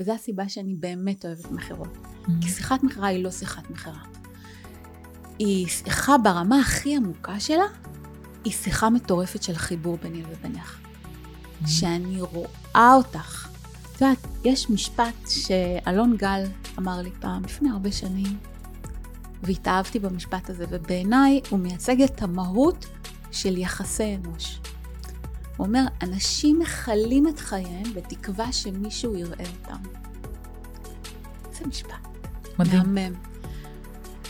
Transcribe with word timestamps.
וזו 0.00 0.12
הסיבה 0.12 0.48
שאני 0.48 0.74
באמת 0.74 1.24
אוהבת 1.24 1.50
מכירות. 1.50 1.88
Mm-hmm. 1.88 2.30
כי 2.40 2.48
שיחת 2.48 2.82
מכירה 2.82 3.08
היא 3.08 3.24
לא 3.24 3.30
שיחת 3.30 3.70
מכירה. 3.70 4.00
היא 5.38 5.66
שיחה 5.66 6.18
ברמה 6.18 6.60
הכי 6.60 6.96
עמוקה 6.96 7.40
שלה, 7.40 7.64
היא 8.44 8.52
שיחה 8.52 8.90
מטורפת 8.90 9.42
של 9.42 9.54
חיבור 9.54 9.98
ביני 10.02 10.22
לבינך. 10.22 10.78
Mm-hmm. 10.78 11.68
שאני 11.68 12.20
רואה 12.20 12.94
אותך. 12.94 13.48
את 13.98 14.00
יודעת, 14.00 14.26
יש 14.44 14.70
משפט 14.70 15.28
שאלון 15.28 16.16
גל 16.16 16.44
אמר 16.78 17.02
לי 17.02 17.10
פעם, 17.20 17.44
לפני 17.44 17.70
הרבה 17.70 17.92
שנים, 17.92 18.38
והתאהבתי 19.42 19.98
במשפט 19.98 20.50
הזה, 20.50 20.64
ובעיניי 20.70 21.40
הוא 21.48 21.58
מייצג 21.58 22.02
את 22.02 22.22
המהות 22.22 22.86
של 23.32 23.56
יחסי 23.56 24.16
אנוש. 24.16 24.60
הוא 25.58 25.66
אומר, 25.66 25.84
אנשים 26.02 26.58
מכלים 26.58 27.28
את 27.28 27.38
חייהם 27.38 27.94
בתקווה 27.94 28.52
שמישהו 28.52 29.16
יראה 29.16 29.44
אותם. 29.60 29.88
זה 31.52 31.66
משפט. 31.66 31.92
מדהים. 32.58 32.94
מהמם. 32.94 33.14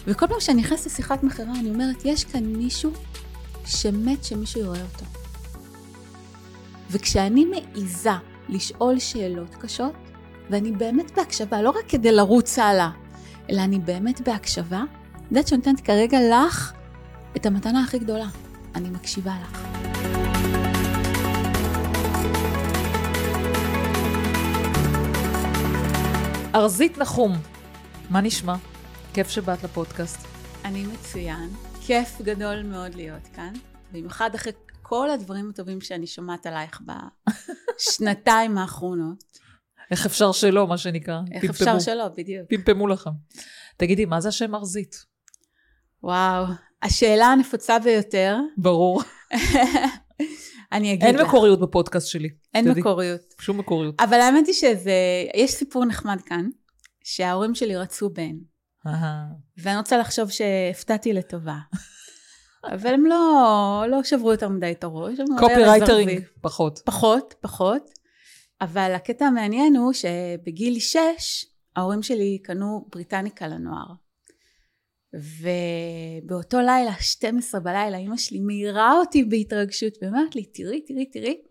וכל 0.06 0.26
פעם 0.26 0.40
שאני 0.40 0.60
נכנסת 0.60 0.86
לשיחת 0.86 1.22
מכירה, 1.22 1.52
אני 1.60 1.70
אומרת, 1.70 2.04
יש 2.04 2.24
כאן 2.24 2.44
מישהו 2.44 2.90
שמת 3.66 4.24
שמישהו 4.24 4.60
יראה 4.60 4.82
אותו. 4.82 5.04
וכשאני 6.90 7.44
מעיזה 7.44 8.10
לשאול 8.48 8.98
שאלות 8.98 9.54
קשות, 9.54 9.92
ואני 10.50 10.72
באמת 10.72 11.10
בהקשבה, 11.16 11.62
לא 11.62 11.70
רק 11.70 11.84
כדי 11.88 12.12
לרוץ 12.12 12.58
הלאה, 12.58 12.90
אלא 13.50 13.60
אני 13.60 13.78
באמת 13.78 14.20
בהקשבה, 14.20 14.82
את 15.16 15.22
יודעת 15.30 15.48
שאני 15.48 15.58
נותנת 15.58 15.80
כרגע 15.80 16.18
לך 16.30 16.72
את 17.36 17.46
המתנה 17.46 17.82
הכי 17.82 17.98
גדולה. 17.98 18.28
אני 18.74 18.90
מקשיבה 18.90 19.32
לך. 19.42 19.67
ארזית 26.58 26.98
נחום, 26.98 27.32
מה 28.10 28.20
נשמע? 28.20 28.54
כיף 29.14 29.28
שבאת 29.28 29.64
לפודקאסט. 29.64 30.26
אני 30.64 30.86
מצוין. 30.86 31.50
כיף 31.86 32.20
גדול 32.22 32.62
מאוד 32.62 32.94
להיות 32.94 33.26
כאן, 33.34 33.52
במיוחד 33.92 34.34
אחרי 34.34 34.52
כל 34.82 35.10
הדברים 35.10 35.50
הטובים 35.50 35.80
שאני 35.80 36.06
שומעת 36.06 36.46
עלייך 36.46 36.80
בשנתיים 37.76 38.58
האחרונות. 38.58 39.24
איך 39.90 40.06
אפשר 40.06 40.32
שלא, 40.32 40.66
מה 40.66 40.78
שנקרא? 40.78 41.20
איך 41.32 41.42
פמפמו. 41.42 41.50
אפשר 41.50 41.78
שלא, 41.80 42.08
בדיוק. 42.16 42.46
פמפמו 42.48 42.86
לכם. 42.86 43.10
תגידי, 43.76 44.04
מה 44.04 44.20
זה 44.20 44.28
השם 44.28 44.54
ארזית? 44.54 44.96
וואו, 46.02 46.44
השאלה 46.82 47.26
הנפוצה 47.26 47.78
ביותר, 47.78 48.36
ברור. 48.56 49.02
אני 50.72 50.92
אגיד 50.92 51.04
אין 51.04 51.14
לך. 51.14 51.28
מקוריות 51.28 51.60
בפודקאסט 51.60 52.08
שלי. 52.08 52.28
אין 52.54 52.64
שתדעי. 52.64 52.80
מקוריות. 52.80 53.34
שום 53.40 53.58
מקוריות. 53.58 54.00
אבל 54.00 54.20
האמת 54.20 54.46
היא 54.46 54.54
שזה, 54.54 54.92
יש 55.34 55.50
סיפור 55.50 55.84
נחמד 55.84 56.20
כאן, 56.26 56.48
שההורים 57.04 57.54
שלי 57.54 57.76
רצו 57.76 58.10
בן. 58.10 58.34
ואני 59.58 59.76
רוצה 59.76 59.98
לחשוב 59.98 60.30
שהפתעתי 60.30 61.12
לטובה. 61.12 61.58
אבל 62.74 62.94
הם 62.94 63.06
לא, 63.06 63.84
לא 63.88 64.02
שברו 64.02 64.32
יותר 64.32 64.48
מדי 64.48 64.70
את 64.70 64.84
הראש. 64.84 65.18
קופירייטרינג, 65.38 66.10
רזרבי. 66.10 66.24
פחות. 66.40 66.80
פחות, 66.84 67.34
פחות. 67.40 67.90
אבל 68.60 68.92
הקטע 68.94 69.24
המעניין 69.24 69.76
הוא 69.76 69.92
שבגיל 69.92 70.78
שש, 70.78 71.46
ההורים 71.76 72.02
שלי 72.02 72.38
קנו 72.44 72.86
בריטניקה 72.92 73.48
לנוער. 73.48 73.86
ובאותו 75.14 76.60
לילה, 76.60 76.92
12 77.00 77.60
בלילה, 77.60 77.96
אימא 77.96 78.16
שלי 78.16 78.40
מאירה 78.40 78.92
אותי 78.98 79.24
בהתרגשות, 79.24 79.92
ואומרת 80.02 80.34
לי, 80.36 80.44
תראי, 80.44 80.80
תראי, 80.80 81.06
תראי, 81.06 81.42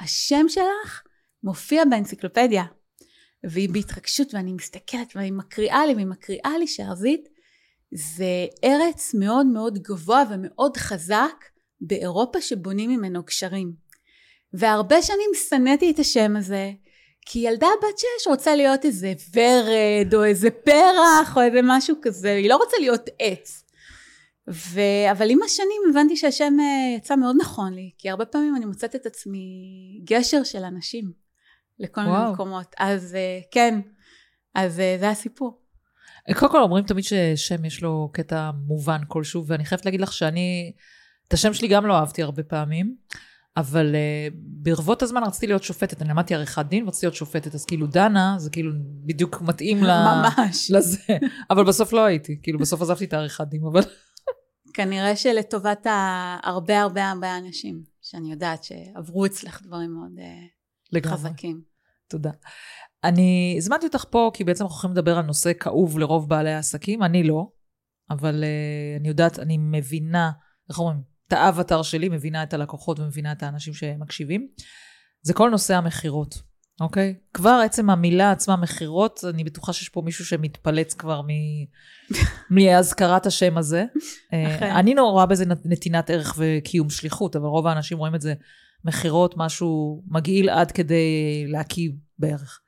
השם 0.00 0.46
שלך 0.48 1.02
מופיע 1.42 1.84
באנציקלופדיה. 1.84 2.64
והיא 3.50 3.68
בהתרגשות, 3.68 4.34
ואני 4.34 4.52
מסתכלת, 4.52 5.12
והיא 5.16 5.32
מקריאה 5.32 5.86
לי, 5.86 5.94
והיא 5.94 6.06
מקריאה 6.06 6.58
לי 6.58 6.66
שארזית 6.66 7.28
זה 7.94 8.46
ארץ 8.64 9.14
מאוד 9.14 9.46
מאוד 9.46 9.78
גבוה 9.78 10.22
ומאוד 10.30 10.76
חזק 10.76 11.44
באירופה 11.80 12.40
שבונים 12.40 12.90
ממנו 12.90 13.22
גשרים. 13.22 13.72
והרבה 14.52 15.02
שנים 15.02 15.30
שנאתי 15.48 15.90
את 15.90 15.98
השם 15.98 16.36
הזה, 16.36 16.72
כי 17.26 17.38
ילדה 17.38 17.68
בת 17.82 17.98
שש 17.98 18.26
רוצה 18.26 18.56
להיות 18.56 18.84
איזה 18.84 19.12
ורד, 19.34 20.14
או 20.14 20.24
איזה 20.24 20.50
פרח, 20.50 21.36
או 21.36 21.42
איזה 21.42 21.60
משהו 21.62 21.96
כזה, 22.02 22.32
היא 22.32 22.48
לא 22.48 22.56
רוצה 22.56 22.76
להיות 22.80 23.08
עץ. 23.18 23.64
ו... 24.50 24.80
אבל 25.12 25.30
עם 25.30 25.42
השנים 25.42 25.82
הבנתי 25.90 26.16
שהשם 26.16 26.54
אה, 26.60 26.96
יצא 26.96 27.16
מאוד 27.16 27.36
נכון 27.40 27.74
לי, 27.74 27.90
כי 27.98 28.10
הרבה 28.10 28.24
פעמים 28.24 28.56
אני 28.56 28.64
מוצאת 28.64 28.94
את 28.94 29.06
עצמי 29.06 29.46
גשר 30.04 30.44
של 30.44 30.64
אנשים 30.64 31.12
לכל 31.78 32.00
מיני 32.00 32.12
וואו. 32.12 32.32
מקומות. 32.32 32.74
אז 32.78 33.14
אה, 33.14 33.40
כן, 33.50 33.80
אז 34.54 34.80
אה, 34.80 34.96
זה 35.00 35.10
הסיפור. 35.10 35.60
קודם 36.34 36.52
כל 36.52 36.60
אומרים 36.60 36.84
תמיד 36.84 37.04
ששם 37.04 37.64
יש 37.64 37.82
לו 37.82 38.10
קטע 38.12 38.50
מובן 38.66 39.00
כלשהו, 39.08 39.46
ואני 39.46 39.64
חייבת 39.64 39.84
להגיד 39.84 40.00
לך 40.00 40.12
שאני, 40.12 40.72
את 41.28 41.32
השם 41.32 41.54
שלי 41.54 41.68
גם 41.68 41.86
לא 41.86 41.94
אהבתי 41.94 42.22
הרבה 42.22 42.42
פעמים, 42.42 42.96
אבל 43.56 43.94
uh, 43.94 44.34
ברבות 44.36 45.02
הזמן 45.02 45.22
רציתי 45.22 45.46
להיות 45.46 45.62
שופטת, 45.62 46.02
אני 46.02 46.10
למדתי 46.10 46.34
עריכת 46.34 46.66
דין, 46.66 46.88
רציתי 46.88 47.06
להיות 47.06 47.16
שופטת, 47.16 47.54
אז 47.54 47.64
כאילו 47.64 47.86
דנה, 47.86 48.34
זה 48.38 48.50
כאילו 48.50 48.72
בדיוק 49.06 49.42
מתאים 49.42 49.84
ל... 49.84 49.86
ממש. 49.86 50.70
לזה, 50.70 50.98
אבל 51.50 51.64
בסוף 51.64 51.92
לא 51.92 52.04
הייתי, 52.04 52.38
כאילו 52.42 52.58
בסוף 52.58 52.82
עזבתי 52.82 53.04
את 53.04 53.12
העריכת 53.12 53.46
דין, 53.48 53.62
אבל... 53.72 53.80
כנראה 54.74 55.16
שלטובת 55.16 55.86
הרבה 56.42 56.80
הרבה 56.80 57.10
הרבה 57.10 57.38
אנשים, 57.38 57.82
שאני 58.02 58.30
יודעת 58.30 58.64
שעברו 58.64 59.26
אצלך 59.26 59.62
דברים 59.62 59.94
מאוד 59.94 60.18
אה, 60.18 60.46
לגמרי. 60.92 61.16
חזקים. 61.16 61.60
תודה. 62.08 62.30
אני 63.04 63.54
הזמנתי 63.58 63.86
אותך 63.86 64.04
פה 64.10 64.30
כי 64.34 64.44
בעצם 64.44 64.64
אנחנו 64.64 64.76
יכולים 64.76 64.96
לדבר 64.96 65.18
על 65.18 65.24
נושא 65.24 65.52
כאוב 65.60 65.98
לרוב 65.98 66.28
בעלי 66.28 66.52
העסקים, 66.52 67.02
אני 67.02 67.22
לא, 67.22 67.46
אבל 68.10 68.44
uh, 68.44 69.00
אני 69.00 69.08
יודעת, 69.08 69.38
אני 69.38 69.58
מבינה, 69.58 70.30
איך 70.68 70.78
אומרים, 70.78 71.13
את 71.28 71.32
האבטר 71.32 71.82
שלי, 71.82 72.08
מבינה 72.08 72.42
את 72.42 72.54
הלקוחות 72.54 73.00
ומבינה 73.00 73.32
את 73.32 73.42
האנשים 73.42 73.74
שמקשיבים. 73.74 74.48
זה 75.22 75.32
כל 75.32 75.50
נושא 75.50 75.76
המכירות, 75.76 76.42
אוקיי? 76.80 77.14
כבר 77.34 77.60
עצם 77.64 77.90
המילה 77.90 78.30
עצמה, 78.30 78.56
מכירות, 78.56 79.24
אני 79.34 79.44
בטוחה 79.44 79.72
שיש 79.72 79.88
פה 79.88 80.02
מישהו 80.04 80.24
שמתפלץ 80.24 80.94
כבר 80.94 81.22
מ... 81.22 81.28
מהזכרת 82.54 83.26
השם 83.26 83.58
הזה. 83.58 83.84
אה. 84.32 84.78
אני 84.78 84.94
לא 84.94 85.02
רואה 85.02 85.26
בזה 85.26 85.44
נת- 85.44 85.66
נתינת 85.66 86.10
ערך 86.10 86.34
וקיום 86.38 86.90
שליחות, 86.90 87.36
אבל 87.36 87.46
רוב 87.46 87.66
האנשים 87.66 87.98
רואים 87.98 88.14
את 88.14 88.20
זה 88.20 88.34
מכירות, 88.84 89.34
משהו 89.36 90.02
מגעיל 90.06 90.50
עד 90.50 90.72
כדי 90.72 91.44
להקיא 91.48 91.90
בערך. 92.18 92.60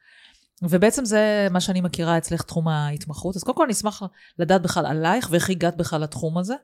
ובעצם 0.63 1.05
זה 1.05 1.49
מה 1.51 1.61
שאני 1.61 1.81
מכירה 1.81 2.19
אצלך 2.19 2.43
תחום 2.43 2.69
ההתמחות. 2.69 3.37
אז 3.37 3.43
קודם 3.43 3.57
כל 3.57 3.65
אני 3.65 3.73
אשמח 3.73 4.03
לדעת 4.39 4.63
בכלל 4.63 4.87
עלייך 4.87 5.29
ואיך 5.31 5.51
הגעת 5.51 5.77
בכלל 5.77 6.01
לתחום 6.01 6.39
הזה. 6.39 6.55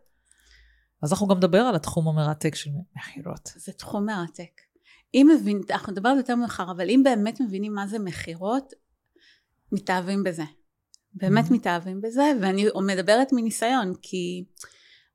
אז 1.02 1.12
אנחנו 1.12 1.26
גם 1.26 1.36
נדבר 1.36 1.58
על 1.58 1.74
התחום 1.74 2.08
המרתק 2.08 2.54
של 2.54 2.70
מכירות. 2.96 3.52
זה 3.56 3.72
תחום 3.72 4.06
מרתק. 4.06 4.60
אם 5.14 5.30
מבין, 5.34 5.60
אנחנו 5.70 5.92
נדבר 5.92 6.08
על 6.08 6.14
זה 6.16 6.20
יותר 6.20 6.34
מאוחר, 6.36 6.70
אבל 6.70 6.90
אם 6.90 7.00
באמת 7.04 7.40
מבינים 7.40 7.74
מה 7.74 7.86
זה 7.86 7.98
מכירות, 7.98 8.72
מתאהבים 9.72 10.22
בזה. 10.24 10.42
באמת 11.14 11.44
Mhm. 11.46 11.52
מתאהבים 11.52 12.00
בזה, 12.00 12.32
ואני 12.40 12.66
מדברת 12.82 13.28
מניסיון, 13.32 13.92
כי 14.02 14.44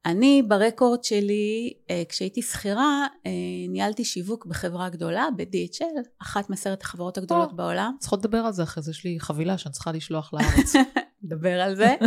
אני 0.06 0.44
ברקורד 0.48 1.04
שלי, 1.04 1.74
אה, 1.90 2.04
כשהייתי 2.10 2.42
שכירה, 2.42 3.08
אה, 3.26 3.32
ניהלתי 3.70 4.06
שיווק 4.06 4.46
בחברה 4.46 4.90
גדולה, 4.90 5.28
ב-DHL, 5.38 6.08
אחת 6.22 6.50
מעשרת 6.50 6.82
החברות 6.82 7.18
הגדולות 7.18 7.52
או. 7.52 7.56
בעולם. 7.56 7.96
צריכות 8.00 8.20
לדבר 8.20 8.38
על 8.38 8.52
זה 8.54 8.64
אחרי 8.64 8.84
זה, 8.84 8.92
יש 8.92 9.04
לי 9.04 9.20
חבילה 9.20 9.58
שאני 9.58 9.74
צריכה 9.74 9.92
לשלוח 9.92 10.34
לארץ. 10.34 10.74
נדבר 11.24 11.62
על 11.62 11.76
זה. 11.76 11.96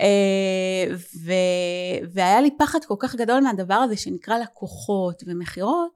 אה, 0.00 0.94
ו- 1.24 2.08
והיה 2.12 2.40
לי 2.40 2.50
פחד 2.58 2.78
כל 2.84 2.94
כך 2.98 3.14
גדול 3.14 3.40
מהדבר 3.40 3.74
הזה 3.74 3.96
שנקרא 3.96 4.38
לקוחות 4.38 5.22
ומכירות, 5.26 5.92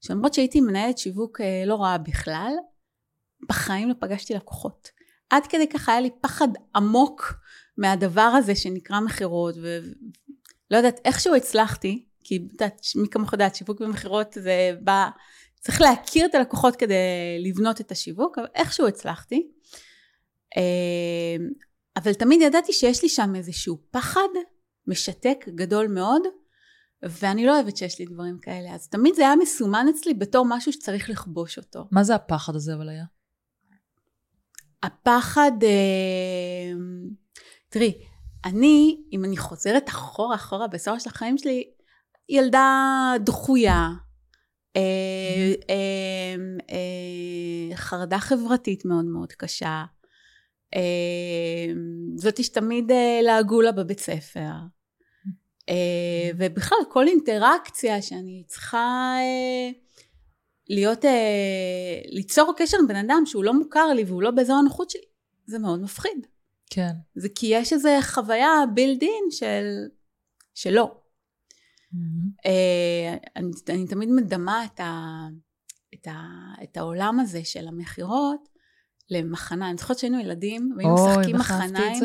שלמרות 0.00 0.34
שהייתי 0.34 0.60
מנהלת 0.60 0.98
שיווק 0.98 1.40
אה, 1.40 1.62
לא 1.66 1.74
רעה 1.74 1.98
בכלל, 1.98 2.52
בחיים 3.48 3.88
לא 3.88 3.94
פגשתי 4.00 4.34
לקוחות. 4.34 4.88
עד 5.30 5.46
כדי 5.46 5.68
כך 5.68 5.88
היה 5.88 6.00
לי 6.00 6.10
פחד 6.20 6.48
עמוק 6.76 7.34
מהדבר 7.78 8.20
הזה 8.38 8.54
שנקרא 8.54 9.00
מכירות, 9.00 9.54
ולא 9.56 10.76
יודעת, 10.76 11.00
איכשהו 11.04 11.34
הצלחתי, 11.34 12.04
כי 12.24 12.48
מי 12.96 13.08
כמוך 13.10 13.32
יודעת, 13.32 13.54
שיווק 13.54 13.80
ומכירות 13.80 14.32
זה 14.32 14.72
בא, 14.80 15.08
צריך 15.60 15.80
להכיר 15.80 16.26
את 16.26 16.34
הלקוחות 16.34 16.76
כדי 16.76 16.94
לבנות 17.44 17.80
את 17.80 17.92
השיווק, 17.92 18.38
אבל 18.38 18.46
איכשהו 18.54 18.86
הצלחתי. 18.86 19.48
אבל 21.96 22.14
תמיד 22.14 22.40
ידעתי 22.40 22.72
שיש 22.72 23.02
לי 23.02 23.08
שם 23.08 23.34
איזשהו 23.34 23.78
פחד 23.90 24.28
משתק 24.86 25.44
גדול 25.54 25.86
מאוד, 25.88 26.22
ואני 27.02 27.46
לא 27.46 27.54
אוהבת 27.54 27.76
שיש 27.76 27.98
לי 27.98 28.06
דברים 28.06 28.38
כאלה, 28.38 28.74
אז 28.74 28.88
תמיד 28.88 29.14
זה 29.14 29.22
היה 29.22 29.36
מסומן 29.36 29.86
אצלי 29.90 30.14
בתור 30.14 30.46
משהו 30.48 30.72
שצריך 30.72 31.10
לכבוש 31.10 31.58
אותו. 31.58 31.84
מה 31.90 32.04
זה 32.04 32.14
הפחד 32.14 32.56
הזה 32.56 32.74
אבל 32.74 32.88
היה? 32.88 33.04
הפחד, 34.82 35.52
אה, 35.62 36.72
תראי, 37.68 37.94
אני, 38.44 39.02
אם 39.12 39.24
אני 39.24 39.36
חוזרת 39.36 39.88
אחורה 39.88 40.34
אחורה 40.34 40.68
בהיסטוריה 40.68 41.00
של 41.00 41.10
החיים 41.10 41.38
שלי, 41.38 41.70
ילדה 42.28 43.12
דחויה, 43.20 43.88
אה, 44.76 45.52
אה, 45.70 46.34
אה, 46.70 47.76
חרדה 47.76 48.18
חברתית 48.18 48.84
מאוד 48.84 49.04
מאוד 49.04 49.32
קשה. 49.32 49.84
אה, 50.74 51.72
זאתי 52.16 52.42
שתמיד 52.42 52.90
אה, 52.90 53.20
לעגו 53.22 53.60
לה 53.60 53.72
בבית 53.72 54.00
ספר. 54.00 54.50
אה, 55.68 56.30
ובכלל, 56.36 56.78
כל 56.88 57.08
אינטראקציה 57.08 58.02
שאני 58.02 58.44
צריכה 58.46 59.14
אה, 59.18 59.70
להיות, 60.68 61.04
ליצור 62.06 62.52
קשר 62.56 62.76
עם 62.80 62.86
בן 62.88 62.96
אדם 62.96 63.22
שהוא 63.26 63.44
לא 63.44 63.54
מוכר 63.54 63.92
לי 63.92 64.04
והוא 64.04 64.22
לא 64.22 64.30
באזור 64.30 64.56
הנוחות 64.56 64.90
שלי, 64.90 65.06
זה 65.46 65.58
מאוד 65.58 65.80
מפחיד. 65.80 66.26
כן. 66.70 66.92
זה 67.14 67.28
כי 67.34 67.46
יש 67.46 67.72
איזו 67.72 67.88
חוויה 68.02 68.64
בילד 68.74 69.02
אין 69.02 69.30
של, 69.30 69.88
שלא. 70.54 71.02
אה, 72.46 73.16
אני, 73.36 73.50
אני 73.68 73.86
תמיד 73.86 74.08
מדמה 74.08 74.64
את, 74.64 74.80
ה, 74.80 75.26
את, 75.94 76.06
ה, 76.06 76.20
את 76.62 76.76
העולם 76.76 77.20
הזה 77.20 77.44
של 77.44 77.68
המכירות 77.68 78.51
למחנה. 79.10 79.70
אני 79.70 79.76
זוכרת 79.78 79.98
שהיינו 79.98 80.20
ילדים 80.20 80.74
והיינו 80.76 80.94
משחקים 80.94 81.36
מחניים. 81.36 82.00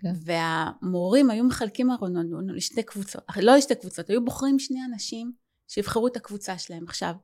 כן. 0.00 0.12
והמורים 0.24 1.30
היו 1.30 1.44
מחלקים 1.44 1.90
ארונות 1.90 2.26
לשתי 2.54 2.82
קבוצות, 2.82 3.22
לא 3.36 3.56
לשתי 3.56 3.74
קבוצות, 3.74 4.10
היו 4.10 4.24
בוחרים 4.24 4.58
שני 4.58 4.78
אנשים 4.92 5.32
שיבחרו 5.68 6.06
את 6.06 6.16
הקבוצה 6.16 6.58
שלהם. 6.58 6.84
עכשיו, 6.84 7.14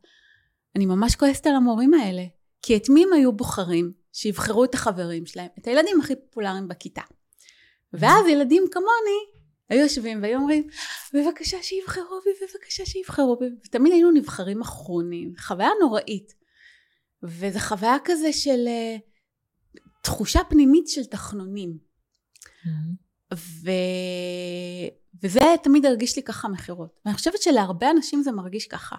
אני 0.76 0.86
ממש 0.86 1.16
כועסת 1.16 1.46
על 1.46 1.54
המורים 1.54 1.94
האלה, 1.94 2.24
כי 2.62 2.76
את 2.76 2.88
מי 2.88 3.04
הם 3.04 3.12
היו 3.12 3.32
בוחרים 3.32 3.92
שיבחרו 4.12 4.64
את 4.64 4.74
החברים 4.74 5.26
שלהם? 5.26 5.48
את 5.58 5.66
הילדים 5.66 6.00
הכי 6.00 6.16
פופולריים 6.16 6.68
בכיתה. 6.68 7.02
ואז 7.92 8.26
ילדים 8.26 8.64
כמוני 8.70 9.34
היו 9.68 9.82
יושבים 9.82 10.22
והיו 10.22 10.38
אומרים, 10.38 10.66
בבקשה 11.14 11.56
שיבחרו 11.62 12.20
בי, 12.24 12.30
בבקשה 12.42 12.86
שיבחרו 12.86 13.36
בי, 13.36 13.46
ותמיד 13.66 13.92
היינו 13.92 14.10
נבחרים 14.10 14.60
אחרונים, 14.60 15.32
חוויה 15.38 15.70
נוראית. 15.80 16.34
וזו 17.24 17.58
חוויה 17.58 17.96
כזה 18.04 18.32
של 18.32 18.66
uh, 18.66 19.00
תחושה 20.02 20.40
פנימית 20.48 20.88
של 20.88 21.04
תחנונים. 21.04 21.78
Mm-hmm. 21.78 23.04
ו... 23.34 23.70
וזה 25.22 25.40
תמיד 25.62 25.86
הרגיש 25.86 26.16
לי 26.16 26.22
ככה 26.22 26.48
מכירות. 26.48 27.00
ואני 27.04 27.16
חושבת 27.16 27.42
שלהרבה 27.42 27.90
אנשים 27.90 28.22
זה 28.22 28.32
מרגיש 28.32 28.66
ככה. 28.66 28.96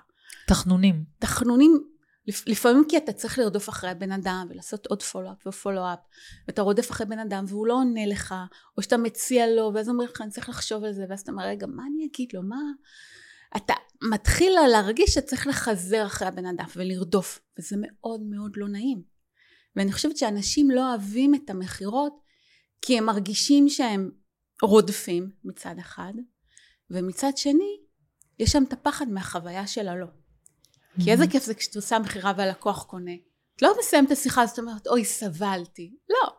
תחנונים. 0.48 1.04
תחנונים, 1.20 1.84
לפעמים 2.28 2.84
כי 2.90 2.98
אתה 2.98 3.14
צריך 3.14 3.40
לרדוף 3.40 3.70
אחרי 3.70 3.90
הבן 3.90 4.12
אדם 4.12 4.48
ולעשות 4.50 4.86
עוד 4.86 5.04
פולו-אפ 5.04 5.48
ופולו-אפ, 5.48 6.00
ואתה 6.48 6.62
רודף 6.62 6.92
אחרי 6.92 7.06
בן 7.06 7.20
אדם 7.20 7.46
והוא 7.48 7.68
לא 7.68 7.74
עונה 7.74 8.06
לך, 8.06 8.36
או 8.78 8.84
שאתה 8.84 8.98
מציע 8.98 9.48
לו, 9.48 9.72
ואז 9.74 9.90
אומר 9.90 10.06
לך, 10.06 10.22
אני 10.22 10.30
צריך 10.30 10.50
לחשוב 10.50 10.84
על 10.84 10.94
זה, 10.94 11.06
ואז 11.10 11.22
אתה 11.22 11.32
אומר, 11.32 11.44
רגע, 11.44 11.68
מה 11.68 11.84
אני 11.94 12.08
אגיד 12.14 12.30
לו, 12.34 12.44
מה... 12.44 12.60
אתה 13.58 13.74
מתחיל 14.02 14.54
להרגיש 14.72 15.14
שצריך 15.14 15.48
לחזר 15.48 16.06
אחרי 16.06 16.28
הבן 16.28 16.46
אדם 16.46 16.66
ולרדוף, 16.76 17.40
וזה 17.60 17.76
מאוד 17.80 18.22
מאוד 18.22 18.52
לא 18.56 18.68
נעים. 18.68 19.04
ואני 19.76 19.92
חושבת 19.92 20.18
שאנשים 20.18 20.72
לא 20.72 20.90
אוהבים 20.90 21.36
את 21.36 21.50
המכירות 21.50 22.14
כי 22.82 22.98
הם 22.98 23.06
מרגישים 23.06 23.70
שהם 23.70 24.12
רודפים 24.62 25.30
מצד 25.44 25.76
אחד, 25.80 26.14
ומצד 26.90 27.38
שני, 27.38 27.80
יש 28.40 28.52
שם 28.52 28.64
את 28.64 28.74
הפחד 28.74 29.10
מהחוויה 29.10 29.68
של 29.68 29.88
הלא. 29.88 30.06
Mm-hmm. 30.06 31.04
כי 31.04 31.12
איזה 31.12 31.28
כיף 31.28 31.44
זה 31.44 31.54
כשאת 31.54 31.76
עושה 31.76 32.00
מכירה 32.00 32.34
והלקוח 32.38 32.84
קונה. 32.84 33.16
את 33.56 33.62
לא 33.62 33.74
מסיימת 33.80 34.08
את 34.08 34.12
השיחה 34.12 34.42
הזאת, 34.42 34.60
אומרת, 34.60 34.88
אוי, 34.88 35.06
סבלתי. 35.06 35.96
לא. 36.10 36.34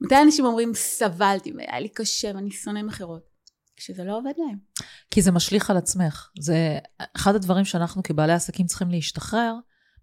מתי 0.00 0.14
אנשים 0.22 0.44
אומרים, 0.44 0.74
סבלתי, 0.74 1.52
והיה 1.52 1.80
לי 1.80 1.88
קשה 1.88 2.32
ואני 2.34 2.50
שונא 2.50 2.82
מכירות? 2.82 3.31
כשזה 3.82 4.04
לא 4.04 4.18
עובד 4.18 4.32
להם. 4.38 4.58
כי 5.10 5.22
זה 5.22 5.32
משליך 5.32 5.70
על 5.70 5.76
עצמך. 5.76 6.30
זה 6.40 6.78
אחד 7.16 7.34
הדברים 7.34 7.64
שאנחנו 7.64 8.02
כבעלי 8.02 8.32
עסקים 8.32 8.66
צריכים 8.66 8.90
להשתחרר, 8.90 9.54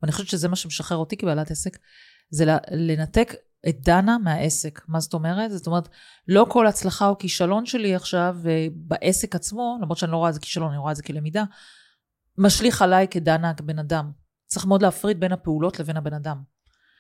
ואני 0.02 0.12
חושבת 0.12 0.28
שזה 0.28 0.48
מה 0.48 0.56
שמשחרר 0.56 0.98
אותי 0.98 1.18
כבעלת 1.18 1.52
עסק, 1.52 1.78
זה 2.30 2.46
לנתק 2.72 3.34
את 3.70 3.82
דנה 3.82 4.18
מהעסק. 4.18 4.82
מה 4.88 5.00
זאת 5.00 5.14
אומרת? 5.14 5.52
זאת 5.52 5.68
אומרת, 5.68 5.90
לא 6.28 6.46
כל 6.50 6.68
הצלחה 6.68 7.08
או 7.08 7.18
כישלון 7.18 7.66
שלי 7.66 7.96
עכשיו 7.96 8.38
אה, 8.48 8.68
בעסק 8.74 9.36
עצמו, 9.36 9.78
למרות 9.82 9.98
שאני 9.98 10.12
לא 10.12 10.18
רואה 10.18 10.30
את 10.30 10.34
זה 10.34 10.40
כישלון, 10.40 10.70
אני 10.70 10.78
רואה 10.78 10.92
את 10.92 10.96
זה 10.96 11.04
כלמידה, 11.04 11.44
משליך 12.38 12.82
עליי 12.82 13.08
כדנה 13.08 13.54
כבן 13.54 13.80
אדם. 13.80 14.12
צריך 14.46 14.66
מאוד 14.66 14.82
להפריד 14.82 15.20
בין 15.20 15.32
הפעולות 15.32 15.80
לבין 15.80 15.98
הבן 15.98 16.14
אדם. 16.14 16.42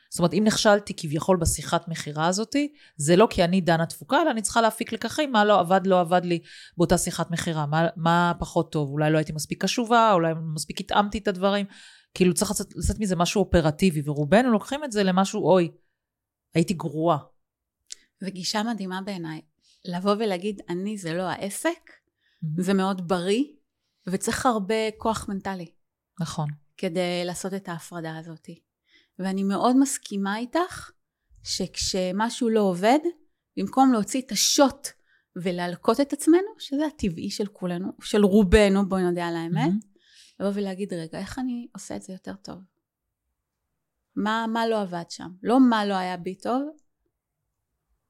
זאת 0.09 0.19
אומרת, 0.19 0.33
אם 0.33 0.43
נכשלתי 0.45 0.93
כביכול 0.97 1.37
בשיחת 1.37 1.87
מכירה 1.87 2.27
הזאתי, 2.27 2.73
זה 2.97 3.15
לא 3.15 3.27
כי 3.29 3.43
אני 3.43 3.61
דנה 3.61 3.85
תפוקה, 3.85 4.21
אלא 4.21 4.31
אני 4.31 4.41
צריכה 4.41 4.61
להפיק 4.61 4.93
לקחים, 4.93 5.31
מה 5.31 5.45
לא 5.45 5.59
עבד, 5.59 5.87
לא 5.87 5.99
עבד 5.99 6.21
לי 6.25 6.39
באותה 6.77 6.97
שיחת 6.97 7.31
מכירה, 7.31 7.65
מה, 7.65 7.87
מה 7.95 8.33
פחות 8.39 8.71
טוב, 8.71 8.89
אולי 8.89 9.11
לא 9.11 9.17
הייתי 9.17 9.33
מספיק 9.33 9.63
קשובה, 9.63 10.13
אולי 10.13 10.33
מספיק 10.53 10.79
התאמתי 10.79 11.17
את 11.17 11.27
הדברים. 11.27 11.65
כאילו 12.13 12.33
צריך 12.33 12.51
לצאת, 12.51 12.75
לצאת 12.75 12.99
מזה 12.99 13.15
משהו 13.15 13.43
אופרטיבי, 13.43 14.01
ורובנו 14.05 14.51
לוקחים 14.51 14.83
את 14.83 14.91
זה 14.91 15.03
למשהו, 15.03 15.43
אוי, 15.51 15.71
הייתי 16.53 16.73
גרועה. 16.73 17.17
זו 18.21 18.27
גישה 18.31 18.63
מדהימה 18.63 19.01
בעיניי. 19.01 19.41
לבוא 19.85 20.15
ולהגיד, 20.19 20.61
אני 20.69 20.97
זה 20.97 21.13
לא 21.13 21.23
העסק, 21.23 21.69
mm-hmm. 21.69 22.61
זה 22.61 22.73
מאוד 22.73 23.07
בריא, 23.07 23.43
וצריך 24.07 24.45
הרבה 24.45 24.91
כוח 24.97 25.25
מנטלי. 25.29 25.71
נכון. 26.19 26.47
כדי 26.77 27.25
לעשות 27.25 27.53
את 27.53 27.69
ההפרדה 27.69 28.17
הזאת. 28.17 28.47
ואני 29.19 29.43
מאוד 29.43 29.77
מסכימה 29.77 30.37
איתך, 30.37 30.91
שכשמשהו 31.43 32.49
לא 32.49 32.61
עובד, 32.61 32.99
במקום 33.57 33.93
להוציא 33.93 34.21
את 34.21 34.31
השוט 34.31 34.87
ולהלקות 35.35 35.99
את 35.99 36.13
עצמנו, 36.13 36.47
שזה 36.59 36.85
הטבעי 36.85 37.29
של 37.29 37.47
כולנו, 37.47 37.91
של 38.01 38.25
רובנו, 38.25 38.89
בואי 38.89 39.03
נודה 39.03 39.27
על 39.27 39.35
האמת, 39.35 39.71
mm-hmm. 39.71 40.39
לבוא 40.39 40.51
ולהגיד, 40.55 40.93
רגע, 40.93 41.19
איך 41.19 41.39
אני 41.39 41.67
עושה 41.73 41.95
את 41.95 42.01
זה 42.01 42.13
יותר 42.13 42.35
טוב? 42.35 42.57
מה, 44.15 44.45
מה 44.53 44.67
לא 44.67 44.81
עבד 44.81 45.03
שם. 45.09 45.29
לא 45.43 45.59
מה 45.69 45.85
לא 45.85 45.93
היה 45.93 46.17
בי 46.17 46.35
טוב, 46.35 46.61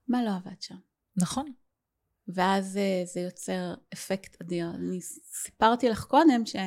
מה 0.08 0.24
לא 0.24 0.36
עבד 0.36 0.62
שם. 0.62 0.78
נכון. 1.16 1.52
ואז 2.28 2.78
אה, 2.78 3.02
זה 3.06 3.20
יוצר 3.20 3.74
אפקט 3.94 4.42
אדיר. 4.42 4.70
אני 4.70 5.02
סיפרתי 5.34 5.90
לך 5.90 6.04
קודם 6.04 6.46
שיש 6.46 6.58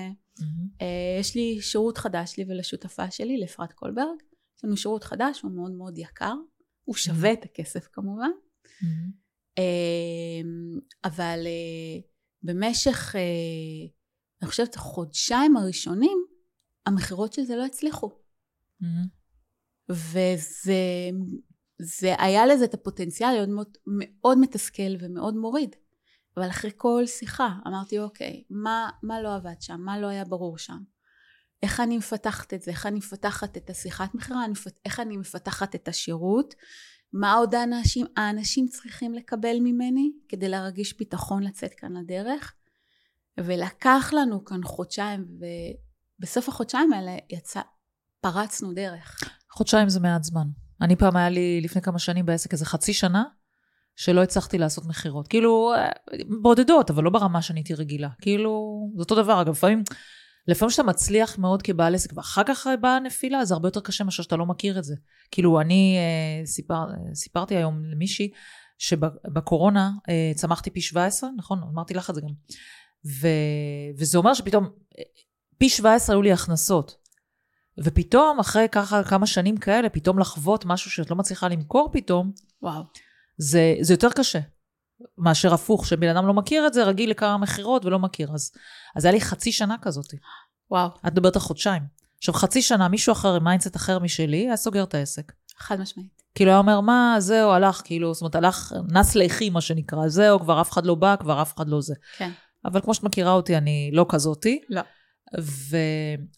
mm-hmm. 0.40 1.32
uh, 1.32 1.34
לי 1.34 1.60
שירות 1.60 1.98
חדש 1.98 2.36
לי 2.38 2.44
ולשותפה 2.48 3.10
שלי, 3.10 3.40
לאפרת 3.40 3.72
קולברג. 3.72 4.22
יש 4.62 4.64
לנו 4.64 4.76
שירות 4.76 5.04
חדש, 5.04 5.40
הוא 5.40 5.50
מאוד 5.50 5.70
מאוד 5.70 5.98
יקר. 5.98 6.34
הוא 6.84 6.94
שווה 6.94 7.30
mm-hmm. 7.30 7.38
את 7.38 7.44
הכסף 7.44 7.88
כמובן. 7.92 8.30
Mm-hmm. 8.64 9.12
Uh, 9.58 10.80
אבל 11.04 11.38
uh, 11.44 12.02
במשך, 12.42 13.14
uh, 13.14 13.18
אני 14.42 14.50
חושבת, 14.50 14.74
החודשיים 14.74 15.56
הראשונים, 15.56 16.24
המכירות 16.86 17.32
של 17.32 17.42
זה 17.42 17.56
לא 17.56 17.64
הצליחו. 17.64 18.10
Mm-hmm. 18.82 19.08
וזה 19.90 21.10
זה 21.82 22.14
היה 22.18 22.46
לזה 22.46 22.64
את 22.64 22.74
הפוטנציאל 22.74 23.32
להיות 23.32 23.48
מאוד, 23.48 23.76
מאוד 23.86 24.38
מתסכל 24.38 24.96
ומאוד 25.00 25.34
מוריד. 25.34 25.76
אבל 26.36 26.50
אחרי 26.50 26.70
כל 26.76 27.02
שיחה 27.06 27.48
אמרתי 27.66 27.98
אוקיי, 27.98 28.44
מה, 28.50 28.90
מה 29.02 29.22
לא 29.22 29.34
עבד 29.34 29.60
שם? 29.60 29.80
מה 29.80 29.98
לא 29.98 30.06
היה 30.06 30.24
ברור 30.24 30.58
שם? 30.58 30.82
איך 31.62 31.80
אני 31.80 31.98
מפתחת 31.98 32.54
את 32.54 32.62
זה? 32.62 32.70
איך 32.70 32.86
אני 32.86 32.98
מפתחת 32.98 33.56
את 33.56 33.70
השיחת 33.70 34.14
מכירה? 34.14 34.44
איך 34.84 35.00
אני 35.00 35.16
מפתחת 35.16 35.74
את 35.74 35.88
השירות? 35.88 36.54
מה 37.12 37.34
עוד 37.34 37.54
האנשים, 37.54 38.06
האנשים 38.16 38.66
צריכים 38.66 39.14
לקבל 39.14 39.56
ממני 39.60 40.10
כדי 40.28 40.48
להרגיש 40.48 40.98
ביטחון 40.98 41.42
לצאת 41.42 41.70
כאן 41.76 41.92
לדרך? 41.96 42.54
ולקח 43.40 44.10
לנו 44.16 44.44
כאן 44.44 44.60
חודשיים, 44.64 45.26
ובסוף 46.18 46.48
החודשיים 46.48 46.92
האלה 46.92 47.16
יצא, 47.30 47.60
פרצנו 48.20 48.72
דרך. 48.72 49.20
חודשיים 49.50 49.88
זה 49.88 50.00
מעט 50.00 50.24
זמן. 50.24 50.46
אני 50.82 50.96
פעם 50.96 51.16
היה 51.16 51.28
לי 51.28 51.60
לפני 51.60 51.82
כמה 51.82 51.98
שנים 51.98 52.26
בעסק 52.26 52.52
איזה 52.52 52.66
חצי 52.66 52.92
שנה, 52.92 53.24
שלא 53.96 54.22
הצלחתי 54.22 54.58
לעשות 54.58 54.84
מכירות. 54.86 55.28
כאילו, 55.28 55.72
בודדות, 56.42 56.90
אבל 56.90 57.04
לא 57.04 57.10
ברמה 57.10 57.42
שאני 57.42 57.60
הייתי 57.60 57.74
רגילה. 57.74 58.08
כאילו, 58.20 58.82
זה 58.96 59.00
אותו 59.00 59.14
דבר. 59.14 59.42
אגב, 59.42 59.52
לפעמים, 59.52 59.82
לפעמים 60.48 60.70
שאתה 60.70 60.82
מצליח 60.82 61.38
מאוד 61.38 61.62
כבעל 61.62 61.94
עסק, 61.94 62.10
ואחר 62.16 62.42
כך 62.46 62.66
באה 62.80 62.96
הנפילה, 62.96 63.44
זה 63.44 63.54
הרבה 63.54 63.68
יותר 63.68 63.80
קשה 63.80 64.04
מאשר 64.04 64.22
שאתה 64.22 64.36
לא 64.36 64.46
מכיר 64.46 64.78
את 64.78 64.84
זה. 64.84 64.94
כאילו, 65.30 65.60
אני 65.60 65.96
אה, 65.98 66.46
סיפר, 66.46 66.86
סיפרתי 67.14 67.56
היום 67.56 67.84
למישהי, 67.84 68.30
שבקורונה 68.78 69.90
אה, 70.08 70.32
צמחתי 70.34 70.70
פי 70.70 70.80
17, 70.80 71.30
נכון? 71.36 71.62
אמרתי 71.72 71.94
לך 71.94 72.10
את 72.10 72.14
זה 72.14 72.20
גם. 72.20 72.32
ו, 73.06 73.28
וזה 73.98 74.18
אומר 74.18 74.34
שפתאום, 74.34 74.64
אה, 74.98 75.02
פי 75.58 75.68
17 75.68 76.16
היו 76.16 76.22
לי 76.22 76.32
הכנסות. 76.32 77.02
ופתאום, 77.84 78.40
אחרי 78.40 78.66
ככה 78.72 79.04
כמה 79.04 79.26
שנים 79.26 79.56
כאלה, 79.56 79.88
פתאום 79.88 80.18
לחוות 80.18 80.64
משהו 80.64 80.90
שאת 80.90 81.10
לא 81.10 81.16
מצליחה 81.16 81.48
למכור 81.48 81.90
פתאום, 81.92 82.32
וואו. 82.62 82.82
זה, 83.38 83.74
זה 83.80 83.94
יותר 83.94 84.10
קשה 84.10 84.38
מאשר 85.18 85.54
הפוך, 85.54 85.86
שבן 85.86 86.08
אדם 86.08 86.26
לא 86.26 86.34
מכיר 86.34 86.66
את 86.66 86.74
זה, 86.74 86.84
רגיל 86.84 87.10
לכמה 87.10 87.38
מכירות 87.38 87.84
ולא 87.84 87.98
מכיר. 87.98 88.30
אז, 88.34 88.52
אז 88.96 89.04
היה 89.04 89.12
לי 89.12 89.20
חצי 89.20 89.52
שנה 89.52 89.76
כזאת. 89.82 90.14
וואו. 90.70 90.88
את 91.06 91.12
מדברת 91.12 91.36
על 91.36 91.42
חודשיים. 91.42 91.82
עכשיו, 92.18 92.34
חצי 92.34 92.62
שנה, 92.62 92.88
מישהו 92.88 93.12
אחר 93.12 93.34
עם 93.34 93.44
mindset 93.44 93.76
אחר 93.76 93.98
משלי, 93.98 94.36
היה 94.36 94.56
סוגר 94.56 94.82
את 94.82 94.94
העסק. 94.94 95.32
חד 95.58 95.80
משמעית. 95.80 96.22
כאילו, 96.34 96.50
היה 96.50 96.58
אומר, 96.58 96.80
מה, 96.80 97.16
זהו, 97.18 97.50
הלך, 97.50 97.82
כאילו, 97.84 98.14
זאת 98.14 98.22
אומרת, 98.22 98.34
הלך, 98.34 98.72
נס 98.88 99.14
לחי, 99.14 99.50
מה 99.50 99.60
שנקרא, 99.60 100.08
זהו, 100.08 100.40
כבר 100.40 100.60
אף 100.60 100.70
אחד 100.70 100.86
לא 100.86 100.94
בא, 100.94 101.16
כבר 101.16 101.42
אף 101.42 101.54
אחד 101.54 101.68
לא 101.68 101.80
זה. 101.80 101.94
כן. 102.16 102.30
אבל 102.64 102.80
כמו 102.80 102.94
שאת 102.94 103.02
מכירה 103.02 103.32
אותי, 103.32 103.56
אני 103.56 103.90
לא 103.92 104.06
כזאתי. 104.08 104.60
לא. 104.68 104.82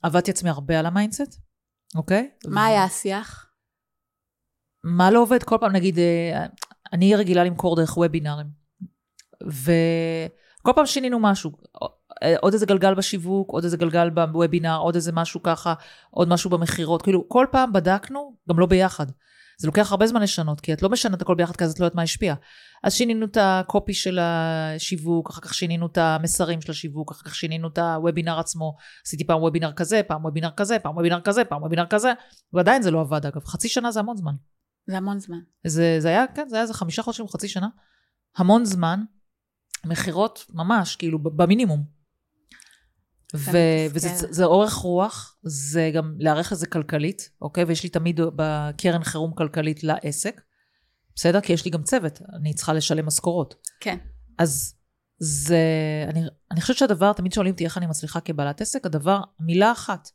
ועבדתי 0.03 0.31
עצמי 0.31 0.51
הרבה 0.51 0.79
על 0.79 0.87
ה 0.87 0.93
mindset, 0.93 1.41
אוקיי? 1.95 2.31
מה 2.47 2.67
היה 2.67 2.85
השיח? 2.85 3.47
מה 4.85 5.11
לא 5.11 5.21
עובד? 5.23 5.43
כל 5.43 5.57
פעם, 5.61 5.73
נגיד, 5.73 5.99
אה, 5.99 6.47
אני 6.95 7.17
רגילה 7.17 7.45
למכור 7.45 7.77
דרך 7.77 7.97
וובינארים, 7.97 8.47
וכל 9.47 10.73
פעם 10.75 10.87
שינינו 10.87 11.19
משהו. 11.21 11.53
עוד 12.41 12.53
איזה 12.53 12.67
גלגל 12.67 12.95
בשיווק, 12.95 13.51
עוד 13.51 13.65
איזה 13.65 13.77
גלגל 13.77 14.11
בוובינר, 14.11 14.77
עוד 14.77 14.95
איזה 14.95 15.13
משהו 15.13 15.43
ככה, 15.43 15.75
עוד 16.11 16.29
משהו 16.29 16.51
במכירות. 16.51 17.03
כאילו, 17.03 17.29
כל 17.29 17.47
פעם 17.53 17.73
בדקנו, 17.73 18.37
גם 18.49 18.59
לא 18.59 18.67
ביחד. 18.67 19.07
זה 19.59 19.67
לוקח 19.67 19.91
הרבה 19.91 20.07
זמן 20.07 20.23
לשנות, 20.23 20.61
כי 20.61 20.73
את 20.73 20.83
לא 20.83 20.91
משנת 20.91 21.23
הכל 21.23 21.35
ביחד, 21.35 21.57
כי 21.57 21.65
אז 21.65 21.73
את 21.73 21.81
לא 21.81 21.85
יודעת 21.85 21.97
מה 21.97 22.03
השפיע. 22.03 22.35
אז 22.85 22.95
שינינו 22.95 23.27
את 23.27 23.37
הקופי 23.41 23.95
של 23.95 24.19
השיווק, 24.23 25.31
אחר 25.31 25.41
כך 25.41 25.55
שינינו 25.55 25.87
את 25.87 25.99
המסרים 25.99 26.61
של 26.61 26.71
השיווק, 26.71 27.11
אחר 27.11 27.23
כך 27.25 27.35
שינינו 27.35 27.69
את 27.69 27.79
הוובינר 27.79 28.39
עצמו. 28.39 28.77
עשיתי 29.07 29.27
פעם 29.27 29.43
וובינר 29.43 29.73
כזה, 29.73 30.01
פעם 30.09 30.25
וובינר 30.25 30.51
כזה, 30.57 30.79
פעם 30.79 30.97
וובינר 30.97 31.21
כזה, 31.21 31.45
פעם 31.45 31.63
וובינר 31.63 31.87
כזה, 31.87 32.13
ועדיין 32.53 32.83
זה 32.83 32.91
לא 32.91 33.01
עבד 33.01 33.27
אגב. 33.27 33.45
חצי 33.45 33.69
שנה 33.69 33.91
זה 33.91 34.01
המון 34.01 34.17
זמן. 34.17 34.33
זה 34.87 34.97
המון 34.97 35.19
זמן. 35.19 35.39
זה, 35.67 35.97
זה 35.99 36.09
היה, 36.09 36.25
כן, 36.35 36.49
זה 36.49 36.57
היה 36.57 36.63
איזה 36.63 36.75
חמישה 36.75 37.03
חודשים, 37.03 37.29
חצי 37.29 37.49
שנה. 37.49 37.69
המון 38.37 38.65
זמן. 38.65 39.01
מכירות 39.87 40.45
ממש, 40.51 40.97
כאילו, 40.97 41.19
במינימום. 41.19 41.85
ו- 43.35 43.87
וזה 43.91 44.09
זה 44.15 44.45
אורך 44.45 44.73
רוח, 44.73 45.37
זה 45.43 45.91
גם 45.95 46.17
להיערך 46.19 46.53
לזה 46.53 46.67
כלכלית, 46.67 47.31
אוקיי? 47.41 47.65
ויש 47.65 47.83
לי 47.83 47.89
תמיד 47.89 48.21
בקרן 48.37 49.05
חירום 49.05 49.33
כלכלית 49.35 49.85
לעסק, 49.85 50.41
בסדר? 51.15 51.41
כי 51.41 51.53
יש 51.53 51.65
לי 51.65 51.71
גם 51.71 51.83
צוות, 51.83 52.23
אני 52.37 52.55
צריכה 52.55 52.73
לשלם 52.73 53.07
משכורות. 53.07 53.55
כן. 53.81 53.99
אז 54.39 54.75
זה, 55.19 55.59
אני, 56.09 56.23
אני 56.51 56.61
חושבת 56.61 56.77
שהדבר, 56.77 57.13
תמיד 57.13 57.33
שואלים 57.33 57.53
אותי 57.53 57.65
איך 57.65 57.79
אני 57.79 57.87
מצליחה 57.87 58.21
כבעלת 58.21 58.61
עסק, 58.61 58.87
הדבר, 58.87 59.21
מילה 59.41 59.73
אחת, 59.73 60.09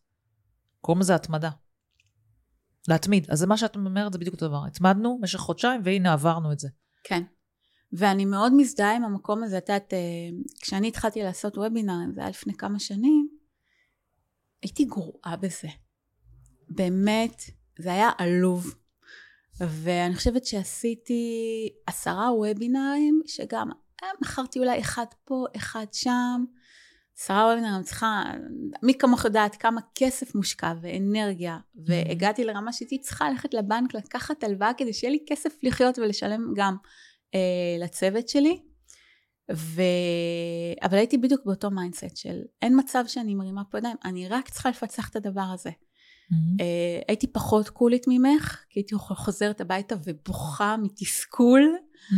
קוראים 0.81 1.01
לזה 1.01 1.15
התמדה. 1.15 1.49
להתמיד. 2.89 3.31
אז 3.31 3.39
זה 3.39 3.47
מה 3.47 3.57
שאת 3.57 3.75
אומרת, 3.75 4.13
זה 4.13 4.19
בדיוק 4.19 4.35
אותו 4.35 4.47
דבר. 4.47 4.65
התמדנו 4.67 5.17
במשך 5.19 5.39
חודשיים, 5.39 5.81
והנה 5.83 6.13
עברנו 6.13 6.51
את 6.51 6.59
זה. 6.59 6.69
כן. 7.03 7.23
ואני 7.93 8.25
מאוד 8.25 8.53
מזדהה 8.53 8.95
עם 8.95 9.03
המקום 9.03 9.43
הזה, 9.43 9.57
את 9.57 9.69
יודעת, 9.69 9.93
אה, 9.93 9.99
כשאני 10.61 10.87
התחלתי 10.87 11.23
לעשות 11.23 11.57
וובינארים, 11.57 12.13
זה 12.13 12.21
היה 12.21 12.29
לפני 12.29 12.53
כמה 12.53 12.79
שנים, 12.79 13.29
הייתי 14.61 14.85
גרועה 14.85 15.35
בזה. 15.35 15.67
באמת, 16.69 17.41
זה 17.79 17.91
היה 17.91 18.09
עלוב. 18.17 18.75
ואני 19.59 20.15
חושבת 20.15 20.45
שעשיתי 20.45 21.23
עשרה 21.87 22.33
וובינארים, 22.33 23.21
שגם 23.25 23.69
אה, 24.03 24.07
מכרתי 24.21 24.59
אולי 24.59 24.79
אחד 24.79 25.05
פה, 25.25 25.45
אחד 25.55 25.85
שם. 25.91 26.45
עשרה 27.19 27.47
וובינארים, 27.47 27.83
צריכה, 27.83 28.23
מי 28.83 28.93
כמוך 28.93 29.25
יודעת 29.25 29.55
כמה 29.55 29.81
כסף 29.95 30.35
מושקע 30.35 30.73
ואנרגיה, 30.81 31.57
והגעתי 31.85 32.43
לרמה 32.43 32.73
שהייתי 32.73 33.01
צריכה 33.01 33.29
ללכת 33.29 33.53
לבנק 33.53 33.93
לקחת 33.93 34.43
הלוואה 34.43 34.73
כדי 34.77 34.93
שיהיה 34.93 35.11
לי 35.11 35.19
כסף 35.27 35.53
לחיות 35.63 35.99
ולשלם 35.99 36.53
גם 36.55 36.75
אה, 37.35 37.39
לצוות 37.79 38.29
שלי. 38.29 38.61
ו... 39.51 39.81
אבל 40.81 40.97
הייתי 40.97 41.17
בדיוק 41.17 41.41
באותו 41.45 41.71
mindset 41.71 42.17
של 42.17 42.39
אין 42.61 42.79
מצב 42.79 43.03
שאני 43.07 43.35
מרימה 43.35 43.63
פה 43.63 43.77
ידיים, 43.77 43.97
אני 44.05 44.27
רק 44.27 44.49
צריכה 44.49 44.69
לפצח 44.69 45.09
את 45.09 45.15
הדבר 45.15 45.45
הזה. 45.53 45.69
Mm-hmm. 45.69 46.61
אה, 46.61 47.01
הייתי 47.07 47.27
פחות 47.27 47.69
קולית 47.69 48.05
ממך, 48.07 48.63
כי 48.69 48.79
הייתי 48.79 48.95
חוזרת 48.95 49.61
הביתה 49.61 49.95
ובוכה 50.05 50.75
מתסכול, 50.77 51.61
mm-hmm. 51.61 52.15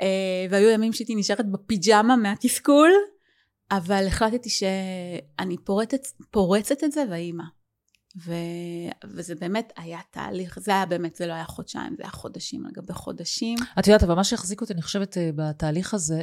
אה, 0.00 0.46
והיו 0.50 0.70
ימים 0.70 0.92
שהייתי 0.92 1.14
נשארת 1.14 1.52
בפיג'מה 1.52 2.16
מהתסכול, 2.16 2.90
אבל 3.70 4.06
החלטתי 4.06 4.48
שאני 4.50 5.56
פורצת, 5.64 6.06
פורצת 6.30 6.84
את 6.84 6.92
זה 6.92 7.04
והיא 7.10 7.32
מה. 7.32 7.44
ו... 8.24 8.32
וזה 9.04 9.34
באמת 9.34 9.72
היה 9.76 9.98
תהליך, 10.10 10.58
זה 10.58 10.70
היה 10.70 10.86
באמת, 10.86 11.16
זה 11.16 11.26
לא 11.26 11.32
היה 11.32 11.44
חודשיים, 11.44 11.94
זה 11.96 12.02
היה 12.02 12.10
חודשים 12.12 12.66
על 12.66 12.70
גבי 12.72 12.92
חודשים. 12.92 13.58
את 13.78 13.86
יודעת, 13.86 14.02
אבל 14.02 14.14
מה 14.14 14.24
שהחזיק 14.24 14.60
אותי, 14.60 14.72
אני 14.72 14.82
חושבת, 14.82 15.18
אה, 15.18 15.30
בתהליך 15.34 15.94
הזה, 15.94 16.22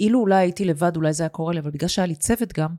אילו 0.00 0.20
אולי 0.20 0.36
הייתי 0.36 0.64
לבד, 0.64 0.96
אולי 0.96 1.12
זה 1.12 1.22
היה 1.22 1.28
קורה 1.28 1.52
לי, 1.52 1.60
אבל 1.60 1.70
בגלל 1.70 1.88
שהיה 1.88 2.06
לי 2.06 2.14
צוות 2.14 2.52
גם, 2.52 2.74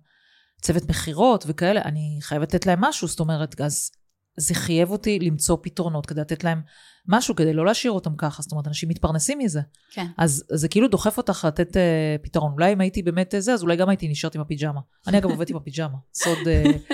צוות 0.62 0.90
מכירות 0.90 1.44
וכאלה, 1.48 1.82
אני 1.82 2.18
חייבת 2.22 2.54
לתת 2.54 2.66
להם 2.66 2.82
משהו, 2.82 3.08
זאת 3.08 3.20
אומרת, 3.20 3.62
אז 3.62 3.92
זה 4.38 4.54
חייב 4.54 4.92
אותי 4.92 5.20
למצוא 5.20 5.58
פתרונות 5.62 6.06
כדי 6.06 6.22
לתת 6.22 6.44
להם 6.44 6.62
משהו, 7.08 7.36
כדי 7.36 7.54
לא 7.54 7.66
להשאיר 7.66 7.92
אותם 7.92 8.16
ככה, 8.18 8.42
זאת 8.42 8.52
אומרת, 8.52 8.68
אנשים 8.68 8.90
מתפרנסים 8.90 9.40
מזה. 9.40 9.62
כן. 9.92 10.06
אז 10.18 10.44
זה 10.50 10.68
כאילו 10.68 10.88
דוחף 10.88 11.18
אותך 11.18 11.46
לתת 11.48 11.76
uh, 11.76 11.80
פתרון. 12.24 12.52
אולי 12.52 12.74
אם 12.74 12.82
הייתי 12.82 13.04
באמת 13.04 13.34
זה, 13.38 13.54
אז 13.54 13.62
אולי 13.64 13.76
גם 13.76 13.90
הייתי 13.90 14.08
נשארת 14.08 14.36
עם 14.36 14.42
הפיג'מה. 14.42 14.80
אני 15.08 15.18
אגב 15.18 15.30
עובדת 15.30 15.50
עם 15.50 15.56
הפיג'מה. 15.56 15.98
סוד... 16.14 16.38
Uh, 16.38 16.94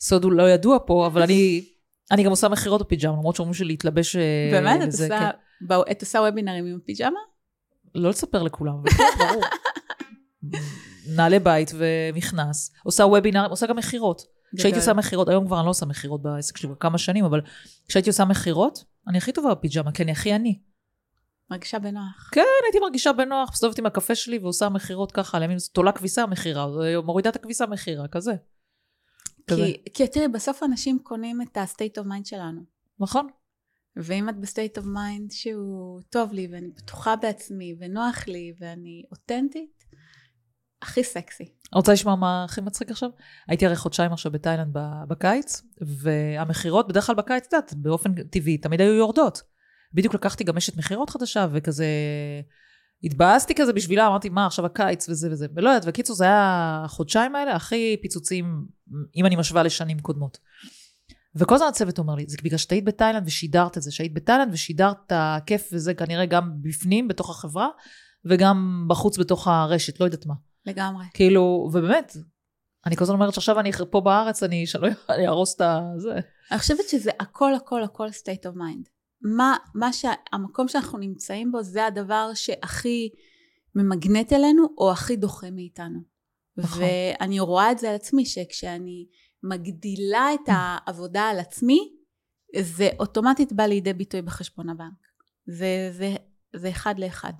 סוד 0.00 0.24
הוא 0.24 0.32
לא 0.32 0.50
ידוע 0.50 0.78
פה, 0.86 1.06
אבל 1.06 1.22
אני, 1.22 1.64
אני 2.10 2.22
גם 2.22 2.30
עושה 2.30 2.48
מכירות 2.48 2.80
בפיג'מה, 2.80 3.12
למרות 3.12 3.36
שאומרים 3.36 3.54
שלי 3.54 3.66
להתלבש 3.66 4.16
אה, 4.16 4.48
באמת? 4.52 4.82
את 4.82 4.86
עושה, 4.86 5.08
כן. 5.08 5.74
את 5.90 6.00
עושה 6.00 6.18
וובינרים 6.18 6.66
עם 6.66 6.78
פיג'מה? 6.84 7.18
לא 7.94 8.10
לספר 8.10 8.42
לכולם, 8.42 8.74
אבל 8.74 8.90
כן, 8.90 9.04
ברור. 9.18 9.44
נעלי 11.16 11.38
בית 11.38 11.72
ומכנס, 11.74 12.72
עושה 12.84 13.04
וובינרים, 13.04 13.50
עושה 13.50 13.66
גם 13.66 13.76
מכירות. 13.76 14.35
כשהייתי 14.56 14.78
עושה 14.78 14.94
מכירות, 14.94 15.28
היום 15.28 15.46
כבר 15.46 15.58
אני 15.58 15.64
לא 15.64 15.70
עושה 15.70 15.86
מכירות 15.86 16.22
בעסק 16.22 16.56
שלי 16.56 16.68
כבר 16.68 16.76
כמה 16.80 16.98
שנים, 16.98 17.24
אבל 17.24 17.40
כשהייתי 17.88 18.10
עושה 18.10 18.24
מכירות, 18.24 18.84
אני 19.08 19.18
הכי 19.18 19.32
טובה 19.32 19.54
בפיג'מה, 19.54 19.92
כי 19.92 20.02
אני 20.02 20.12
הכי 20.12 20.32
עני. 20.32 20.60
מרגישה 21.50 21.78
בנוח. 21.78 22.30
כן, 22.32 22.42
הייתי 22.64 22.78
מרגישה 22.78 23.12
בנוח, 23.12 23.50
מסתובבת 23.52 23.78
עם 23.78 23.86
הקפה 23.86 24.14
שלי 24.14 24.38
ועושה 24.38 24.68
מכירות 24.68 25.12
ככה, 25.12 25.38
לימים 25.38 25.58
תולה 25.72 25.92
כביסה 25.92 26.26
מכירה, 26.26 26.66
מורידה 27.04 27.30
את 27.30 27.36
הכביסה 27.36 27.66
מכירה, 27.66 28.08
כזה. 28.08 28.32
כי, 29.50 29.82
כי 29.94 30.08
תראי, 30.08 30.28
בסוף 30.28 30.62
אנשים 30.62 30.98
קונים 30.98 31.42
את 31.42 31.56
ה-state 31.56 32.02
of 32.02 32.04
mind 32.04 32.24
שלנו. 32.24 32.60
נכון. 33.00 33.28
ואם 33.96 34.28
את 34.28 34.40
ב-state 34.40 34.80
of 34.80 34.84
mind 34.84 35.34
שהוא 35.34 36.00
טוב 36.10 36.32
לי, 36.32 36.48
ואני 36.52 36.68
בטוחה 36.68 37.16
בעצמי, 37.16 37.76
ונוח 37.78 38.28
לי, 38.28 38.52
ואני 38.60 39.02
אותנטית, 39.10 39.75
הכי 40.82 41.04
סקסי. 41.04 41.44
רוצה 41.74 41.92
לשמוע 41.92 42.14
מה 42.14 42.44
הכי 42.44 42.60
מצחיק 42.60 42.90
עכשיו? 42.90 43.10
הייתי 43.48 43.66
הרי 43.66 43.76
חודשיים 43.76 44.12
עכשיו 44.12 44.32
בתאילנד 44.32 44.76
בקיץ, 45.08 45.62
והמכירות 46.00 46.88
בדרך 46.88 47.06
כלל 47.06 47.14
בקיץ, 47.14 47.44
את 47.48 47.52
יודעת, 47.52 47.74
באופן 47.74 48.22
טבעי, 48.22 48.58
תמיד 48.58 48.80
היו 48.80 48.92
יורדות. 48.92 49.42
בדיוק 49.94 50.14
לקחתי 50.14 50.44
גם 50.44 50.56
אשת 50.56 50.76
מכירות 50.76 51.10
חדשה, 51.10 51.46
וכזה... 51.52 51.86
התבאסתי 53.04 53.54
כזה 53.54 53.72
בשבילה, 53.72 54.06
אמרתי, 54.06 54.28
מה, 54.28 54.46
עכשיו 54.46 54.66
הקיץ 54.66 55.08
וזה 55.08 55.32
וזה. 55.32 55.46
ולא 55.54 55.70
יודעת, 55.70 55.84
וקיצור, 55.86 56.16
זה 56.16 56.24
היה 56.24 56.82
החודשיים 56.84 57.34
האלה 57.34 57.56
הכי 57.56 57.96
פיצוצים, 58.02 58.66
אם 59.16 59.26
אני 59.26 59.36
משווה 59.36 59.62
לשנים 59.62 60.00
קודמות. 60.00 60.38
וכל 61.34 61.54
הזמן 61.54 61.68
הצוות 61.68 61.98
אומר 61.98 62.14
לי, 62.14 62.24
זה 62.28 62.36
בגלל 62.44 62.58
שהיית 62.58 62.84
בתאילנד 62.84 63.26
ושידרת 63.26 63.76
את 63.76 63.82
זה, 63.82 63.92
שהיית 63.92 64.14
בתאילנד 64.14 64.52
ושידרת 64.52 64.96
את 65.06 65.12
הכיף 65.14 65.68
וזה 65.72 65.94
כנראה 65.94 66.26
גם 66.26 66.52
בפנים, 66.62 67.08
בתוך 67.08 67.30
החברה, 67.30 67.68
וגם 68.24 68.84
בחוץ 68.88 69.18
בתוך 69.18 69.48
הרשת, 69.48 70.00
לא 70.00 70.04
יודעת 70.04 70.26
מה. 70.26 70.34
לגמרי. 70.66 71.04
כאילו, 71.14 71.68
ובאמת, 71.72 72.16
אני 72.86 72.96
כל 72.96 73.04
הזמן 73.04 73.14
אומרת 73.14 73.34
שעכשיו 73.34 73.60
אני 73.60 73.72
פה 73.90 74.00
בארץ, 74.00 74.42
אני, 74.42 74.66
שלא 74.66 74.88
אהרוס 75.10 75.54
את. 75.54 75.60
זה. 75.96 76.20
אני 76.50 76.58
חושבת 76.58 76.88
שזה 76.88 77.10
הכל 77.20 77.54
הכל 77.54 77.82
הכל 77.82 78.08
state 78.08 78.52
of 78.52 78.56
mind. 78.56 78.88
מה, 79.20 79.56
מה 79.74 79.92
שהמקום 79.92 80.68
שאנחנו 80.68 80.98
נמצאים 80.98 81.52
בו 81.52 81.62
זה 81.62 81.86
הדבר 81.86 82.30
שהכי 82.34 83.10
ממגנט 83.74 84.32
אלינו 84.32 84.66
או 84.78 84.92
הכי 84.92 85.16
דוחה 85.16 85.50
מאיתנו. 85.50 86.00
נכון. 86.56 86.82
ואני 86.82 87.40
רואה 87.40 87.72
את 87.72 87.78
זה 87.78 87.88
על 87.88 87.94
עצמי 87.94 88.26
שכשאני 88.26 89.06
מגדילה 89.42 90.28
את 90.34 90.48
העבודה 90.48 91.22
על 91.22 91.38
עצמי 91.38 91.92
זה 92.60 92.88
אוטומטית 93.00 93.52
בא 93.52 93.62
לידי 93.62 93.92
ביטוי 93.92 94.22
בחשבון 94.22 94.68
הבנק. 94.68 95.06
זה, 95.46 95.90
זה, 95.92 96.14
זה 96.56 96.68
אחד 96.68 96.98
לאחד. 96.98 97.32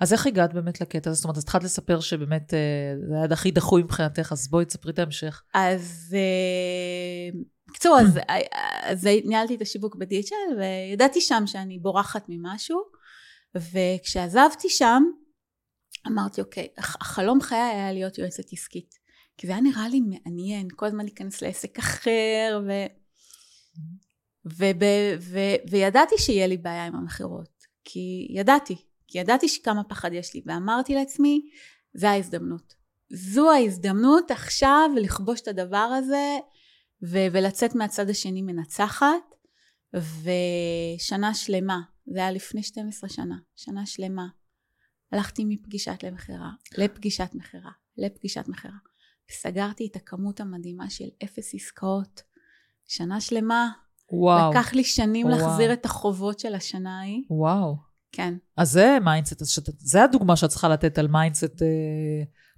אז 0.00 0.12
איך 0.12 0.26
הגעת 0.26 0.54
באמת 0.54 0.80
לקטע 0.80 1.10
הזה? 1.10 1.16
זאת 1.16 1.24
אומרת, 1.24 1.36
אז 1.36 1.42
התחלת 1.42 1.64
לספר 1.64 2.00
שבאמת 2.00 2.54
אה, 2.54 2.94
זה 3.08 3.14
היה 3.14 3.24
הכי 3.24 3.50
דחוי 3.50 3.82
מבחינתך, 3.82 4.32
אז 4.32 4.48
בואי 4.48 4.64
תספרי 4.64 4.92
את 4.92 4.98
ההמשך. 4.98 5.42
אז 5.54 6.16
אה, 6.16 7.40
בקיצור, 7.68 7.98
אז, 8.00 8.18
אז 8.82 9.08
ניהלתי 9.24 9.54
את 9.54 9.62
השיווק 9.62 9.96
ב-DHL 9.96 10.54
וידעתי 10.58 11.20
שם 11.20 11.42
שאני 11.46 11.78
בורחת 11.78 12.24
ממשהו 12.28 12.80
וכשעזבתי 13.54 14.68
שם 14.68 15.02
אמרתי 16.06 16.40
אוקיי, 16.40 16.68
החלום 16.78 17.40
חיי 17.40 17.58
היה 17.58 17.92
להיות 17.92 18.18
יועצת 18.18 18.52
עסקית 18.52 18.94
כי 19.36 19.46
זה 19.46 19.52
היה 19.52 19.62
נראה 19.62 19.88
לי 19.88 20.00
מעניין 20.00 20.68
כל 20.76 20.86
הזמן 20.86 21.04
להיכנס 21.04 21.42
לעסק 21.42 21.78
אחר 21.78 22.60
ו... 22.66 22.72
וב, 24.44 24.82
ו, 25.20 25.38
וידעתי 25.70 26.14
שיהיה 26.18 26.46
לי 26.46 26.56
בעיה 26.56 26.86
עם 26.86 26.96
המכירות 26.96 27.64
כי 27.84 28.28
ידעתי, 28.30 28.76
כי 29.10 29.18
ידעתי 29.18 29.48
שכמה 29.48 29.84
פחד 29.84 30.12
יש 30.12 30.34
לי 30.34 30.42
ואמרתי 30.46 30.94
לעצמי 30.94 31.40
זה 31.94 32.10
ההזדמנות 32.10 32.74
זו 33.12 33.50
ההזדמנות 33.50 34.30
עכשיו 34.30 34.90
לכבוש 34.96 35.40
את 35.40 35.48
הדבר 35.48 35.76
הזה 35.76 36.38
ו- 37.02 37.26
ולצאת 37.32 37.74
מהצד 37.74 38.10
השני 38.10 38.42
מנצחת 38.42 39.34
ושנה 39.94 41.34
שלמה, 41.34 41.80
זה 42.06 42.18
היה 42.18 42.30
לפני 42.30 42.62
12 42.62 43.10
שנה, 43.10 43.36
שנה 43.56 43.86
שלמה, 43.86 44.26
הלכתי 45.12 45.44
מפגישת 45.44 46.02
למכירה, 46.02 46.50
לפגישת 46.78 47.30
מכירה, 47.34 47.70
לפגישת 47.96 48.44
מכירה. 48.48 48.74
סגרתי 49.30 49.88
את 49.90 49.96
הכמות 49.96 50.40
המדהימה 50.40 50.90
של 50.90 51.08
אפס 51.24 51.54
עסקאות. 51.54 52.22
שנה 52.86 53.20
שלמה. 53.20 53.70
וואו. 54.12 54.50
לקח 54.50 54.72
לי 54.72 54.84
שנים 54.84 55.26
וואו. 55.26 55.38
להחזיר 55.38 55.72
את 55.72 55.84
החובות 55.84 56.38
של 56.38 56.54
השנה 56.54 57.00
ההיא. 57.00 57.22
וואו. 57.30 57.76
כן. 58.12 58.34
אז 58.56 58.70
זה 58.70 58.98
mindset, 59.04 59.42
אז 59.42 59.48
שאת, 59.48 59.68
זה 59.78 60.04
הדוגמה 60.04 60.36
שאת 60.36 60.50
צריכה 60.50 60.68
לתת 60.68 60.98
על 60.98 61.08
mindset 61.08 61.62
אה, 61.62 61.68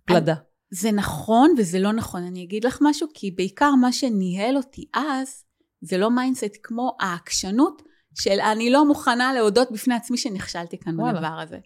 פלדה. 0.04 0.35
זה 0.71 0.92
נכון 0.92 1.54
וזה 1.59 1.78
לא 1.78 1.92
נכון. 1.92 2.23
אני 2.23 2.42
אגיד 2.44 2.64
לך 2.64 2.78
משהו, 2.80 3.09
כי 3.14 3.30
בעיקר 3.30 3.75
מה 3.75 3.92
שניהל 3.92 4.56
אותי 4.56 4.85
אז, 4.94 5.44
זה 5.80 5.99
לא 5.99 6.11
mindset 6.11 6.57
כמו 6.62 6.97
העקשנות 7.00 7.82
של 8.14 8.40
אני 8.40 8.71
לא 8.71 8.87
מוכנה 8.87 9.32
להודות 9.32 9.73
בפני 9.73 9.94
עצמי 9.94 10.16
שנכשלתי 10.16 10.78
כאן 10.78 11.00
וואלה. 11.00 11.12
בדבר 11.12 11.40
הזה. 11.40 11.59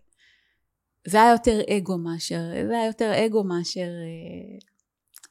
זה 1.07 1.23
היה 1.23 1.33
יותר 1.33 1.61
אגו 1.76 1.99
מאשר, 1.99 2.40
זה 2.69 2.75
היה 2.78 2.87
יותר 2.87 3.26
אגו 3.26 3.45
מאשר 3.45 3.81
אה, 3.81 4.59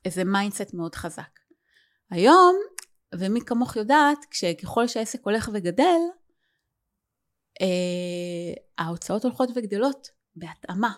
איזה 0.05 0.23
mindset 0.23 0.73
מאוד 0.73 0.95
חזק. 0.95 1.39
היום, 2.11 2.55
ומי 3.15 3.41
כמוך 3.41 3.75
יודעת, 3.75 4.25
כשככל 4.31 4.87
שהעסק 4.87 5.19
הולך 5.23 5.49
וגדל, 5.53 5.99
אה, 7.61 8.53
ההוצאות 8.77 9.23
הולכות 9.23 9.49
וגדלות 9.55 10.07
בהתאמה. 10.35 10.93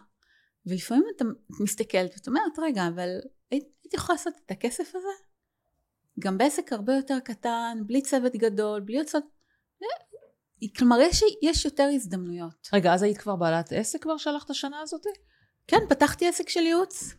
ולפעמים 0.66 1.04
אתה 1.16 1.26
מסתכלת 1.60 2.12
ואת 2.14 2.28
אומרת, 2.28 2.60
רגע, 2.60 2.88
אבל 2.88 3.10
הייתי 3.52 3.70
יכולה 3.94 4.16
לעשות 4.16 4.34
את 4.46 4.52
הכסף 4.52 4.90
הזה? 4.96 5.28
גם 6.20 6.38
בעסק 6.38 6.74
הרבה 6.74 6.94
יותר 6.96 7.20
קטן, 7.20 7.78
בלי 7.86 8.02
צוות 8.02 8.36
גדול, 8.36 8.82
בלי 8.82 9.00
הוצאות... 9.00 9.24
אה, 9.84 10.68
כלומר, 10.78 10.98
יש, 11.00 11.24
יש 11.42 11.66
יותר 11.66 11.90
הזדמנויות. 11.94 12.68
רגע, 12.74 12.94
אז 12.94 13.04
היית 13.04 13.18
כבר 13.18 13.36
בעלת 13.36 13.74
עסק 13.74 14.02
כבר 14.02 14.18
שהלכת 14.18 14.50
השנה 14.50 14.80
הזאת? 14.82 15.02
כן, 15.68 15.78
פתחתי 15.90 16.28
עסק 16.28 16.50
של 16.50 16.60
ייעוץ. 16.60 17.14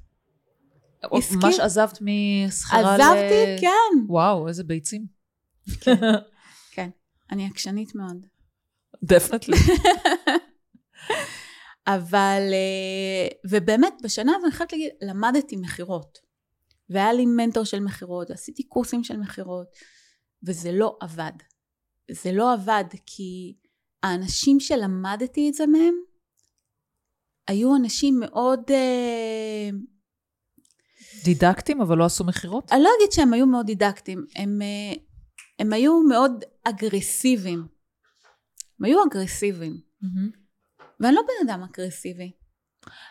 עסקי. 1.03 1.37
ממש 1.37 1.61
עזבת 1.61 1.99
משכירה 2.01 2.97
ל... 2.97 3.01
עזבתי, 3.01 3.61
כן. 3.61 4.05
וואו, 4.09 4.49
איזה 4.49 4.65
ביצים. 4.65 5.07
כן, 6.71 6.91
אני 7.33 7.47
עקשנית 7.47 7.95
מאוד. 7.95 8.27
דפנטלי. 9.03 9.57
אבל, 11.97 12.43
אה, 12.53 13.29
ובאמת, 13.51 13.95
בשנה 14.03 14.33
הזו 14.37 14.47
אני 14.47 14.55
חייבת 14.55 14.73
להגיד, 14.73 14.91
למדתי 15.03 15.57
מכירות. 15.57 16.19
והיה 16.91 17.13
לי 17.13 17.27
מנטור 17.27 17.65
של 17.65 17.81
מכירות, 17.81 18.31
ועשיתי 18.31 18.63
קורסים 18.63 19.05
של 19.05 19.17
מכירות, 19.17 19.67
וזה 20.47 20.73
לא 20.73 20.97
עבד. 21.01 21.33
זה 22.11 22.33
לא 22.33 22.53
עבד 22.53 22.85
כי 23.07 23.55
האנשים 24.03 24.61
שלמדתי 24.61 25.49
את 25.49 25.55
זה 25.55 25.67
מהם, 25.67 25.95
היו 27.49 27.77
אנשים 27.77 28.21
מאוד... 28.21 28.61
אה, 28.71 29.69
דידקטים, 31.25 31.81
אבל 31.81 31.99
לא 31.99 32.05
עשו 32.05 32.25
מכירות? 32.25 32.73
אני 32.73 32.83
לא 32.83 32.91
אגיד 32.99 33.13
שהם 33.13 33.33
היו 33.33 33.47
מאוד 33.47 33.67
דידקטיים, 33.67 34.27
הם, 34.37 34.63
אה, 34.63 35.03
הם 35.59 35.73
היו 35.73 36.01
מאוד 36.03 36.45
אגרסיביים. 36.65 37.78
הם 38.79 38.85
היו 38.85 38.99
אגרסיביים. 39.11 39.81
ואני 41.01 41.15
לא 41.15 41.23
בן 41.23 41.49
אדם 41.51 41.63
אגרסיבי. 41.63 42.33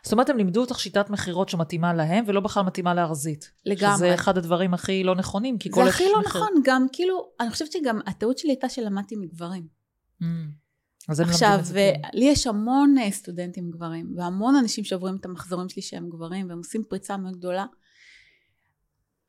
זאת 0.04 0.12
אומרת, 0.12 0.30
הם 0.30 0.38
לימדו 0.38 0.62
אותך 0.62 0.80
שיטת 0.80 1.10
מכירות 1.10 1.50
שמתאימה 1.50 1.94
להם, 1.94 2.24
ולא 2.28 2.42
בכלל 2.42 2.64
מתאימה 2.64 2.94
לארזית. 2.94 3.52
לגמרי. 3.66 3.96
שזה 3.98 4.14
אחד 4.16 4.38
הדברים 4.38 4.74
הכי 4.74 5.04
לא 5.04 5.16
נכונים, 5.16 5.58
כי 5.58 5.72
כל... 5.72 5.84
זה 5.84 5.90
הכי 5.90 6.04
לא 6.04 6.20
מכיר- 6.20 6.30
נכון, 6.42 6.62
גם 6.64 6.88
כאילו, 6.94 7.30
אני 7.40 7.50
חושבת 7.50 7.72
שגם 7.72 8.00
הטעות 8.06 8.38
שלי 8.38 8.52
הייתה 8.52 8.70
שלמדתי 8.70 9.16
מגברים. 9.16 9.68
Mm. 10.22 10.26
אז 11.10 11.20
הם 11.20 11.30
עכשיו. 11.30 11.60
לי 12.14 12.26
יש 12.26 12.48
המון 12.48 12.96
אה, 12.98 13.12
סטודנטים 13.12 13.72
גברים, 13.72 14.14
והמון 14.18 14.56
אנשים 14.56 14.84
שעוברים 14.84 15.16
את 15.16 15.26
המחזורים 15.26 15.70
שלי 15.70 15.82
שהם 15.82 16.10
גברים, 16.10 16.50
והם 16.50 16.58
עושים 16.58 16.84
פריצה 16.90 17.18
מאוד 17.18 17.38
גדולה. 17.38 17.66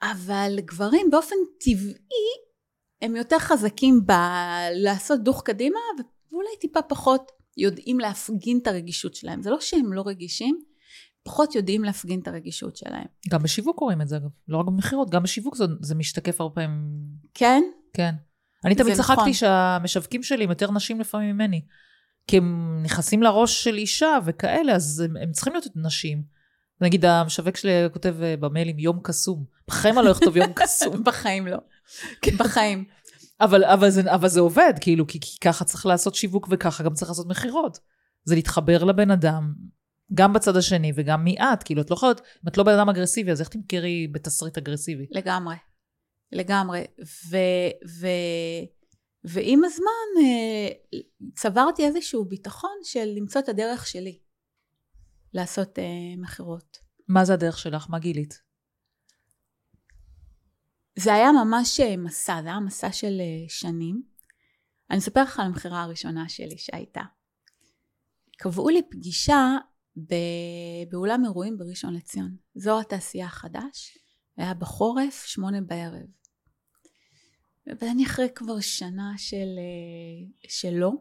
אבל 0.02 0.58
גברים 0.60 1.10
באופן 1.10 1.36
טבעי, 1.60 2.28
הם 3.02 3.16
יותר 3.16 3.38
חזקים 3.38 4.00
בלעשות 4.06 5.22
דוך 5.22 5.42
קדימה, 5.44 5.80
ואולי 6.48 6.60
טיפה 6.60 6.82
פחות 6.82 7.32
יודעים 7.56 8.00
להפגין 8.00 8.58
את 8.62 8.66
הרגישות 8.66 9.14
שלהם. 9.14 9.42
זה 9.42 9.50
לא 9.50 9.60
שהם 9.60 9.92
לא 9.92 10.02
רגישים, 10.06 10.60
פחות 11.22 11.54
יודעים 11.54 11.84
להפגין 11.84 12.20
את 12.20 12.28
הרגישות 12.28 12.76
שלהם. 12.76 13.06
גם 13.28 13.42
בשיווק 13.42 13.78
קוראים 13.78 14.02
את 14.02 14.08
זה, 14.08 14.16
אגב. 14.16 14.28
לא 14.48 14.58
רק 14.58 14.66
במכירות, 14.66 15.10
גם 15.10 15.22
בשיווק 15.22 15.56
זה, 15.56 15.64
זה 15.80 15.94
משתקף 15.94 16.40
הרבה 16.40 16.54
פעמים. 16.54 16.84
כן? 17.34 17.62
כן. 17.92 18.14
אני 18.64 18.74
תמיד 18.74 18.94
זה 18.94 19.02
צחקתי 19.02 19.20
נכון. 19.20 19.32
שהמשווקים 19.32 20.22
שלי 20.22 20.44
הם 20.44 20.50
יותר 20.50 20.70
נשים 20.70 21.00
לפעמים 21.00 21.34
ממני. 21.34 21.60
כי 22.26 22.36
הם 22.36 22.80
נכנסים 22.82 23.22
לראש 23.22 23.64
של 23.64 23.74
אישה 23.74 24.18
וכאלה, 24.24 24.72
אז 24.72 25.00
הם, 25.00 25.16
הם 25.16 25.32
צריכים 25.32 25.52
להיות 25.52 25.66
נשים. 25.76 26.22
נגיד, 26.80 27.04
המשווק 27.04 27.56
שלי 27.56 27.70
כותב 27.92 28.16
אה, 28.22 28.36
במיילים 28.36 28.78
יום 28.78 29.00
קסום. 29.02 29.44
בחיים 29.68 29.98
אני 29.98 30.06
לא 30.06 30.12
אכתוב 30.12 30.36
יום 30.36 30.52
קסום. 30.62 31.04
בחיים 31.04 31.46
לא. 31.46 31.58
בחיים. 32.38 32.84
אבל, 33.40 33.64
אבל, 33.64 33.90
זה, 33.90 34.14
אבל 34.14 34.28
זה 34.28 34.40
עובד, 34.40 34.72
כאילו, 34.80 35.06
כי, 35.06 35.20
כי 35.20 35.38
ככה 35.40 35.64
צריך 35.64 35.86
לעשות 35.86 36.14
שיווק 36.14 36.48
וככה 36.50 36.84
גם 36.84 36.94
צריך 36.94 37.10
לעשות 37.10 37.26
מכירות. 37.26 37.78
זה 38.24 38.34
להתחבר 38.34 38.84
לבן 38.84 39.10
אדם, 39.10 39.54
גם 40.14 40.32
בצד 40.32 40.56
השני 40.56 40.92
וגם 40.94 41.24
מיעט. 41.24 41.62
כאילו, 41.64 41.82
את 41.82 41.90
לא 41.90 41.94
יכולה 41.94 42.12
להיות, 42.12 42.20
אם 42.20 42.48
את 42.48 42.56
לא 42.56 42.64
בן 42.64 42.72
אדם 42.72 42.88
אגרסיבי, 42.88 43.32
אז 43.32 43.40
איך 43.40 43.48
תמכרי 43.48 44.08
בתסריט 44.12 44.58
אגרסיבי? 44.58 45.06
לגמרי. 45.10 45.56
לגמרי. 46.32 46.84
ו, 47.30 47.36
ו, 48.00 48.06
ועם 49.24 49.64
הזמן 49.64 50.24
אה, 50.24 50.98
צברתי 51.34 51.86
איזשהו 51.86 52.24
ביטחון 52.24 52.78
של 52.82 53.04
למצוא 53.16 53.40
את 53.40 53.48
הדרך 53.48 53.86
שלי 53.86 54.18
לעשות 55.34 55.78
אה, 55.78 55.84
מכירות. 56.18 56.78
מה 57.08 57.24
זה 57.24 57.34
הדרך 57.34 57.58
שלך? 57.58 57.86
מה 57.90 57.98
גילית? 57.98 58.47
זה 60.98 61.14
היה 61.14 61.32
ממש 61.32 61.80
אה, 61.80 61.96
מסע, 61.96 62.42
זה 62.42 62.48
היה 62.48 62.60
מסע 62.60 62.92
של 62.92 63.20
אה, 63.20 63.48
שנים. 63.48 64.02
אני 64.90 64.98
אספר 64.98 65.22
לך 65.22 65.40
על 65.40 65.46
המכירה 65.46 65.82
הראשונה 65.82 66.28
שלי 66.28 66.58
שהייתה. 66.58 67.02
קבעו 68.38 68.68
לי 68.68 68.82
פגישה 68.90 69.56
ב... 69.96 70.14
באולם 70.90 71.24
אירועים 71.24 71.58
בראשון 71.58 71.94
לציון. 71.94 72.36
זו 72.54 72.80
התעשייה 72.80 73.26
החדש, 73.26 73.98
היה 74.36 74.54
בחורף, 74.54 75.24
שמונה 75.26 75.60
בערב. 75.60 76.06
ואני 77.80 78.06
אחרי 78.06 78.28
כבר 78.34 78.60
שנה 78.60 79.12
של, 79.16 79.36
אה, 79.36 80.48
שלא. 80.48 80.92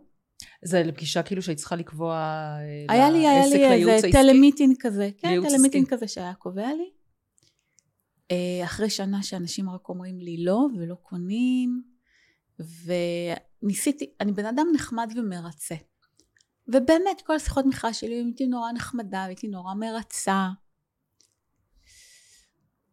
זה 0.61 0.83
לפגישה 0.83 1.23
כאילו 1.23 1.41
שהיית 1.41 1.57
צריכה 1.57 1.75
לקבוע 1.75 2.15
היה 2.89 3.09
לי, 3.09 3.27
היה 3.27 3.47
לי 3.47 3.91
איזה? 3.91 4.07
telemeeting 4.11 4.75
כזה. 4.79 5.09
כן, 5.17 5.41
telemeeting. 5.49 5.87
כזה 5.87 6.07
שהיה 6.07 6.33
קובע 6.33 6.67
לי. 6.73 6.96
אה, 8.31 8.65
אחרי 8.65 8.89
שנה 8.89 9.23
שאנשים 9.23 9.69
רק 9.69 9.89
אומרים 9.89 10.19
לי 10.19 10.43
לא 10.43 10.67
ולא 10.77 10.95
קונים, 10.95 11.83
וניסיתי, 12.59 14.13
אני 14.21 14.31
בן 14.31 14.45
אדם 14.45 14.67
נחמד 14.75 15.13
ומרצה. 15.15 15.75
ובאמת 16.67 17.21
כל 17.25 17.35
השיחות 17.35 17.65
מכרז 17.65 17.95
שלי 17.95 18.15
הייתי 18.15 18.47
נורא 18.47 18.71
נחמדה 18.71 19.21
והייתי 19.23 19.47
נורא 19.47 19.73
מרצה. 19.73 20.49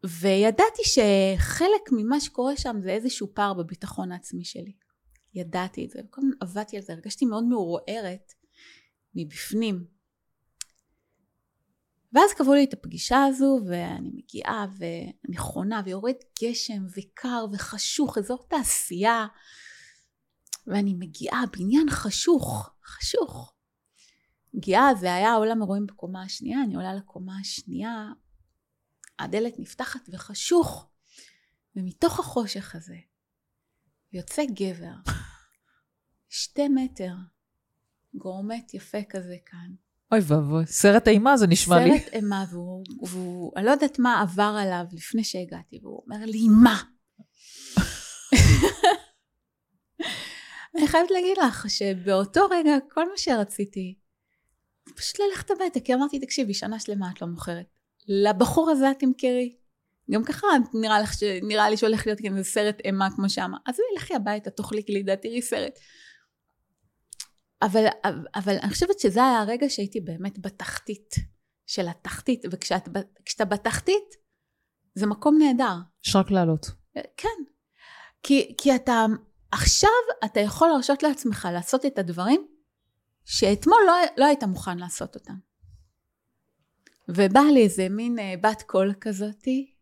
וידעתי 0.03 0.81
שחלק 0.83 1.91
ממה 1.91 2.19
שקורה 2.19 2.57
שם 2.57 2.77
זה 2.83 2.89
איזשהו 2.89 3.27
פער 3.33 3.53
בביטחון 3.53 4.11
העצמי 4.11 4.45
שלי. 4.45 4.73
ידעתי 5.33 5.85
את 5.85 5.89
זה, 5.89 5.99
וכל 6.07 6.21
הזמן 6.21 6.35
עבדתי 6.39 6.77
על 6.77 6.83
זה, 6.83 6.93
הרגשתי 6.93 7.25
מאוד 7.25 7.43
מעורערת 7.43 8.33
מבפנים. 9.15 9.94
ואז 12.15 12.33
קבעו 12.33 12.53
לי 12.53 12.63
את 12.63 12.73
הפגישה 12.73 13.23
הזו, 13.23 13.59
ואני 13.67 14.09
מגיעה, 14.13 14.65
ואני 14.77 15.37
חונה, 15.37 15.81
ויורד 15.85 16.15
גשם, 16.43 16.85
וקר, 16.97 17.45
וחשוך, 17.53 18.17
אזור 18.17 18.47
תעשייה, 18.49 19.27
ואני 20.67 20.93
מגיעה, 20.93 21.43
בניין 21.51 21.89
חשוך, 21.89 22.69
חשוך. 22.85 23.53
מגיעה, 24.53 24.95
זה 24.95 25.13
היה 25.13 25.33
עולם 25.33 25.61
אירועים 25.61 25.87
בקומה 25.87 26.23
השנייה, 26.23 26.63
אני 26.63 26.75
עולה 26.75 26.93
לקומה 26.93 27.39
השנייה, 27.39 28.07
הדלת 29.19 29.59
נפתחת 29.59 30.09
וחשוך, 30.11 30.89
ומתוך 31.75 32.19
החושך 32.19 32.75
הזה 32.75 32.97
יוצא 34.13 34.43
גבר, 34.45 35.11
שתי 36.29 36.67
מטר, 36.67 37.13
גורמט 38.13 38.73
יפה 38.73 39.03
כזה 39.09 39.35
כאן. 39.45 39.84
אוי 40.15 40.23
ואבוי, 40.27 40.65
סרט 40.65 41.07
אימה 41.07 41.37
זה 41.37 41.47
נשמע 41.47 41.79
לי. 41.79 41.99
סרט 41.99 42.13
אימה, 42.13 42.45
והוא, 42.51 42.83
והוא, 43.01 43.51
אני 43.55 43.65
לא 43.65 43.71
יודעת 43.71 43.99
מה 43.99 44.21
עבר 44.21 44.55
עליו 44.59 44.85
לפני 44.93 45.23
שהגעתי, 45.23 45.79
והוא 45.83 46.01
אומר 46.05 46.25
לי, 46.25 46.47
מה? 46.63 46.81
אני 50.77 50.87
חייבת 50.87 51.11
להגיד 51.11 51.37
לך 51.37 51.69
שבאותו 51.69 52.45
רגע, 52.51 52.77
כל 52.93 53.09
מה 53.09 53.17
שרציתי, 53.17 53.95
פשוט 54.95 55.19
ללכת 55.19 55.51
הביתה, 55.51 55.79
כי 55.79 55.93
אמרתי, 55.93 56.19
תקשיבי, 56.19 56.53
שנה 56.53 56.79
שלמה 56.79 57.11
את 57.13 57.21
לא 57.21 57.27
מוכרת. 57.27 57.65
לבחור 58.07 58.69
הזה 58.69 58.91
את 58.91 58.99
תמכרי. 58.99 59.55
גם 60.11 60.23
ככה 60.23 60.47
נראה, 60.73 60.99
לך 60.99 61.13
ש... 61.13 61.23
נראה 61.23 61.69
לי 61.69 61.77
שהולך 61.77 62.07
להיות 62.07 62.19
כאן 62.19 62.37
איזה 62.37 62.49
סרט 62.49 62.81
אימה 62.85 63.07
כמו 63.15 63.29
שאמר. 63.29 63.57
אז 63.65 63.75
לכי 63.95 64.15
הביתה, 64.15 64.49
תאכלי 64.49 64.81
גלידה, 64.81 65.15
תראי 65.15 65.41
סרט. 65.41 65.79
אבל, 67.61 67.85
אבל 68.35 68.57
אני 68.63 68.69
חושבת 68.69 68.99
שזה 68.99 69.23
היה 69.23 69.39
הרגע 69.39 69.69
שהייתי 69.69 70.01
באמת 70.01 70.39
בתחתית 70.39 71.15
של 71.67 71.87
התחתית, 71.87 72.45
וכשאתה 72.51 73.45
בתחתית, 73.45 74.15
זה 74.95 75.05
מקום 75.05 75.37
נהדר. 75.37 75.75
יש 76.05 76.15
רק 76.15 76.31
לעלות. 76.31 76.71
כן. 76.93 77.43
כי, 78.23 78.55
כי 78.57 78.75
אתה, 78.75 79.05
עכשיו 79.51 79.89
אתה 80.25 80.39
יכול 80.39 80.67
להרשות 80.67 81.03
לעצמך 81.03 81.47
לעשות 81.53 81.85
את 81.85 81.99
הדברים 81.99 82.47
שאתמול 83.25 83.77
לא, 83.87 83.93
לא 84.17 84.25
היית 84.25 84.43
מוכן 84.43 84.77
לעשות 84.77 85.15
אותם. 85.15 85.35
ובאה 87.07 87.51
לי 87.53 87.63
איזה 87.63 87.89
מין 87.89 88.19
אה, 88.19 88.33
בת 88.41 88.61
קול 88.61 88.93
כזאתי, 89.01 89.75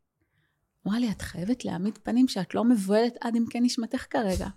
אמרה 0.87 0.99
לי, 0.99 1.11
את 1.11 1.21
חייבת 1.21 1.65
להעמיד 1.65 1.97
פנים 1.97 2.27
שאת 2.27 2.55
לא 2.55 2.63
מבוהלת 2.63 3.13
עד 3.21 3.35
עמקי 3.35 3.59
נשמתך 3.59 4.05
כרגע. 4.09 4.47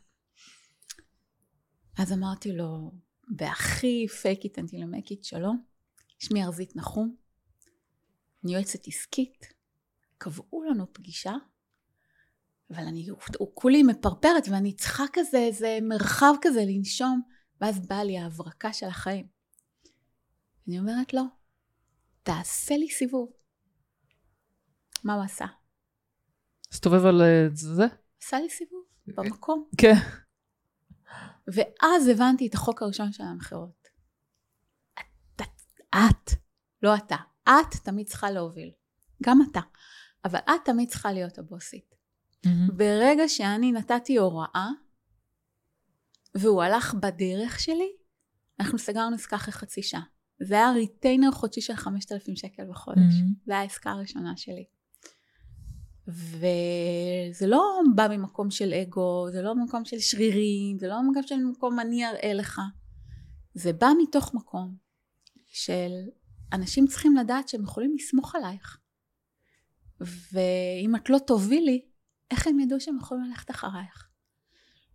אז 1.99 2.13
אמרתי 2.13 2.53
לו, 2.53 2.93
בהכי 3.29 4.07
fake 4.23 4.43
it 4.43 4.59
until 4.59 4.75
you 4.75 4.95
make 4.95 5.11
it, 5.11 5.19
שלום, 5.23 5.63
שמי 6.19 6.45
ארזית 6.45 6.77
נחום, 6.77 7.17
אני 8.45 8.55
יועצת 8.55 8.87
עסקית, 8.87 9.47
קבעו 10.19 10.63
לנו 10.65 10.93
פגישה, 10.93 11.35
אבל 12.71 12.83
אני 12.83 13.07
כולי 13.55 13.83
מפרפרת 13.83 14.49
ואני 14.51 14.73
צריכה 14.73 15.05
כזה 15.13 15.39
איזה 15.39 15.79
מרחב 15.83 16.35
כזה 16.41 16.61
לנשום, 16.67 17.23
ואז 17.61 17.87
באה 17.87 18.05
לי 18.05 18.19
ההברקה 18.19 18.73
של 18.73 18.87
החיים. 18.87 19.27
אני 20.69 20.79
אומרת 20.79 21.15
לו, 21.15 21.23
תעשה 22.23 22.77
לי 22.77 22.91
סיבוב. 22.91 23.33
מה 25.05 25.15
הוא 25.15 25.25
עשה? 25.25 25.47
הסתובב 26.73 27.07
על 27.07 27.23
אה, 27.23 27.47
זה? 27.53 27.85
עשה 28.23 28.41
לי 28.41 28.51
סיבוב, 28.51 28.85
במקום. 29.07 29.69
כן. 29.79 29.95
ואז 31.55 32.09
הבנתי 32.09 32.47
את 32.47 32.55
החוק 32.55 32.83
הראשון 32.83 33.13
של 33.13 33.23
המכירות. 33.23 33.89
את, 34.95 35.43
את, 35.95 36.31
לא 36.83 36.97
אתה. 36.97 37.17
את 37.45 37.75
תמיד 37.85 38.07
צריכה 38.07 38.31
להוביל. 38.31 38.71
גם 39.23 39.39
אתה. 39.51 39.61
אבל 40.25 40.39
את 40.39 40.61
תמיד 40.65 40.89
צריכה 40.89 41.13
להיות 41.13 41.39
הבוסית. 41.39 41.95
Mm-hmm. 42.47 42.73
ברגע 42.73 43.29
שאני 43.29 43.73
נתתי 43.73 44.17
הוראה, 44.17 44.69
והוא 46.35 46.63
הלך 46.63 46.95
בדרך 46.95 47.61
שלי, 47.61 47.93
אנחנו 48.61 48.79
סגרנו 48.79 49.15
עסקה 49.15 49.37
אחרי 49.37 49.53
חצי 49.53 49.83
שעה. 49.83 50.03
זה 50.43 50.55
היה 50.55 50.71
ריטיינר 50.71 51.31
חודשי 51.31 51.61
של 51.61 51.77
5,000 51.77 52.37
שקל 52.37 52.63
בחודש. 52.71 52.99
Mm-hmm. 52.99 53.47
זו 53.47 53.55
העסקה 53.55 53.91
הראשונה 53.91 54.37
שלי. 54.37 54.65
וזה 56.09 57.47
לא 57.47 57.81
בא 57.95 58.09
ממקום 58.11 58.51
של 58.51 58.75
אגו, 58.75 59.27
זה 59.33 59.43
לא 59.43 59.55
ממקום 59.55 59.85
של 59.85 59.99
שרירים, 59.99 60.79
זה 60.79 60.89
לא 60.89 61.03
ממקום 61.03 61.23
של 61.23 61.37
מקום 61.37 61.81
אני 61.81 62.07
אראה 62.07 62.35
לך. 62.35 62.61
זה 63.55 63.73
בא 63.73 63.89
מתוך 64.03 64.35
מקום 64.35 64.77
של 65.47 65.91
אנשים 66.53 66.87
צריכים 66.87 67.17
לדעת 67.17 67.49
שהם 67.49 67.63
יכולים 67.63 67.95
לסמוך 67.95 68.35
עלייך. 68.35 68.79
ואם 70.33 70.97
את 70.97 71.11
לא 71.11 71.19
תובילי, 71.19 71.85
איך 72.31 72.47
הם 72.47 72.61
ידעו 72.61 72.81
שהם 72.81 72.99
יכולים 72.99 73.25
ללכת 73.25 73.51
אחרייך? 73.51 74.09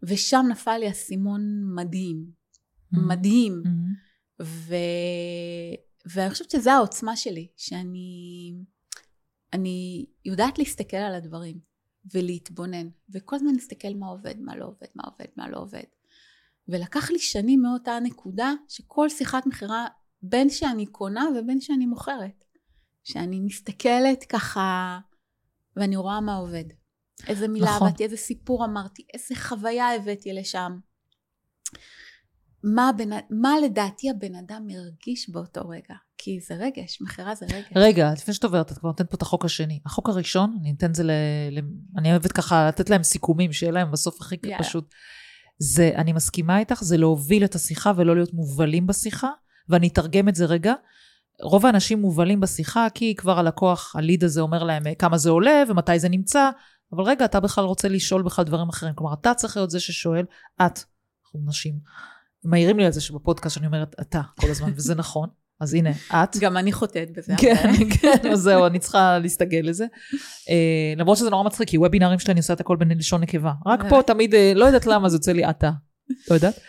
ושם 0.04 0.46
נפל 0.50 0.78
לי 0.78 0.92
אסימון 0.92 1.42
מדהים. 1.76 2.26
Mm-hmm. 2.26 3.00
מדהים. 3.08 3.62
Mm-hmm. 3.66 4.44
ו... 4.44 4.76
ואני 6.06 6.30
חושבת 6.30 6.52
שזו 6.52 6.72
העוצמה 6.72 7.16
שלי, 7.16 7.48
שאני 7.58 8.54
אני 9.54 10.06
יודעת 10.26 10.60
להסתכל 10.60 10.98
על 10.98 11.16
הדברים 11.16 11.60
ולהתבונן, 12.14 12.90
וכל 13.14 13.36
הזמן 13.36 13.54
להסתכל 13.54 13.94
מה 13.94 14.08
עובד, 14.08 14.40
מה 14.40 14.56
לא 14.56 14.66
עובד, 14.66 14.88
מה 14.96 15.04
עובד, 15.04 15.26
מה 15.38 15.50
לא 15.50 15.58
עובד. 15.58 15.84
ולקח 16.68 17.12
לי 17.12 17.20
שנים 17.20 17.62
מאותה 17.62 18.00
נקודה 18.04 18.54
שכל 18.68 19.10
שיחת 19.10 19.46
מכירה, 19.46 19.88
בין 20.22 20.50
שאני 20.50 20.86
קונה 20.86 21.26
ובין 21.36 21.62
שאני 21.62 21.86
מוכרת, 21.86 22.44
שאני 23.04 23.40
מסתכלת 23.40 24.24
ככה 24.24 25.00
ואני 25.76 25.96
רואה 25.96 26.22
מה 26.22 26.36
עובד. 26.36 26.66
איזה 27.28 27.48
מילה 27.48 27.66
נכון. 27.66 27.88
עבדתי, 27.88 28.04
איזה 28.04 28.18
סיפור 28.18 28.66
אמרתי, 28.66 29.06
איזה 29.14 29.36
חוויה 29.36 29.96
הבאתי 29.96 30.34
לשם. 30.34 30.80
מה, 32.64 32.92
בנ... 32.98 33.10
מה 33.30 33.60
לדעתי 33.64 34.10
הבן 34.10 34.36
אדם 34.36 34.68
הרגיש 34.70 35.30
באותו 35.30 35.70
רגע. 35.70 35.96
כי 36.24 36.40
זה 36.48 36.56
רגש, 36.56 37.02
מכירה 37.02 37.36
זה 37.36 37.46
רגש. 37.46 37.72
רגע, 37.76 38.12
לפני 38.14 38.34
שאת 38.34 38.44
עוברת, 38.44 38.72
את 38.72 38.78
כבר 38.78 38.90
נותנת 38.90 39.12
פה 39.12 39.16
את 39.18 39.22
החוק 39.22 39.46
השני. 39.46 39.80
החוק 39.86 40.10
הראשון, 40.10 40.58
אני 40.62 40.74
אתן 40.78 40.90
את 40.90 40.96
זה 40.96 41.04
ל... 41.04 41.12
ל... 41.52 41.60
אני 41.98 42.12
אוהבת 42.12 42.32
ככה 42.32 42.68
לתת 42.68 42.90
להם 42.90 43.04
סיכומים, 43.04 43.54
שיהיה 43.54 43.72
להם 43.72 43.92
בסוף 43.92 44.22
הכי 44.22 44.36
yeah. 44.36 44.60
פשוט. 44.60 44.94
זה, 45.60 45.92
אני 45.96 46.14
מסכימה 46.14 46.60
איתך, 46.60 46.84
זה 46.84 46.98
להוביל 46.98 47.46
את 47.46 47.56
השיחה 47.56 47.92
ולא 47.96 48.16
להיות 48.16 48.34
מובלים 48.34 48.88
בשיחה, 48.88 49.30
ואני 49.70 49.88
אתרגם 49.88 50.30
את 50.30 50.36
זה 50.36 50.46
רגע. 50.46 50.74
רוב 51.42 51.66
האנשים 51.66 52.02
מובלים 52.02 52.40
בשיחה, 52.40 52.88
כי 52.94 53.16
כבר 53.16 53.40
הלקוח, 53.40 53.96
הליד 53.96 54.24
הזה 54.24 54.42
אומר 54.42 54.64
להם 54.64 54.88
אה, 54.88 54.96
כמה 54.96 55.18
זה 55.18 55.30
עולה 55.30 55.64
ומתי 55.70 56.00
זה 56.00 56.10
נמצא, 56.10 56.50
אבל 56.94 57.04
רגע, 57.04 57.26
אתה 57.26 57.40
בכלל 57.40 57.64
רוצה 57.64 57.88
לשאול 57.88 58.22
בכלל 58.22 58.46
דברים 58.46 58.70
אחרים. 58.70 58.94
כלומר, 58.96 59.14
אתה 59.14 59.34
צריך 59.34 59.58
להיות 59.58 59.72
זה 59.72 59.80
ששואל, 59.80 60.26
את, 60.62 60.80
אנחנו 61.24 61.40
נשים. 61.46 61.80
מעירים 62.44 62.80
לי 62.80 62.86
על 62.86 62.92
זה 62.92 63.02
שבפודקאסט 63.02 63.56
שאני 63.56 63.68
אומרת 63.68 63.96
אתה 64.02 64.22
כל 64.40 64.48
הזמן, 64.50 64.72
וזה 64.76 64.96
נכון. 64.96 65.30
אז 65.62 65.74
הנה, 65.74 65.90
את. 66.12 66.38
גם 66.38 66.58
אני 66.58 66.72
חוטאת 66.72 67.18
בזה. 67.18 67.34
כן, 67.38 67.74
כן, 68.02 68.32
אז 68.32 68.40
זהו, 68.40 68.66
אני 68.66 68.80
צריכה 68.80 69.20
להסתגל 69.20 69.62
לזה. 69.64 69.86
אה, 70.50 70.94
למרות 70.98 71.18
שזה 71.18 71.30
נורא 71.30 71.44
מצחיק, 71.44 71.70
כי 71.70 71.78
וובינארים 71.78 72.20
שלי 72.20 72.32
אני 72.32 72.40
עושה 72.40 72.54
את 72.54 72.60
הכל 72.60 72.76
בלשון 72.76 73.22
נקבה. 73.22 73.52
רק 73.66 73.80
פה 73.90 74.02
תמיד, 74.08 74.36
אה, 74.36 74.54
לא 74.56 74.66
יודעת 74.66 74.86
למה, 74.86 75.10
זה 75.10 75.16
יוצא 75.16 75.32
לי 75.32 75.50
אתה. 75.50 75.72
לא 76.30 76.36
יודעת. 76.36 76.60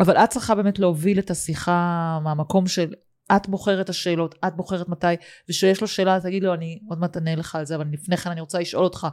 אבל 0.00 0.16
את 0.16 0.30
צריכה 0.30 0.54
באמת 0.54 0.78
להוביל 0.78 1.18
את 1.18 1.30
השיחה 1.30 2.18
מהמקום 2.24 2.66
של 2.66 2.92
את 3.36 3.48
בוחרת 3.48 3.84
את 3.84 3.88
השאלות, 3.88 4.34
את 4.46 4.56
בוחרת 4.56 4.88
מתי, 4.88 5.06
ושיש 5.48 5.80
לו 5.80 5.88
שאלה, 5.88 6.18
תגיד 6.22 6.42
לו, 6.42 6.54
אני 6.54 6.78
עוד 6.88 6.98
מעט 6.98 7.16
אענה 7.16 7.34
לך 7.34 7.54
על 7.54 7.66
זה, 7.66 7.76
אבל 7.76 7.84
לפני 7.92 8.16
כן 8.16 8.30
אני 8.30 8.40
רוצה 8.40 8.58
לשאול 8.58 8.84
אותך 8.84 9.06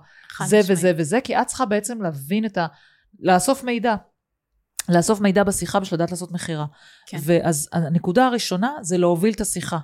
זה 0.46 0.60
וזה 0.68 0.94
וזה, 0.98 1.22
כי 1.22 1.38
את 1.38 1.48
צריכה 1.48 1.66
בעצם 1.66 2.02
להבין 2.02 2.46
את 2.46 2.58
ה... 2.58 2.68
לאסוף 3.20 3.64
מידע. 3.64 3.96
לאסוף 4.90 5.20
מידע 5.20 5.44
בשיחה 5.44 5.80
בשביל 5.80 5.98
לדעת 5.98 6.12
לעשות 6.12 6.32
מכירה. 6.32 6.66
כן. 7.08 7.18
ואז 7.22 7.70
הנקודה 7.72 8.26
הראשונה 8.26 8.74
זה 8.82 8.98
להוביל 8.98 9.34
את 9.34 9.42
השיחה. 9.42 9.78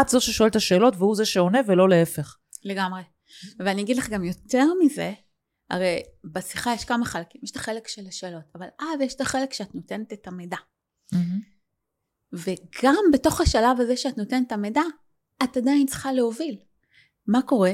את 0.00 0.08
זו 0.08 0.20
ששואלת 0.20 0.50
את 0.50 0.56
השאלות 0.56 0.94
והוא 0.96 1.16
זה 1.16 1.24
שעונה 1.24 1.58
ולא 1.66 1.88
להפך. 1.88 2.36
לגמרי. 2.64 3.02
ואני 3.58 3.82
אגיד 3.82 3.96
לך 3.96 4.08
גם 4.08 4.24
יותר 4.24 4.64
מזה, 4.84 5.12
הרי 5.70 6.02
בשיחה 6.24 6.72
יש 6.74 6.84
כמה 6.84 7.04
חלקים, 7.04 7.40
יש 7.44 7.50
את 7.50 7.56
החלק 7.56 7.88
של 7.88 8.06
השאלות, 8.08 8.44
אבל 8.54 8.66
אז 8.80 9.00
יש 9.00 9.14
את 9.14 9.20
החלק 9.20 9.52
שאת 9.52 9.74
נותנת 9.74 10.12
את 10.12 10.26
המידע. 10.26 10.56
Mm-hmm. 11.14 11.16
וגם 12.32 13.04
בתוך 13.12 13.40
השלב 13.40 13.80
הזה 13.80 13.96
שאת 13.96 14.18
נותנת 14.18 14.46
את 14.46 14.52
המידע, 14.52 14.82
את 15.42 15.56
עדיין 15.56 15.86
צריכה 15.86 16.12
להוביל. 16.12 16.56
מה 17.26 17.42
קורה? 17.42 17.72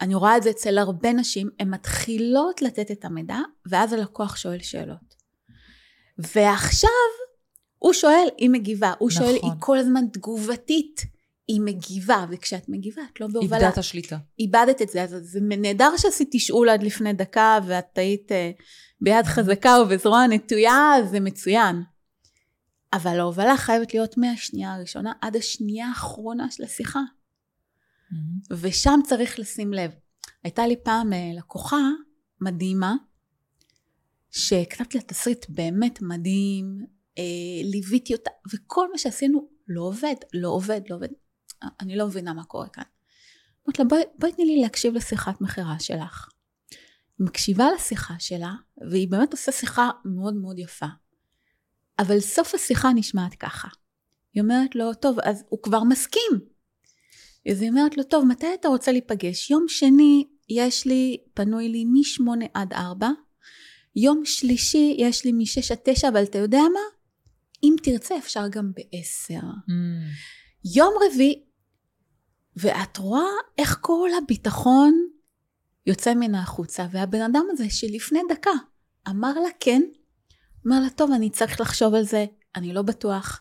אני 0.00 0.14
רואה 0.14 0.36
את 0.36 0.42
זה 0.42 0.50
אצל 0.50 0.78
הרבה 0.78 1.12
נשים, 1.12 1.50
הן 1.60 1.74
מתחילות 1.74 2.62
לתת 2.62 2.90
את 2.90 3.04
המידע, 3.04 3.38
ואז 3.66 3.92
הלקוח 3.92 4.36
שואל 4.36 4.62
שאלות. 4.62 5.19
ועכשיו 6.34 6.90
הוא 7.78 7.92
שואל, 7.92 8.28
היא 8.38 8.50
מגיבה. 8.50 8.92
הוא 8.98 9.10
נכון. 9.10 9.22
שואל, 9.22 9.34
היא 9.42 9.50
כל 9.58 9.78
הזמן 9.78 10.04
תגובתית. 10.12 11.04
היא 11.50 11.60
מגיבה, 11.60 12.26
וכשאת 12.30 12.68
מגיבה, 12.68 13.02
את 13.12 13.20
לא 13.20 13.26
בהובלה. 13.26 13.58
איבדת 13.58 13.78
השליטה. 13.78 14.18
איבדת 14.38 14.82
את 14.82 14.88
זה, 14.88 15.02
אז 15.02 15.10
זה 15.10 15.40
נהדר 15.40 15.96
שעשית 15.96 16.28
תשאול 16.32 16.68
עד 16.68 16.82
לפני 16.82 17.12
דקה, 17.12 17.58
ואת 17.66 17.98
היית 17.98 18.32
uh, 18.32 18.62
ביד 19.00 19.24
חזקה 19.24 19.76
ובזרוע 19.82 20.26
נטויה, 20.26 20.92
זה 21.10 21.20
מצוין. 21.20 21.82
אבל 22.92 23.20
ההובלה 23.20 23.56
חייבת 23.56 23.94
להיות 23.94 24.18
מהשנייה 24.18 24.74
הראשונה 24.74 25.12
עד 25.20 25.36
השנייה 25.36 25.88
האחרונה 25.88 26.50
של 26.50 26.64
השיחה. 26.64 27.00
Mm-hmm. 27.00 28.54
ושם 28.60 29.00
צריך 29.06 29.38
לשים 29.38 29.72
לב. 29.72 29.90
הייתה 30.44 30.66
לי 30.66 30.76
פעם 30.84 31.12
uh, 31.12 31.38
לקוחה 31.38 31.88
מדהימה, 32.40 32.94
שהקלטתי 34.30 34.98
לה 34.98 35.04
תסריט 35.04 35.46
באמת 35.48 36.02
מדהים, 36.02 36.86
אה, 37.18 37.24
ליוויתי 37.64 38.14
אותה, 38.14 38.30
וכל 38.52 38.90
מה 38.92 38.98
שעשינו 38.98 39.48
לא 39.68 39.82
עובד, 39.82 40.14
לא 40.34 40.48
עובד, 40.48 40.80
לא 40.90 40.96
עובד. 40.96 41.08
אני 41.80 41.96
לא 41.96 42.06
מבינה 42.06 42.32
מה 42.32 42.44
קורה 42.44 42.68
כאן. 42.68 42.84
אמרתי 43.66 43.82
לה, 43.82 43.88
בואי, 43.88 44.02
בואי 44.18 44.32
תני 44.32 44.44
לי 44.44 44.60
להקשיב 44.62 44.94
לשיחת 44.94 45.40
מכירה 45.40 45.78
שלך. 45.78 46.28
היא 47.18 47.26
מקשיבה 47.26 47.66
לשיחה 47.74 48.14
שלה, 48.18 48.52
והיא 48.90 49.08
באמת 49.08 49.32
עושה 49.32 49.52
שיחה 49.52 49.90
מאוד 50.04 50.34
מאוד 50.34 50.58
יפה. 50.58 50.86
אבל 51.98 52.20
סוף 52.20 52.54
השיחה 52.54 52.92
נשמעת 52.92 53.34
ככה. 53.34 53.68
היא 54.34 54.42
אומרת 54.42 54.74
לו, 54.74 54.94
טוב, 54.94 55.20
אז 55.20 55.44
הוא 55.48 55.62
כבר 55.62 55.84
מסכים. 55.84 56.32
אז 57.50 57.62
היא 57.62 57.70
אומרת 57.70 57.96
לו, 57.96 58.02
טוב, 58.02 58.24
מתי 58.24 58.54
אתה 58.60 58.68
רוצה 58.68 58.92
להיפגש? 58.92 59.50
יום 59.50 59.64
שני 59.68 60.28
יש 60.48 60.86
לי, 60.86 61.16
פנוי 61.34 61.68
לי 61.68 61.84
מ-8 61.84 62.46
עד 62.54 62.72
4, 62.72 63.08
יום 63.96 64.24
שלישי 64.24 64.96
יש 64.98 65.24
לי 65.24 65.32
מ-6 65.32 65.72
עד 65.72 65.78
9, 65.84 66.08
אבל 66.08 66.22
אתה 66.22 66.38
יודע 66.38 66.60
מה? 66.72 66.80
אם 67.62 67.74
תרצה 67.82 68.18
אפשר 68.18 68.48
גם 68.48 68.72
ב-10. 68.72 69.42
Mm. 69.42 69.70
יום 70.74 70.94
רביעי, 71.06 71.44
ואת 72.56 72.96
רואה 72.96 73.22
איך 73.58 73.78
כל 73.80 74.08
הביטחון 74.22 74.94
יוצא 75.86 76.14
מן 76.14 76.34
החוצה, 76.34 76.86
והבן 76.90 77.20
אדם 77.20 77.44
הזה 77.50 77.70
שלפני 77.70 78.20
דקה 78.28 78.50
אמר 79.08 79.32
לה 79.32 79.48
כן, 79.60 79.82
אמר 80.66 80.80
לה, 80.80 80.90
טוב, 80.90 81.10
אני 81.10 81.30
צריך 81.30 81.60
לחשוב 81.60 81.94
על 81.94 82.04
זה, 82.04 82.26
אני 82.56 82.72
לא 82.72 82.82
בטוח. 82.82 83.40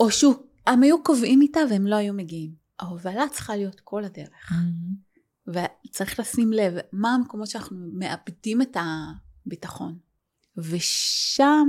או 0.00 0.10
שהוא, 0.10 0.34
הם 0.66 0.82
היו 0.82 1.02
קובעים 1.02 1.42
איתה 1.42 1.60
והם 1.70 1.86
לא 1.86 1.96
היו 1.96 2.14
מגיעים. 2.14 2.54
ההובלה 2.80 3.28
צריכה 3.32 3.56
להיות 3.56 3.80
כל 3.80 4.04
הדרך. 4.04 4.52
Mm-hmm. 4.52 5.52
וצריך 5.86 6.20
לשים 6.20 6.52
לב 6.52 6.74
מה 6.92 7.14
המקומות 7.14 7.46
שאנחנו 7.48 7.76
מאבדים 7.92 8.62
את 8.62 8.76
הביטחון. 9.46 9.98
ושם 10.56 11.68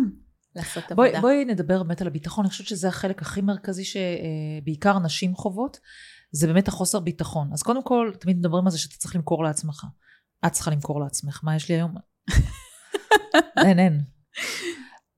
לעשות 0.55 0.83
בואי, 0.91 1.07
עבודה. 1.07 1.21
בואי 1.21 1.45
נדבר 1.45 1.83
באמת 1.83 2.01
על 2.01 2.07
הביטחון, 2.07 2.45
אני 2.45 2.49
חושבת 2.49 2.67
שזה 2.67 2.87
החלק 2.87 3.21
הכי 3.21 3.41
מרכזי 3.41 3.83
שבעיקר 3.85 4.99
נשים 4.99 5.35
חוות, 5.35 5.79
זה 6.31 6.47
באמת 6.47 6.67
החוסר 6.67 6.99
ביטחון. 6.99 7.53
אז 7.53 7.63
קודם 7.63 7.83
כל, 7.83 8.11
תמיד 8.19 8.37
מדברים 8.37 8.65
על 8.65 8.71
זה 8.71 8.79
שאתה 8.79 8.95
צריך 8.95 9.15
למכור 9.15 9.43
לעצמך. 9.43 9.85
את 10.45 10.51
צריכה 10.51 10.71
למכור 10.71 10.99
לעצמך. 10.99 11.39
מה 11.43 11.55
יש 11.55 11.69
לי 11.69 11.75
היום? 11.75 11.95
אין, 13.65 13.79
אין. 13.79 14.01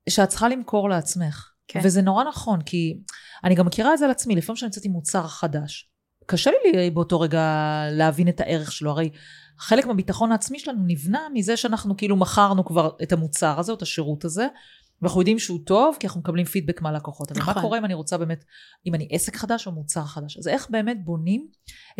שאת 0.08 0.28
צריכה 0.28 0.48
למכור 0.48 0.88
לעצמך. 0.88 1.50
כן. 1.68 1.80
וזה 1.84 2.02
נורא 2.02 2.24
נכון, 2.24 2.62
כי 2.62 3.00
אני 3.44 3.54
גם 3.54 3.66
מכירה 3.66 3.94
את 3.94 3.98
זה 3.98 4.04
על 4.04 4.10
עצמי, 4.10 4.34
לפעמים 4.36 4.56
כשאני 4.56 4.68
יוצאת 4.68 4.84
עם 4.84 4.92
מוצר 4.92 5.26
חדש, 5.26 5.90
קשה 6.26 6.50
לי 6.64 6.90
באותו 6.90 7.20
רגע 7.20 7.42
להבין 7.90 8.28
את 8.28 8.40
הערך 8.40 8.72
שלו, 8.72 8.90
הרי 8.90 9.10
חלק 9.58 9.86
מהביטחון 9.86 10.32
העצמי 10.32 10.58
שלנו 10.58 10.82
נבנה 10.86 11.20
מזה 11.34 11.56
שאנחנו 11.56 11.96
כאילו 11.96 12.16
מכרנו 12.16 12.64
כבר 12.64 12.90
את 13.02 13.12
המוצר 13.12 13.58
הזה, 13.58 13.72
או 13.72 13.76
את 13.76 13.82
השירות 13.82 14.24
הזה, 14.24 14.46
ואנחנו 15.02 15.20
יודעים 15.20 15.38
שהוא 15.38 15.58
טוב, 15.64 15.96
כי 16.00 16.06
אנחנו 16.06 16.20
מקבלים 16.20 16.44
פידבק 16.44 16.82
מהלקוחות. 16.82 17.32
אבל 17.32 17.40
נכון. 17.40 17.54
מה 17.54 17.60
קורה 17.60 17.78
אם 17.78 17.84
אני 17.84 17.94
רוצה 17.94 18.18
באמת, 18.18 18.44
אם 18.86 18.94
אני 18.94 19.08
עסק 19.10 19.36
חדש 19.36 19.66
או 19.66 19.72
מוצר 19.72 20.04
חדש? 20.04 20.36
אז 20.36 20.48
איך 20.48 20.70
באמת 20.70 21.04
בונים 21.04 21.48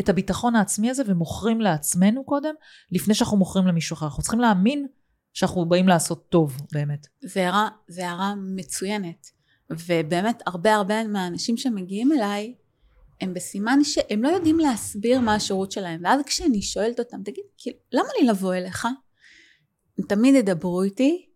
את 0.00 0.08
הביטחון 0.08 0.56
העצמי 0.56 0.90
הזה 0.90 1.02
ומוכרים 1.06 1.60
לעצמנו 1.60 2.24
קודם, 2.24 2.54
לפני 2.92 3.14
שאנחנו 3.14 3.36
מוכרים 3.36 3.66
למישהו 3.66 3.94
אחר? 3.94 4.06
אנחנו 4.06 4.22
צריכים 4.22 4.40
להאמין 4.40 4.86
שאנחנו 5.32 5.68
באים 5.68 5.88
לעשות 5.88 6.28
טוב, 6.28 6.56
באמת. 6.72 7.06
זה 7.88 8.08
הערה 8.08 8.34
מצוינת. 8.56 9.30
ובאמת, 9.70 10.42
הרבה 10.46 10.74
הרבה 10.74 11.04
מהאנשים 11.04 11.56
שמגיעים 11.56 12.12
אליי, 12.12 12.54
הם 13.20 13.34
בסימן 13.34 13.84
שהם 13.84 14.22
לא 14.22 14.28
יודעים 14.28 14.58
להסביר 14.58 15.20
מה 15.20 15.34
השירות 15.34 15.72
שלהם. 15.72 16.00
ואז 16.04 16.20
כשאני 16.26 16.62
שואלת 16.62 16.98
אותם, 16.98 17.22
תגיד, 17.22 17.44
כאילו, 17.58 17.76
למה 17.92 18.08
לי 18.20 18.26
לבוא 18.26 18.54
אליך? 18.54 18.84
הם 19.98 20.04
תמיד 20.08 20.34
ידברו 20.34 20.82
איתי 20.82 21.26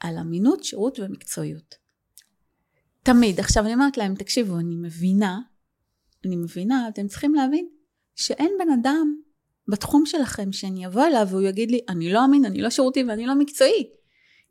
על 0.00 0.18
אמינות, 0.18 0.64
שירות 0.64 0.98
ומקצועיות. 0.98 1.74
תמיד. 3.02 3.40
עכשיו 3.40 3.64
אני 3.64 3.74
אומרת 3.74 3.96
להם, 3.96 4.14
תקשיבו, 4.14 4.58
אני 4.58 4.76
מבינה, 4.76 5.38
אני 6.26 6.36
מבינה, 6.36 6.88
אתם 6.88 7.06
צריכים 7.06 7.34
להבין 7.34 7.68
שאין 8.16 8.52
בן 8.58 8.70
אדם 8.80 9.16
בתחום 9.68 10.06
שלכם 10.06 10.52
שאני 10.52 10.86
אבוא 10.86 11.06
אליו 11.06 11.26
והוא 11.30 11.42
יגיד 11.42 11.70
לי, 11.70 11.80
אני 11.88 12.12
לא 12.12 12.24
אמין, 12.24 12.44
אני 12.44 12.62
לא 12.62 12.70
שירותי 12.70 13.04
ואני 13.04 13.26
לא 13.26 13.34
מקצועי. 13.34 13.90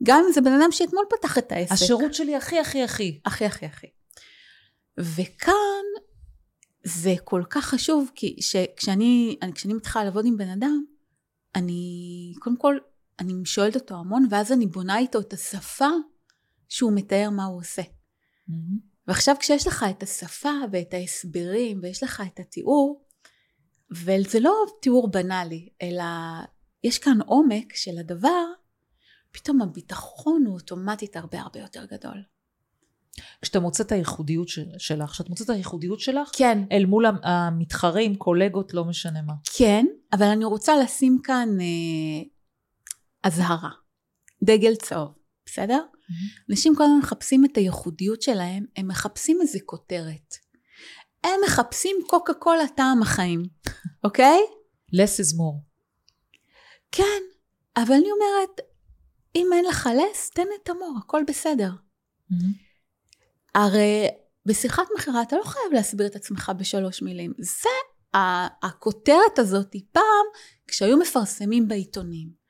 גם 0.04 0.24
אם 0.28 0.34
זה 0.34 0.42
בן 0.42 0.52
אדם 0.52 0.72
שאתמול 0.72 1.06
פתח 1.10 1.38
את 1.38 1.52
העסק. 1.52 1.72
השירות 1.72 2.14
שלי 2.14 2.36
הכי 2.36 2.60
הכי 2.60 2.84
הכי. 2.84 3.20
הכי 3.26 3.46
הכי 3.46 3.66
הכי. 3.66 3.88
וכאן 4.98 5.86
זה 6.84 7.14
כל 7.24 7.44
כך 7.50 7.66
חשוב, 7.66 8.12
כי 8.16 8.36
כשאני, 8.78 9.38
אני, 9.42 9.54
כשאני 9.54 9.74
מתחילה 9.74 10.06
לעבוד 10.06 10.26
עם 10.26 10.38
בן 10.38 10.50
אדם, 10.50 10.84
אני, 11.56 12.34
קודם 12.40 12.58
כל, 12.58 12.78
אני 13.20 13.34
שואלת 13.46 13.76
אותו 13.76 13.96
המון, 13.96 14.28
ואז 14.30 14.52
אני 14.52 14.66
בונה 14.66 14.98
איתו 14.98 15.20
את 15.20 15.34
השפה 15.34 15.90
שהוא 16.70 16.92
מתאר 16.96 17.30
מה 17.30 17.46
הוא 17.46 17.60
עושה. 17.60 17.82
Mm-hmm. 17.82 18.92
ועכשיו 19.08 19.36
כשיש 19.40 19.68
לך 19.68 19.86
את 19.90 20.04
השפה 20.04 20.54
ואת 20.72 20.94
ההסברים, 20.94 21.80
ויש 21.82 22.04
לך 22.04 22.24
את 22.28 22.40
התיאור, 22.40 23.06
וזה 23.92 24.40
לא 24.40 24.54
תיאור 24.82 25.12
בנאלי, 25.12 25.70
אלא 25.82 26.04
יש 26.84 27.00
כאן 27.00 27.22
עומק 27.26 27.76
של 27.76 27.98
הדבר, 28.00 28.46
פתאום 29.32 29.62
הביטחון 29.62 30.46
הוא 30.46 30.56
אוטומטית 30.56 31.16
הרבה 31.16 31.42
הרבה 31.42 31.60
יותר 31.60 31.86
גדול. 31.86 32.24
כשאתה 33.42 33.60
מוצא 33.60 33.84
את 33.84 33.92
הייחודיות 33.92 34.48
של- 34.48 34.66
שלך, 34.78 35.10
כשאת 35.12 35.30
מוצאת 35.30 35.46
את 35.46 35.56
הייחודיות 35.56 36.00
שלך, 36.00 36.30
כן. 36.34 36.58
אל 36.72 36.86
מול 36.86 37.06
המתחרים, 37.24 38.16
קולגות, 38.16 38.74
לא 38.74 38.86
משנה 38.86 39.22
מה. 39.22 39.34
כן, 39.58 39.86
אבל 40.14 40.26
אני 40.26 40.46
רוצה 40.46 40.78
לשים 40.78 41.18
כאן 41.24 41.50
אה, 41.62 42.24
אזהרה, 43.24 43.70
דגל 44.44 44.76
צהוב, 44.76 45.10
בסדר? 45.46 45.84
אנשים 46.50 46.76
כל 46.76 46.84
הזמן 46.84 46.98
מחפשים 47.00 47.46
את 47.46 47.58
הייחודיות 47.58 48.22
שלהם, 48.22 48.66
הם 48.76 48.88
מחפשים 48.88 49.38
איזה 49.42 49.60
כותרת. 49.66 50.36
הם 51.24 51.40
מחפשים 51.46 51.96
קוקה 52.08 52.34
קולה 52.34 52.68
טעם 52.76 53.02
החיים, 53.02 53.44
אוקיי? 54.04 54.40
less 54.96 55.20
is 55.24 55.36
more. 55.38 55.62
כן, 56.92 57.22
אבל 57.78 57.94
אני 57.94 58.08
אומרת, 58.12 58.62
אם 59.36 59.48
אין 59.54 59.66
לך 59.66 59.90
לס, 59.98 60.30
תן 60.30 60.48
את 60.64 60.70
המור, 60.70 60.96
הכל 61.04 61.22
בסדר. 61.28 61.72
הרי 63.56 64.08
בשיחת 64.46 64.84
מכירה 64.98 65.22
אתה 65.22 65.36
לא 65.36 65.44
חייב 65.44 65.74
להסביר 65.74 66.08
את 66.08 66.16
עצמך 66.16 66.52
בשלוש 66.58 67.02
מילים. 67.02 67.34
זה 67.40 67.70
הכותרת 68.64 69.40
הזאת 69.40 69.76
פעם 69.92 70.26
כשהיו 70.68 70.98
מפרסמים 70.98 71.68
בעיתונים. 71.68 72.42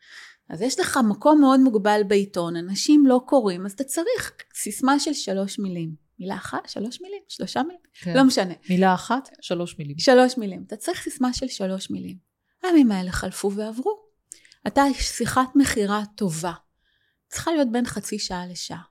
אז 0.49 0.61
יש 0.61 0.79
לך 0.79 0.99
מקום 1.09 1.41
מאוד 1.41 1.59
מוגבל 1.59 2.01
בעיתון, 2.07 2.55
אנשים 2.55 3.05
לא 3.07 3.21
קוראים, 3.25 3.65
אז 3.65 3.71
אתה 3.71 3.83
צריך 3.83 4.31
סיסמה 4.55 4.99
של 4.99 5.13
שלוש 5.13 5.59
מילים. 5.59 5.95
מילה 6.19 6.35
אחת? 6.35 6.69
שלוש 6.69 7.01
מילים? 7.01 7.21
שלושה 7.27 7.63
מילים? 7.63 7.81
כן. 7.93 8.13
לא 8.17 8.23
משנה. 8.23 8.53
מילה 8.69 8.93
אחת, 8.93 9.29
שלוש 9.41 9.79
מילים. 9.79 9.99
שלוש 9.99 10.37
מילים. 10.37 10.63
אתה 10.67 10.75
צריך 10.75 11.03
סיסמה 11.03 11.33
של 11.33 11.47
שלוש 11.47 11.89
מילים. 11.89 12.17
הימים 12.63 12.91
האלה 12.91 13.11
חלפו 13.11 13.51
ועברו. 13.51 13.99
אתה 14.67 14.83
שיחת 14.93 15.49
מכירה 15.55 16.03
טובה. 16.15 16.53
צריכה 17.29 17.51
להיות 17.51 17.71
בין 17.71 17.85
חצי 17.85 18.19
שעה 18.19 18.47
לשעה. 18.47 18.90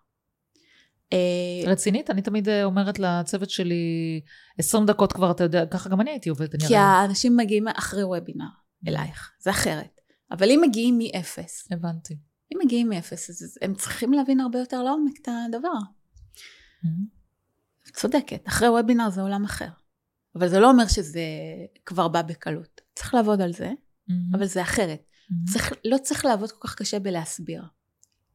אה, 1.12 1.70
רצינית? 1.70 2.11
אני 2.11 2.23
תמיד 2.23 2.49
אה, 2.49 2.64
אומרת 2.64 2.99
לצוות 2.99 3.51
שלי, 3.51 4.20
20 4.59 4.87
דקות 4.87 5.12
כבר, 5.12 5.31
אתה 5.31 5.44
יודע, 5.44 5.66
ככה 5.66 5.88
גם 5.88 6.01
אני 6.01 6.11
הייתי 6.11 6.29
עובדת. 6.29 6.62
כי 6.68 6.77
האנשים 6.77 7.37
מגיעים 7.37 7.68
אחרי 7.68 8.05
וובינר 8.05 8.44
אלייך, 8.88 9.33
זה 9.40 9.51
אחרת. 9.51 10.01
אבל 10.31 10.51
אם 10.51 10.61
מגיעים 10.62 10.99
מאפס, 10.99 11.68
הבנתי. 11.73 12.18
אם 12.55 12.59
מגיעים 12.64 12.88
מאפס, 12.88 13.31
אז 13.31 13.59
הם 13.62 13.75
צריכים 13.75 14.12
להבין 14.12 14.40
הרבה 14.40 14.59
יותר 14.59 14.83
לעומק 14.83 15.14
את 15.23 15.29
הדבר. 15.46 15.79
צודקת, 17.92 18.49
אחרי 18.49 18.68
וובינר 18.68 19.11
זה 19.11 19.20
עולם 19.20 19.44
אחר. 19.44 19.68
אבל 20.37 20.49
זה 20.49 20.61
לא 20.61 20.70
אומר 20.70 20.88
שזה 20.88 21.23
כבר 21.87 22.09
בא 22.09 22.23
בקלות. 22.23 22.81
צריך 22.94 23.14
לעבוד 23.14 23.40
על 23.40 23.53
זה, 23.53 23.73
אבל 24.33 24.46
זה 24.46 24.62
אחרת. 24.62 25.03
צריך, 25.53 25.73
לא 25.85 25.99
צריך 25.99 26.25
לעבוד 26.25 26.53
כל 26.53 26.68
כך 26.68 26.75
קשה 26.75 26.99
בלהסביר. 26.99 27.62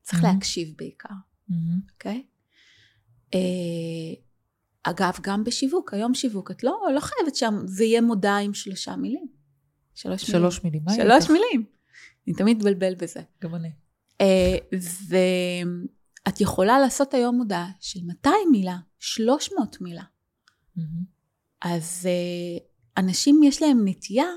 צריך. 0.01 0.23
להקשיב 0.23 0.73
בעיקר, 0.77 1.13
אוקיי? 1.93 2.15
אה, 2.15 2.35
אגב, 4.84 5.17
גם 5.21 5.43
בשיווק, 5.43 5.93
היום 5.93 6.13
שיווק, 6.13 6.52
את 6.52 6.63
לא, 6.63 6.82
לא 6.93 7.00
חייבת 7.00 7.36
שזה 7.36 7.84
יהיה 7.84 8.02
מודעה 8.02 8.39
עם 8.39 8.54
שלושה 8.54 8.95
מילים. 8.95 9.28
שלוש 9.95 10.30
מילים. 10.30 10.41
שלוש 10.41 10.63
מילים. 10.63 10.82
מה 10.86 10.93
יהיה 10.93 11.04
שלוש 11.04 11.24
איתך? 11.24 11.32
מילים. 11.32 11.65
אני 12.28 12.36
תמיד 12.36 12.58
מתבלבל 12.58 12.95
בזה. 12.95 13.21
גם 13.41 13.56
אני. 13.56 13.71
אה, 14.21 14.58
ואת 15.08 16.41
יכולה 16.41 16.80
לעשות 16.80 17.13
היום 17.13 17.38
מודעה 17.38 17.69
של 17.80 18.00
200 18.08 18.36
מילה, 18.52 18.78
300 19.00 19.82
מילה. 19.82 20.04
אז 21.62 22.06
אה, 22.06 22.65
אנשים 22.98 23.43
יש 23.43 23.62
להם 23.62 23.88
נטייה 23.88 24.28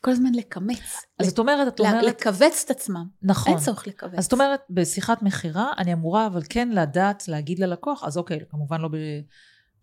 כל 0.00 0.10
הזמן 0.10 0.32
לקמץ. 0.34 1.06
אז 1.18 1.28
את 1.28 1.38
אומרת, 1.38 1.68
את 1.68 1.80
אומרת, 1.80 2.04
לכווץ 2.04 2.62
את 2.64 2.70
עצמם. 2.70 3.06
נכון. 3.22 3.52
אין 3.52 3.62
צורך 3.62 3.86
לכווץ. 3.86 4.18
אז 4.18 4.26
את 4.26 4.32
אומרת, 4.32 4.60
בשיחת 4.70 5.22
מכירה, 5.22 5.72
אני 5.78 5.92
אמורה 5.92 6.26
אבל 6.26 6.42
כן 6.48 6.68
לדעת 6.68 7.28
להגיד 7.28 7.58
ללקוח, 7.58 8.04
אז 8.04 8.16
אוקיי, 8.16 8.40
כמובן 8.50 8.80
לא 8.80 8.88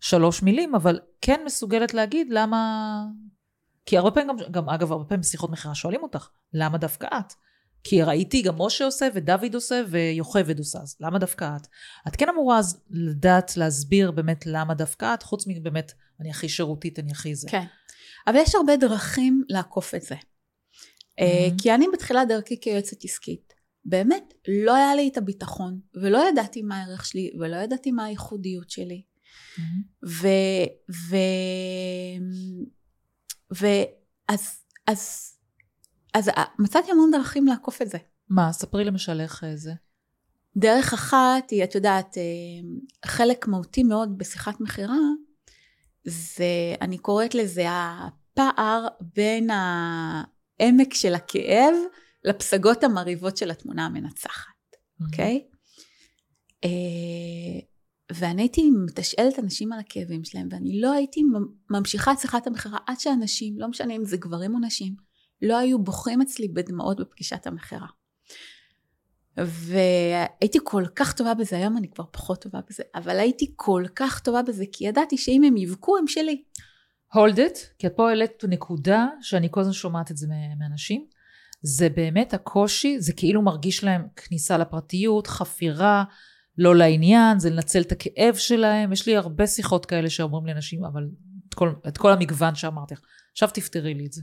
בשלוש 0.00 0.42
מילים, 0.42 0.74
אבל 0.74 1.00
כן 1.20 1.40
מסוגלת 1.44 1.94
להגיד 1.94 2.26
למה... 2.30 3.02
כי 3.86 3.98
הרבה 3.98 4.10
פעמים, 4.10 4.28
גם, 4.28 4.36
גם 4.50 4.68
אגב, 4.68 4.92
הרבה 4.92 5.04
פעמים 5.04 5.20
בשיחות 5.20 5.50
מכירה 5.50 5.74
שואלים 5.74 6.02
אותך, 6.02 6.28
למה 6.52 6.78
דווקא 6.78 7.06
את? 7.06 7.32
כי 7.84 8.02
ראיתי 8.02 8.42
גם 8.42 8.54
משה 8.58 8.84
עושה, 8.84 9.08
ודוד 9.14 9.54
עושה, 9.54 9.82
ויוכבד 9.88 10.58
עושה, 10.58 10.78
אז 10.78 10.96
למה 11.00 11.18
דווקא 11.18 11.56
את? 11.56 11.66
את 12.08 12.16
כן 12.16 12.28
אמורה 12.28 12.58
אז 12.58 12.82
לדעת 12.90 13.56
להסביר 13.56 14.10
באמת 14.10 14.46
למה 14.46 14.74
דווקא 14.74 15.14
את, 15.14 15.22
חוץ 15.22 15.44
מבאמת, 15.46 15.92
אני 16.20 16.30
הכי 16.30 16.48
שירותית, 16.48 16.98
אני 16.98 17.12
הכי 17.12 17.34
זה. 17.34 17.48
כן. 17.50 17.64
אבל 18.26 18.36
יש 18.36 18.54
הרבה 18.54 18.76
דרכים 18.76 19.42
לעקוף 19.48 19.94
את 19.94 20.02
זה. 20.02 20.14
אה, 21.18 21.48
Mhm. 21.48 21.62
כי 21.62 21.74
אני 21.74 21.86
בתחילת 21.92 22.28
דרכי 22.28 22.60
כיועצת 22.60 23.04
עסקית, 23.04 23.52
באמת 23.84 24.34
לא 24.48 24.74
היה 24.74 24.94
לי 24.94 25.08
את 25.08 25.16
הביטחון, 25.16 25.80
ולא 25.94 26.28
ידעתי 26.28 26.62
מה 26.62 26.82
הערך 26.82 27.06
שלי, 27.06 27.30
ולא 27.40 27.56
ידעתי 27.56 27.90
מה 27.90 28.04
הייחודיות 28.04 28.70
שלי. 28.70 29.02
מהמם. 29.58 29.82
ו... 30.06 30.28
ו... 31.10 31.16
ו... 33.60 33.66
אז... 34.28 34.64
אז... 34.86 35.32
אז 36.14 36.30
מצאתי 36.58 36.90
המון 36.90 37.10
דרכים 37.10 37.46
לעקוף 37.46 37.82
את 37.82 37.88
זה. 37.90 37.98
מה, 38.28 38.52
ספרי 38.52 38.84
למשל 38.84 39.20
איך 39.20 39.44
אה, 39.44 39.56
זה. 39.56 39.72
דרך 40.56 40.92
אחת 40.92 41.50
היא, 41.50 41.64
את 41.64 41.74
יודעת, 41.74 42.18
אה, 42.18 42.22
חלק 43.10 43.48
מהותי 43.48 43.82
מאוד 43.82 44.18
בשיחת 44.18 44.60
מכירה, 44.60 44.96
זה, 46.06 46.74
אני 46.80 46.98
קוראת 46.98 47.34
לזה 47.34 47.64
הפער 47.68 48.86
בין 49.14 49.50
העמק 49.50 50.94
של 50.94 51.14
הכאב 51.14 51.74
לפסגות 52.24 52.84
המרהיבות 52.84 53.36
של 53.36 53.50
התמונה 53.50 53.86
המנצחת, 53.86 54.76
אוקיי? 55.00 55.44
אה, 56.64 57.60
ואני 58.12 58.42
הייתי 58.42 58.70
מתשאלת 58.70 59.38
אנשים 59.38 59.72
על 59.72 59.80
הכאבים 59.80 60.24
שלהם, 60.24 60.48
ואני 60.50 60.80
לא 60.80 60.92
הייתי 60.92 61.20
ממשיכה 61.70 62.12
את 62.12 62.18
שיחת 62.18 62.46
המכירה 62.46 62.78
עד 62.86 63.00
שאנשים, 63.00 63.58
לא 63.58 63.68
משנה 63.68 63.94
אם 63.94 64.04
זה 64.04 64.16
גברים 64.16 64.54
או 64.54 64.60
נשים, 64.60 64.94
לא 65.42 65.58
היו 65.58 65.78
בוכים 65.78 66.22
אצלי 66.22 66.48
בדמעות 66.48 67.00
בפגישת 67.00 67.46
המכירה. 67.46 67.86
והייתי 69.38 70.58
כל 70.64 70.84
כך 70.96 71.12
טובה 71.12 71.34
בזה, 71.34 71.56
היום 71.56 71.76
אני 71.76 71.90
כבר 71.90 72.04
פחות 72.10 72.42
טובה 72.42 72.58
בזה, 72.70 72.82
אבל 72.94 73.18
הייתי 73.18 73.52
כל 73.56 73.84
כך 73.96 74.20
טובה 74.20 74.42
בזה, 74.42 74.64
כי 74.72 74.86
ידעתי 74.86 75.16
שאם 75.16 75.42
הם 75.44 75.56
יבכו, 75.56 75.96
הם 75.98 76.06
שלי. 76.06 76.42
hold 77.14 77.36
it, 77.36 77.58
כי 77.78 77.86
את 77.86 77.92
פה 77.96 78.08
העלית 78.08 78.44
נקודה 78.48 79.06
שאני 79.20 79.48
כל 79.50 79.60
הזמן 79.60 79.72
שומעת 79.72 80.10
את 80.10 80.16
זה 80.16 80.26
מאנשים. 80.58 81.06
זה 81.62 81.88
באמת 81.88 82.34
הקושי, 82.34 83.00
זה 83.00 83.12
כאילו 83.12 83.42
מרגיש 83.42 83.84
להם 83.84 84.06
כניסה 84.16 84.58
לפרטיות, 84.58 85.26
חפירה, 85.26 86.04
לא 86.58 86.76
לעניין, 86.76 87.38
זה 87.38 87.50
לנצל 87.50 87.80
את 87.80 87.92
הכאב 87.92 88.34
שלהם. 88.34 88.92
יש 88.92 89.06
לי 89.06 89.16
הרבה 89.16 89.46
שיחות 89.46 89.86
כאלה 89.86 90.10
שאומרים 90.10 90.46
לאנשים, 90.46 90.84
אבל 90.84 91.08
את 91.48 91.54
כל, 91.54 91.72
את 91.88 91.98
כל 91.98 92.12
המגוון 92.12 92.54
שאמרתי 92.54 92.94
לך. 92.94 93.00
עכשיו 93.32 93.48
תפתרי 93.54 93.94
לי 93.94 94.06
את 94.06 94.12
זה. 94.12 94.22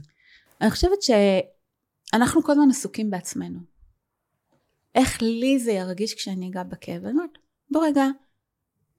אני 0.60 0.70
חושבת 0.70 1.02
שאנחנו 1.02 2.42
כל 2.42 2.52
הזמן 2.52 2.70
עסוקים 2.70 3.10
בעצמנו. 3.10 3.73
איך 4.94 5.22
לי 5.22 5.58
זה 5.58 5.72
ירגיש 5.72 6.14
כשאני 6.14 6.48
אגע 6.48 6.62
בכאב? 6.62 7.04
אני 7.04 7.12
אומרת, 7.12 7.38
בוא 7.70 7.86
רגע, 7.86 8.06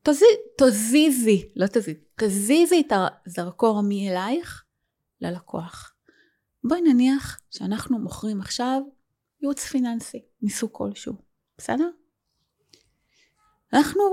תזיז, 0.04 0.28
תזיזי, 0.58 1.50
לא 1.56 1.68
תזיזי, 1.68 1.94
תזיזי 2.16 2.84
את 2.88 2.94
הזרקור 3.26 3.82
מאלייך 3.82 4.64
ללקוח. 5.22 5.96
בואי 6.64 6.82
נניח 6.82 7.42
שאנחנו 7.52 8.00
מוכרים 8.00 8.42
עכשיו 8.42 8.82
ייעוץ 9.42 9.66
פיננסי 9.66 10.26
מסוג 10.42 10.70
כלשהו, 10.74 11.14
בסדר? 11.58 11.90
אנחנו 13.74 14.04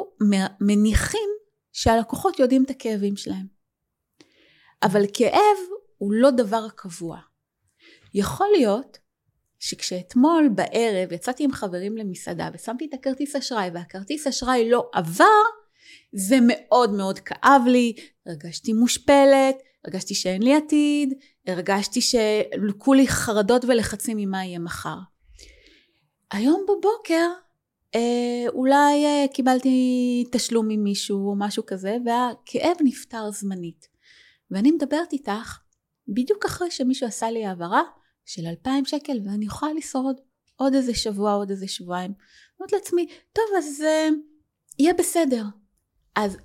מניחים 0.60 1.30
שהלקוחות 1.72 2.38
יודעים 2.38 2.64
את 2.64 2.70
הכאבים 2.70 3.16
שלהם. 3.16 3.46
אבל 4.82 5.02
כאב 5.14 5.58
הוא 5.98 6.12
לא 6.12 6.30
דבר 6.30 6.68
קבוע. 6.76 7.20
יכול 8.14 8.46
להיות 8.56 8.98
שכשאתמול 9.62 10.48
בערב 10.54 11.12
יצאתי 11.12 11.44
עם 11.44 11.52
חברים 11.52 11.96
למסעדה 11.96 12.48
ושמתי 12.54 12.86
את 12.88 12.94
הכרטיס 12.94 13.36
אשראי 13.36 13.70
והכרטיס 13.74 14.26
אשראי 14.26 14.70
לא 14.70 14.90
עבר, 14.92 15.24
זה 16.12 16.38
מאוד 16.42 16.92
מאוד 16.92 17.18
כאב 17.18 17.62
לי, 17.66 17.92
הרגשתי 18.26 18.72
מושפלת, 18.72 19.56
הרגשתי 19.84 20.14
שאין 20.14 20.42
לי 20.42 20.54
עתיד, 20.54 21.14
הרגשתי 21.46 22.00
שכולי 22.00 23.08
חרדות 23.08 23.64
ולחצים 23.64 24.16
ממה 24.16 24.44
יהיה 24.44 24.58
מחר. 24.58 24.98
היום 26.32 26.66
בבוקר 26.68 27.28
אה, 27.94 28.48
אולי 28.48 29.04
אה, 29.04 29.24
קיבלתי 29.34 30.24
תשלום 30.32 30.68
ממישהו 30.68 31.28
או 31.28 31.34
משהו 31.38 31.66
כזה 31.66 31.96
והכאב 32.06 32.76
נפתר 32.84 33.30
זמנית. 33.30 33.88
ואני 34.50 34.70
מדברת 34.72 35.12
איתך 35.12 35.58
בדיוק 36.08 36.44
אחרי 36.44 36.70
שמישהו 36.70 37.06
עשה 37.06 37.30
לי 37.30 37.46
העברה 37.46 37.82
של 38.26 38.46
אלפיים 38.46 38.84
שקל 38.84 39.18
ואני 39.24 39.44
יכולה 39.44 39.72
לשרוד 39.72 40.16
עוד 40.56 40.74
איזה 40.74 40.94
שבוע 40.94 41.32
עוד 41.32 41.50
איזה 41.50 41.68
שבועיים. 41.68 42.12
אומרת 42.60 42.72
לעצמי 42.72 43.06
טוב 43.32 43.44
אז 43.58 43.82
אה, 43.82 44.08
יהיה 44.78 44.94
בסדר. 44.94 45.44
אז 46.16 46.36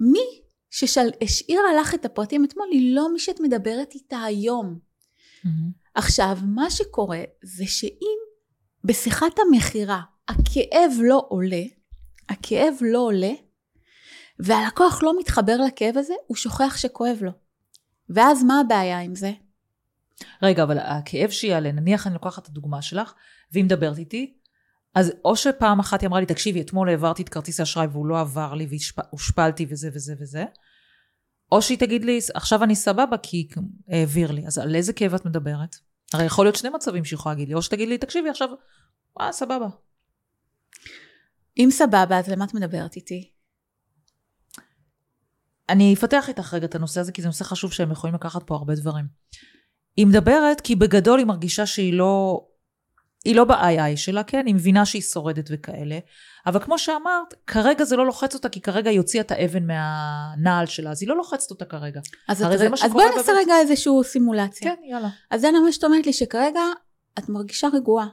מי 0.00 0.42
שהשאירה 0.70 1.74
לך 1.80 1.94
את 1.94 2.04
הפרטים 2.04 2.44
אתמול 2.44 2.66
היא 2.72 2.94
לא 2.94 3.12
מי 3.12 3.18
שאת 3.18 3.40
מדברת 3.40 3.94
איתה 3.94 4.22
היום. 4.22 4.78
Mm-hmm. 5.44 5.48
עכשיו 5.94 6.38
מה 6.46 6.70
שקורה 6.70 7.22
זה 7.42 7.64
שאם 7.66 8.18
בשיחת 8.84 9.38
המכירה 9.38 10.00
הכאב 10.28 10.92
לא 11.02 11.26
עולה, 11.28 11.62
הכאב 12.28 12.74
לא 12.80 12.98
עולה, 12.98 13.32
והלקוח 14.38 15.02
לא 15.02 15.18
מתחבר 15.18 15.56
לכאב 15.66 15.98
הזה, 15.98 16.14
הוא 16.26 16.36
שוכח 16.36 16.76
שכואב 16.76 17.18
לו. 17.22 17.30
ואז 18.08 18.44
מה 18.44 18.60
הבעיה 18.60 19.00
עם 19.00 19.14
זה? 19.14 19.32
רגע, 20.42 20.62
אבל 20.62 20.78
הכאב 20.78 21.30
שיעלה, 21.30 21.72
נניח 21.72 22.06
אני 22.06 22.14
לוקחת 22.14 22.42
את 22.42 22.48
הדוגמה 22.48 22.82
שלך, 22.82 23.12
והיא 23.52 23.64
מדברת 23.64 23.98
איתי, 23.98 24.38
אז 24.94 25.12
או 25.24 25.36
שפעם 25.36 25.80
אחת 25.80 26.00
היא 26.00 26.08
אמרה 26.08 26.20
לי, 26.20 26.26
תקשיבי, 26.26 26.60
אתמול 26.60 26.88
העברתי 26.88 27.22
את 27.22 27.28
כרטיס 27.28 27.60
האשראי 27.60 27.86
והוא 27.86 28.06
לא 28.06 28.20
עבר 28.20 28.54
לי 28.54 28.66
והושפלתי 28.96 29.66
וזה 29.68 29.88
וזה 29.94 30.14
וזה, 30.20 30.44
או 31.52 31.62
שהיא 31.62 31.78
תגיד 31.78 32.04
לי, 32.04 32.18
עכשיו 32.34 32.64
אני 32.64 32.76
סבבה 32.76 33.16
כי 33.22 33.48
העביר 33.88 34.32
לי. 34.32 34.46
אז 34.46 34.58
על 34.58 34.74
איזה 34.74 34.92
כאב 34.92 35.14
את 35.14 35.24
מדברת? 35.24 35.76
הרי 36.12 36.24
יכול 36.24 36.46
להיות 36.46 36.56
שני 36.56 36.70
מצבים 36.70 37.04
שהיא 37.04 37.16
יכולה 37.16 37.34
להגיד 37.34 37.48
לי, 37.48 37.54
או 37.54 37.62
שתגיד 37.62 37.88
לי, 37.88 37.98
תקשיבי, 37.98 38.28
עכשיו, 38.28 38.48
אה, 39.20 39.32
סבבה. 39.32 39.66
אם 41.58 41.68
סבבה, 41.70 42.18
אז 42.18 42.28
למה 42.28 42.44
את 42.44 42.54
מדברת 42.54 42.96
איתי? 42.96 43.30
אני 45.68 45.94
אפתח 45.94 46.28
איתך 46.28 46.54
רגע 46.54 46.66
את 46.66 46.74
הנושא 46.74 47.00
הזה, 47.00 47.12
כי 47.12 47.22
זה 47.22 47.28
נושא 47.28 47.44
חשוב 47.44 47.72
שהם 47.72 47.90
יכולים 47.90 48.14
לקחת 48.14 48.42
פה 48.42 48.54
הרבה 48.54 48.74
דברים. 48.74 49.04
היא 49.96 50.06
מדברת 50.06 50.60
כי 50.60 50.76
בגדול 50.76 51.18
היא 51.18 51.26
מרגישה 51.26 51.66
שהיא 51.66 51.92
לא... 51.92 52.44
היא 53.24 53.36
לא 53.36 53.44
ב-II 53.44 53.96
שלה, 53.96 54.24
כן? 54.24 54.46
היא 54.46 54.54
מבינה 54.54 54.86
שהיא 54.86 55.02
שורדת 55.02 55.48
וכאלה. 55.52 55.98
אבל 56.46 56.60
כמו 56.60 56.78
שאמרת, 56.78 57.34
כרגע 57.46 57.84
זה 57.84 57.96
לא 57.96 58.06
לוחץ 58.06 58.34
אותה, 58.34 58.48
כי 58.48 58.60
כרגע 58.60 58.90
היא 58.90 58.98
הוציאה 58.98 59.22
את 59.22 59.30
האבן 59.30 59.66
מהנעל 59.66 60.66
שלה, 60.66 60.90
אז 60.90 61.02
היא 61.02 61.08
לא 61.08 61.16
לוחצת 61.16 61.50
אותה 61.50 61.64
כרגע. 61.64 62.00
אז, 62.28 62.42
את, 62.42 62.60
אז 62.84 62.92
בואי 62.92 63.06
נעשה. 63.16 63.32
רגע 63.36 63.54
איזושהי 63.60 63.92
סימולציה. 64.04 64.76
כן, 64.76 64.82
יאללה. 64.84 65.08
אז 65.30 65.40
זה 65.40 65.50
מה 65.50 65.72
שאת 65.72 65.84
אומרת 65.84 66.06
לי, 66.06 66.12
שכרגע 66.12 66.60
את 67.18 67.28
מרגישה 67.28 67.68
רגועה. 67.72 68.06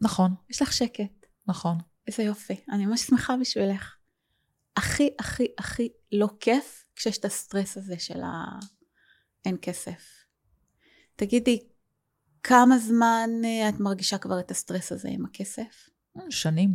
נכון. 0.00 0.34
יש 0.50 0.62
לך 0.62 0.72
שקט. 0.72 1.26
נכון. 1.46 1.78
איזה 2.06 2.22
יופי, 2.22 2.56
אני 2.72 2.86
ממש 2.86 3.00
שמחה 3.00 3.36
בשבילך. 3.36 3.94
הכי 4.76 5.10
הכי 5.18 5.46
הכי 5.58 5.88
לא 6.12 6.28
כיף 6.40 6.84
כשיש 6.96 7.18
את 7.18 7.24
הסטרס 7.24 7.76
הזה 7.76 7.94
של 7.98 8.20
ה... 8.22 8.58
אין 9.44 9.56
כסף. 9.62 10.17
תגידי, 11.18 11.60
כמה 12.42 12.78
זמן 12.78 13.30
אה, 13.44 13.68
את 13.68 13.80
מרגישה 13.80 14.18
כבר 14.18 14.40
את 14.40 14.50
הסטרס 14.50 14.92
הזה 14.92 15.08
עם 15.12 15.24
הכסף? 15.24 15.90
שנים. 16.30 16.70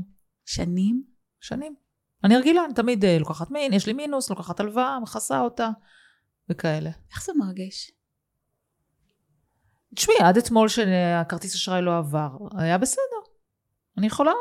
שנים? 0.46 1.04
שנים. 1.40 1.76
אני 2.24 2.38
רגילה, 2.38 2.66
אני 2.66 2.74
תמיד 2.74 3.06
אה, 3.06 3.18
לוקחת 3.20 3.52
מין, 3.52 3.74
יש 3.74 3.88
לי 3.88 3.94
מינוס, 3.94 4.30
לוקחת 4.30 4.60
הלוואה, 4.60 5.00
מכסה 5.00 5.40
אותה, 5.40 5.70
וכאלה. 6.50 6.90
איך 7.12 7.24
זה 7.26 7.32
מרגיש? 7.38 7.92
תשמעי, 9.96 10.18
עד 10.24 10.38
אתמול 10.38 10.68
שהכרטיס 10.68 11.56
אשראי 11.56 11.82
לא 11.82 11.98
עבר, 11.98 12.30
היה 12.58 12.78
בסדר. 12.78 13.22
אני 13.98 14.08
יכולה 14.08 14.32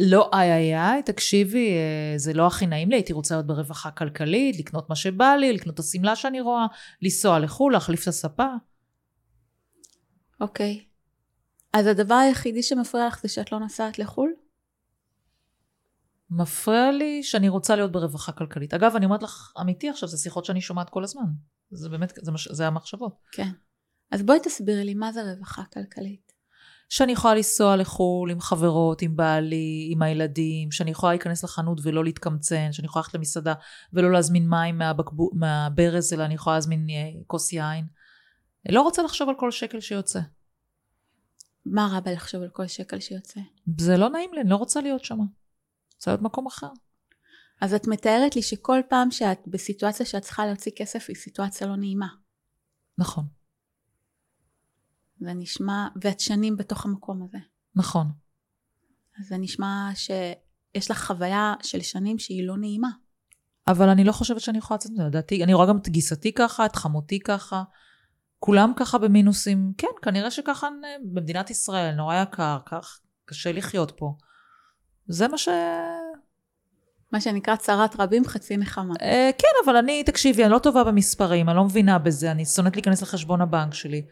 לא 0.00 0.30
איי 0.32 0.52
איי 0.52 0.76
איי, 0.76 1.02
תקשיבי, 1.02 1.68
אה, 1.70 2.18
זה 2.18 2.32
לא 2.32 2.46
הכי 2.46 2.66
נעים 2.66 2.90
לי, 2.90 2.96
הייתי 2.96 3.12
רוצה 3.12 3.34
להיות 3.34 3.46
ברווחה 3.46 3.90
כלכלית, 3.90 4.58
לקנות 4.58 4.88
מה 4.88 4.96
שבא 4.96 5.34
לי, 5.34 5.52
לקנות 5.52 5.74
את 5.74 5.80
השמלה 5.80 6.16
שאני 6.16 6.40
רואה, 6.40 6.66
לנסוע 7.02 7.38
לחו"ל, 7.38 7.72
להחליף 7.72 8.02
את 8.02 8.08
הספה. 8.08 8.46
אוקיי. 10.40 10.84
אז 11.72 11.86
הדבר 11.86 12.14
היחידי 12.14 12.62
שמפריע 12.62 13.06
לך 13.06 13.20
זה 13.22 13.28
שאת 13.28 13.52
לא 13.52 13.60
נסעת 13.60 13.98
לחו"ל? 13.98 14.32
מפריע 16.30 16.92
לי 16.92 17.22
שאני 17.22 17.48
רוצה 17.48 17.76
להיות 17.76 17.92
ברווחה 17.92 18.32
כלכלית. 18.32 18.74
אגב, 18.74 18.96
אני 18.96 19.04
אומרת 19.04 19.22
לך, 19.22 19.52
אמיתי 19.60 19.88
עכשיו, 19.88 20.08
זה 20.08 20.18
שיחות 20.18 20.44
שאני 20.44 20.60
שומעת 20.60 20.90
כל 20.90 21.04
הזמן. 21.04 21.24
זה 21.70 21.88
באמת, 21.88 22.12
זה, 22.22 22.32
זה 22.50 22.66
המחשבות. 22.66 23.16
כן. 23.32 23.50
אז 24.10 24.22
בואי 24.22 24.38
תסבירי 24.42 24.84
לי, 24.84 24.94
מה 24.94 25.12
זה 25.12 25.22
רווחה 25.22 25.62
כלכלית? 25.74 26.27
שאני 26.88 27.12
יכולה 27.12 27.34
לנסוע 27.34 27.76
לחו"ל 27.76 28.30
עם 28.30 28.40
חברות, 28.40 29.02
עם 29.02 29.16
בעלי, 29.16 29.88
עם 29.92 30.02
הילדים, 30.02 30.70
שאני 30.70 30.90
יכולה 30.90 31.12
להיכנס 31.12 31.44
לחנות 31.44 31.80
ולא 31.82 32.04
להתקמצן, 32.04 32.72
שאני 32.72 32.86
יכולה 32.86 33.02
ללכת 33.02 33.14
למסעדה 33.14 33.54
ולא 33.92 34.12
להזמין 34.12 34.48
מים 34.50 34.78
מהבקבוק, 34.78 35.32
מהברז, 35.34 36.12
אלא 36.12 36.24
אני 36.24 36.34
יכולה 36.34 36.56
להזמין 36.56 36.86
אה, 36.90 37.10
כוס 37.26 37.52
יין. 37.52 37.86
לא 38.68 38.82
רוצה 38.82 39.02
לחשוב 39.02 39.28
על 39.28 39.34
כל 39.38 39.50
שקל 39.50 39.80
שיוצא. 39.80 40.20
מה 41.66 41.88
רע 41.92 42.00
בלחשוב 42.00 42.42
על 42.42 42.48
כל 42.48 42.66
שקל 42.66 43.00
שיוצא? 43.00 43.40
זה 43.78 43.96
לא 43.96 44.10
נעים 44.10 44.30
לי, 44.34 44.40
אני 44.40 44.50
לא 44.50 44.56
רוצה 44.56 44.80
להיות 44.80 45.04
שם. 45.04 45.18
רוצה 45.94 46.10
להיות 46.10 46.22
מקום 46.22 46.46
אחר. 46.46 46.70
אז 47.60 47.74
את 47.74 47.86
מתארת 47.86 48.36
לי 48.36 48.42
שכל 48.42 48.80
פעם 48.88 49.10
שאת 49.10 49.38
בסיטואציה 49.46 50.06
שאת 50.06 50.22
צריכה 50.22 50.46
להוציא 50.46 50.72
כסף 50.76 51.04
היא 51.08 51.16
סיטואציה 51.16 51.66
לא 51.66 51.76
נעימה. 51.76 52.08
נכון. 52.98 53.37
זה 55.20 55.32
נשמע, 55.34 55.88
ואת 56.02 56.20
שנים 56.20 56.56
בתוך 56.56 56.84
המקום 56.84 57.22
הזה. 57.22 57.38
נכון. 57.74 58.06
אז 59.20 59.26
זה 59.28 59.36
נשמע 59.38 59.90
שיש 59.94 60.90
לך 60.90 61.04
חוויה 61.06 61.54
של 61.62 61.80
שנים 61.80 62.18
שהיא 62.18 62.46
לא 62.46 62.56
נעימה. 62.56 62.90
אבל 63.68 63.88
אני 63.88 64.04
לא 64.04 64.12
חושבת 64.12 64.40
שאני 64.40 64.58
יכולה 64.58 64.76
לצאת 64.76 64.92
מזה, 64.92 65.02
לדעתי, 65.02 65.44
אני 65.44 65.54
רואה 65.54 65.66
גם 65.66 65.78
את 65.78 65.88
גיסתי 65.88 66.32
ככה, 66.32 66.66
את 66.66 66.76
חמותי 66.76 67.20
ככה, 67.20 67.62
כולם 68.38 68.72
ככה 68.76 68.98
במינוסים. 68.98 69.72
כן, 69.78 69.88
כנראה 70.02 70.30
שככה 70.30 70.68
במדינת 71.12 71.50
ישראל 71.50 71.94
נורא 71.94 72.22
יקר, 72.22 72.58
כך 72.66 73.00
קשה 73.24 73.52
לחיות 73.52 73.92
פה. 73.96 74.14
זה 75.08 75.28
מה 75.28 75.38
ש... 75.38 75.48
מה 77.12 77.20
שנקרא 77.20 77.56
צרת 77.56 78.00
רבים 78.00 78.24
חצי 78.24 78.56
נחמה. 78.56 78.94
אה, 79.02 79.30
כן, 79.38 79.48
אבל 79.64 79.76
אני, 79.76 80.04
תקשיבי, 80.04 80.44
אני 80.44 80.52
לא 80.52 80.58
טובה 80.58 80.84
במספרים, 80.84 81.48
אני 81.48 81.56
לא 81.56 81.64
מבינה 81.64 81.98
בזה, 81.98 82.30
אני 82.30 82.44
שונאת 82.44 82.76
להיכנס 82.76 83.02
לחשבון 83.02 83.40
הבנק 83.40 83.74
שלי. 83.74 84.02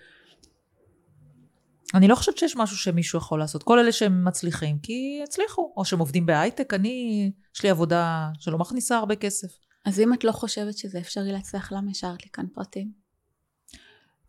אני 1.94 2.08
לא 2.08 2.14
חושבת 2.14 2.38
שיש 2.38 2.56
משהו 2.56 2.76
שמישהו 2.76 3.18
יכול 3.18 3.38
לעשות. 3.38 3.62
כל 3.62 3.78
אלה 3.78 3.92
שהם 3.92 4.24
מצליחים, 4.24 4.78
כי 4.78 5.20
הצליחו. 5.24 5.72
או 5.76 5.84
שהם 5.84 5.98
עובדים 5.98 6.26
בהייטק, 6.26 6.74
אני, 6.74 7.30
יש 7.54 7.62
לי 7.62 7.70
עבודה 7.70 8.30
שלא 8.38 8.58
מכניסה 8.58 8.98
הרבה 8.98 9.16
כסף. 9.16 9.48
אז 9.84 10.00
אם 10.00 10.14
את 10.14 10.24
לא 10.24 10.32
חושבת 10.32 10.78
שזה 10.78 10.98
אפשרי 10.98 11.32
להצליח, 11.32 11.72
למה 11.72 11.90
השארת 11.90 12.24
לי 12.24 12.30
כאן 12.32 12.46
פרטים? 12.54 12.92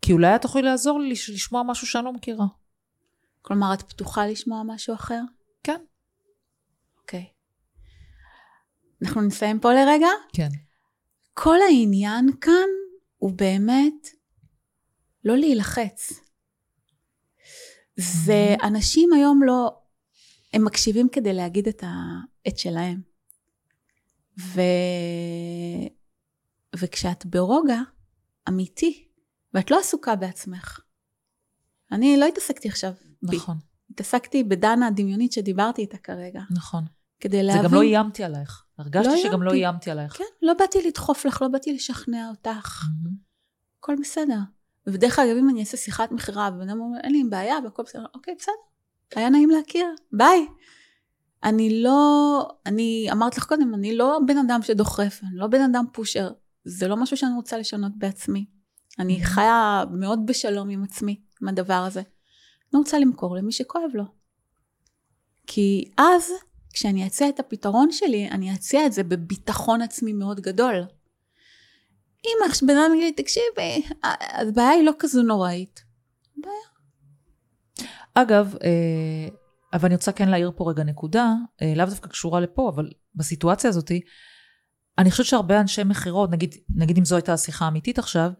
כי 0.02 0.12
אולי 0.12 0.36
את 0.36 0.42
תוכלי 0.42 0.62
לעזור 0.62 1.00
לי 1.00 1.08
לשמוע 1.08 1.62
משהו 1.62 1.86
שאני 1.86 2.04
לא 2.04 2.12
מכירה. 2.12 2.46
כלומר, 3.42 3.74
את 3.74 3.82
פתוחה 3.82 4.26
לשמוע 4.26 4.62
משהו 4.66 4.94
אחר? 4.94 5.20
כן. 5.62 5.80
אוקיי. 7.00 7.26
אנחנו 9.02 9.22
נסיים 9.22 9.60
פה 9.60 9.72
לרגע? 9.72 10.08
כן. 10.32 10.48
כל 11.34 11.58
העניין 11.68 12.30
כאן 12.40 12.68
הוא 13.16 13.32
באמת 13.32 14.08
לא 15.24 15.36
להילחץ. 15.36 16.27
זה 17.98 18.54
אנשים 18.62 19.12
היום 19.12 19.42
לא, 19.42 19.78
הם 20.52 20.64
מקשיבים 20.64 21.08
כדי 21.08 21.32
להגיד 21.32 21.68
את, 21.68 21.82
ה, 21.82 21.88
את 22.48 22.58
שלהם. 22.58 23.00
ו, 24.38 24.60
וכשאת 26.76 27.26
ברוגע 27.26 27.80
אמיתי, 28.48 29.08
ואת 29.54 29.70
לא 29.70 29.78
עסוקה 29.78 30.16
בעצמך. 30.16 30.80
אני 31.92 32.16
לא 32.16 32.26
התעסקתי 32.26 32.68
עכשיו 32.68 32.92
בי. 33.22 33.36
נכון. 33.36 33.56
התעסקתי 33.90 34.44
בדנה 34.44 34.86
הדמיונית 34.86 35.32
שדיברתי 35.32 35.82
איתה 35.82 35.98
כרגע. 35.98 36.40
נכון. 36.50 36.84
כדי 37.20 37.42
להבין... 37.42 37.62
זה 37.62 37.68
גם 37.68 37.74
לא 37.74 37.82
איימתי 37.82 38.24
עלייך. 38.24 38.64
הרגשתי 38.78 39.12
לא 39.12 39.16
שגם 39.22 39.42
לא 39.42 39.52
איימתי. 39.52 39.90
עלייך. 39.90 40.16
כן, 40.18 40.24
לא 40.42 40.54
באתי 40.54 40.78
לדחוף 40.86 41.26
לך, 41.26 41.42
לא 41.42 41.48
באתי 41.48 41.72
לשכנע 41.72 42.28
אותך. 42.30 42.84
הכל 43.78 43.94
בסדר. 44.00 44.38
ובדרך 44.88 45.18
אגב, 45.18 45.36
אם 45.36 45.50
אני 45.50 45.60
אעשה 45.60 45.76
שיחת 45.76 46.12
מכירה, 46.12 46.50
ובן 46.54 46.68
אדם 46.68 46.80
אומר, 46.80 46.98
אין 47.02 47.12
לי 47.12 47.24
בעיה, 47.30 47.56
והכל 47.64 47.82
בסדר, 47.82 48.04
אוקיי, 48.14 48.34
בסדר. 48.38 48.52
היה 49.16 49.30
נעים 49.30 49.50
להכיר, 49.50 49.86
ביי. 50.12 50.46
אני 51.44 51.82
לא, 51.82 52.48
אני 52.66 53.08
אמרת 53.12 53.36
לך 53.36 53.44
קודם, 53.44 53.74
אני 53.74 53.96
לא 53.96 54.18
בן 54.26 54.38
אדם 54.38 54.62
שדוחף, 54.62 55.20
אני 55.22 55.36
לא 55.36 55.46
בן 55.46 55.60
אדם 55.60 55.84
פושר. 55.92 56.30
זה 56.64 56.88
לא 56.88 56.96
משהו 56.96 57.16
שאני 57.16 57.34
רוצה 57.34 57.58
לשנות 57.58 57.92
בעצמי. 57.96 58.46
אני 58.98 59.22
Mhm. 59.22 59.26
חיה 59.26 59.84
מאוד 59.90 60.26
בשלום 60.26 60.70
עם 60.70 60.84
עצמי, 60.84 61.20
עם 61.42 61.48
הדבר 61.48 61.74
הזה. 61.86 62.00
אני 62.72 62.78
רוצה 62.78 62.98
למכור 62.98 63.36
למי 63.36 63.52
שכואב 63.52 63.90
לו. 63.94 64.04
כי 65.46 65.90
אז, 65.96 66.30
כשאני 66.72 67.06
אציע 67.06 67.28
את 67.28 67.40
הפתרון 67.40 67.92
שלי, 67.92 68.28
אני 68.30 68.54
אציע 68.54 68.86
את 68.86 68.92
זה 68.92 69.02
בביטחון 69.04 69.82
עצמי 69.82 70.12
מאוד 70.12 70.40
גדול. 70.40 70.74
אם 72.28 72.66
בן 72.66 72.76
אדם 72.76 72.94
יגיד 72.94 73.04
לי, 73.04 73.12
תקשיבי, 73.12 73.82
הבעיה 74.40 74.70
היא 74.70 74.84
לא 74.84 74.92
כזו 74.98 75.22
נוראית. 75.22 75.84
אגב, 78.14 78.54
אה, 78.64 79.28
אבל 79.72 79.86
אני 79.86 79.94
רוצה 79.94 80.12
כן 80.12 80.28
להעיר 80.28 80.52
פה 80.56 80.70
רגע 80.70 80.84
נקודה, 80.84 81.34
אה, 81.62 81.72
לאו 81.76 81.86
דווקא 81.86 82.08
קשורה 82.08 82.40
לפה, 82.40 82.70
אבל 82.74 82.90
בסיטואציה 83.14 83.70
הזאת, 83.70 83.92
אני 84.98 85.10
חושבת 85.10 85.26
שהרבה 85.26 85.60
אנשי 85.60 85.84
מכירות, 85.84 86.30
נגיד, 86.30 86.54
נגיד 86.74 86.98
אם 86.98 87.04
זו 87.04 87.16
הייתה 87.16 87.32
השיחה 87.32 87.64
האמיתית 87.64 87.98
עכשיו, 87.98 88.30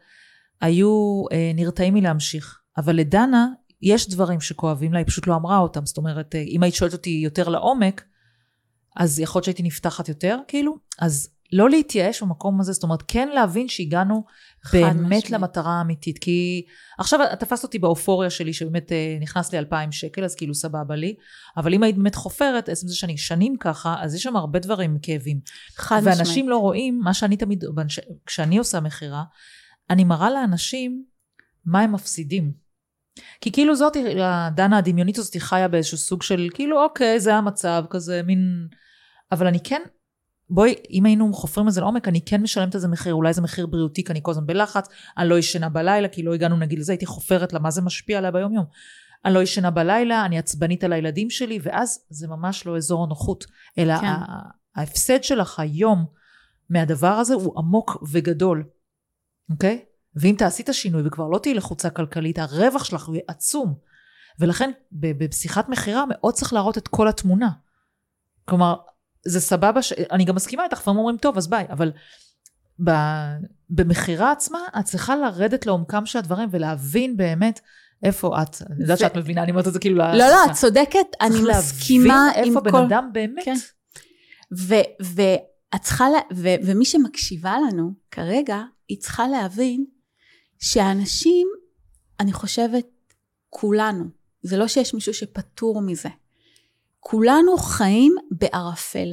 היו 0.60 1.24
אה, 1.32 1.52
נרתעים 1.54 1.94
מלהמשיך. 1.94 2.60
אבל 2.76 2.96
לדנה, 2.96 3.46
יש 3.82 4.08
דברים 4.08 4.40
שכואבים 4.40 4.92
לה, 4.92 4.98
היא 4.98 5.06
פשוט 5.06 5.26
לא 5.26 5.34
אמרה 5.34 5.58
אותם. 5.58 5.86
זאת 5.86 5.96
אומרת, 5.96 6.34
אה, 6.34 6.40
אם 6.40 6.62
היית 6.62 6.74
שואלת 6.74 6.92
אותי 6.92 7.10
יותר 7.10 7.48
לעומק, 7.48 8.04
אז 8.96 9.20
יכול 9.20 9.38
להיות 9.38 9.44
שהייתי 9.44 9.62
נפתחת 9.62 10.08
יותר, 10.08 10.38
כאילו. 10.48 10.76
אז 10.98 11.30
לא 11.52 11.70
להתייאש 11.70 12.22
במקום 12.22 12.60
הזה, 12.60 12.72
זאת 12.72 12.82
אומרת, 12.82 13.02
כן 13.08 13.28
להבין 13.28 13.68
שהגענו 13.68 14.24
באמת 14.72 14.94
משמעית. 14.94 15.30
למטרה 15.30 15.78
האמיתית. 15.78 16.18
כי 16.18 16.64
עכשיו 16.98 17.20
תפסת 17.38 17.64
אותי 17.64 17.78
באופוריה 17.78 18.30
שלי, 18.30 18.52
שבאמת 18.52 18.92
אה, 18.92 19.18
נכנס 19.20 19.52
לי 19.52 19.58
2,000 19.58 19.92
שקל, 19.92 20.24
אז 20.24 20.34
כאילו 20.34 20.54
סבבה 20.54 20.96
לי. 20.96 21.14
אבל 21.56 21.74
אם 21.74 21.82
היית 21.82 21.96
באמת 21.96 22.14
חופרת, 22.14 22.68
עצם 22.68 22.88
זה 22.88 22.96
שאני 22.96 23.18
שנים 23.18 23.56
ככה, 23.56 23.96
אז 24.00 24.14
יש 24.14 24.22
שם 24.22 24.36
הרבה 24.36 24.58
דברים 24.58 24.98
כאבים. 25.02 25.40
חד 25.76 25.98
משמעית. 25.98 26.18
ואנשים 26.18 26.48
לא 26.48 26.58
רואים, 26.58 27.00
מה 27.00 27.14
שאני 27.14 27.36
תמיד, 27.36 27.64
כשאני 28.26 28.58
עושה 28.58 28.80
מכירה, 28.80 29.24
אני 29.90 30.04
מראה 30.04 30.30
לאנשים 30.30 31.04
מה 31.64 31.80
הם 31.80 31.92
מפסידים. 31.92 32.52
כי 33.40 33.52
כאילו 33.52 33.76
זאת, 33.76 33.96
הדנה 34.20 34.78
הדמיונית 34.78 35.18
הזאת 35.18 35.36
חיה 35.38 35.68
באיזשהו 35.68 35.98
סוג 35.98 36.22
של, 36.22 36.48
כאילו, 36.54 36.82
אוקיי, 36.84 37.20
זה 37.20 37.34
המצב, 37.34 37.84
כזה 37.90 38.22
מין... 38.22 38.68
אבל 39.32 39.46
אני 39.46 39.60
כן, 39.64 39.82
בואי, 40.50 40.74
אם 40.90 41.04
היינו 41.06 41.32
חופרים 41.32 41.68
את 41.68 41.72
זה 41.72 41.80
לעומק, 41.80 42.08
אני 42.08 42.20
כן 42.20 42.42
משלמת 42.42 42.74
על 42.74 42.80
זה 42.80 42.88
מחיר, 42.88 43.14
אולי 43.14 43.32
זה 43.32 43.42
מחיר 43.42 43.66
בריאותי, 43.66 44.04
כי 44.04 44.12
אני 44.12 44.20
כל 44.22 44.30
הזמן 44.30 44.46
בלחץ, 44.46 44.88
אני 45.18 45.28
לא 45.28 45.38
ישנה 45.38 45.68
בלילה, 45.68 46.08
כי 46.08 46.22
לא 46.22 46.34
הגענו 46.34 46.56
נגיד 46.56 46.78
לזה, 46.78 46.92
הייתי 46.92 47.06
חופרת 47.06 47.52
לה, 47.52 47.58
מה 47.58 47.70
זה 47.70 47.82
משפיע 47.82 48.18
עליי 48.18 48.32
ביום 48.32 48.54
יום. 48.54 48.64
אני 49.24 49.34
לא 49.34 49.42
ישנה 49.42 49.70
בלילה, 49.70 50.24
אני 50.24 50.38
עצבנית 50.38 50.84
על 50.84 50.92
הילדים 50.92 51.30
שלי, 51.30 51.58
ואז 51.62 52.06
זה 52.10 52.28
ממש 52.28 52.66
לא 52.66 52.76
אזור 52.76 53.04
הנוחות, 53.04 53.44
אלא 53.78 53.98
כן. 54.00 54.06
ההפסד 54.76 55.24
שלך 55.24 55.60
היום 55.60 56.06
מהדבר 56.70 57.12
הזה 57.12 57.34
הוא 57.34 57.58
עמוק 57.58 58.04
וגדול, 58.12 58.64
אוקיי? 59.50 59.84
ואם 60.16 60.34
תעשי 60.38 60.62
את 60.62 60.68
השינוי 60.68 61.02
וכבר 61.06 61.28
לא 61.28 61.38
תהיי 61.38 61.54
לחוצה 61.54 61.90
כלכלית, 61.90 62.38
הרווח 62.38 62.84
שלך 62.84 63.08
יהיה 63.08 63.22
עצום. 63.28 63.74
ולכן 64.38 64.70
בשיחת 64.92 65.68
מכירה 65.68 66.04
מאוד 66.08 66.34
צריך 66.34 66.52
להראות 66.52 66.78
את 66.78 66.88
כל 66.88 67.08
התמונה. 67.08 67.50
כלומר, 68.44 68.74
זה 69.28 69.40
סבבה, 69.40 69.82
ש... 69.82 69.92
אני 69.92 70.24
גם 70.24 70.34
מסכימה 70.34 70.64
איתך, 70.64 70.78
לפעמים 70.78 70.98
אומרים, 70.98 71.16
טוב, 71.16 71.36
אז 71.36 71.46
ביי, 71.46 71.66
אבל 71.70 71.92
ב... 72.84 72.90
במכירה 73.70 74.32
עצמה, 74.32 74.58
את 74.78 74.84
צריכה 74.84 75.16
לרדת 75.16 75.66
לעומקם 75.66 76.06
של 76.06 76.18
הדברים 76.18 76.48
ולהבין 76.52 77.16
באמת 77.16 77.60
איפה 78.02 78.42
את. 78.42 78.62
אני 78.70 78.82
יודעת 78.82 78.98
שאת 78.98 79.16
מבינה, 79.16 79.42
אני 79.42 79.50
אומרת 79.50 79.68
את 79.68 79.72
זה 79.72 79.78
כאילו... 79.78 79.96
לא, 79.96 80.12
לא, 80.18 80.44
את 80.46 80.52
צודקת, 80.52 81.06
אני 81.20 81.30
צריך 81.30 81.58
מסכימה 81.58 82.26
להבין 82.26 82.44
עם 82.44 82.56
איפה 82.56 82.70
כל... 82.70 82.78
בן 82.78 82.84
אדם 82.84 83.10
באמת. 83.12 83.44
כן. 83.44 83.56
ו- 84.58 84.74
ואת 85.00 85.82
צריכה, 85.82 86.08
לה- 86.08 86.36
ו- 86.36 86.54
ומי 86.64 86.84
שמקשיבה 86.84 87.56
לנו 87.68 87.92
כרגע, 88.10 88.62
היא 88.88 89.00
צריכה 89.00 89.28
להבין 89.28 89.84
שאנשים, 90.58 91.48
אני 92.20 92.32
חושבת, 92.32 92.86
כולנו, 93.50 94.04
זה 94.42 94.56
לא 94.56 94.68
שיש 94.68 94.94
מישהו 94.94 95.14
שפטור 95.14 95.82
מזה. 95.82 96.08
כולנו 97.00 97.56
חיים 97.58 98.14
בערפל. 98.30 99.08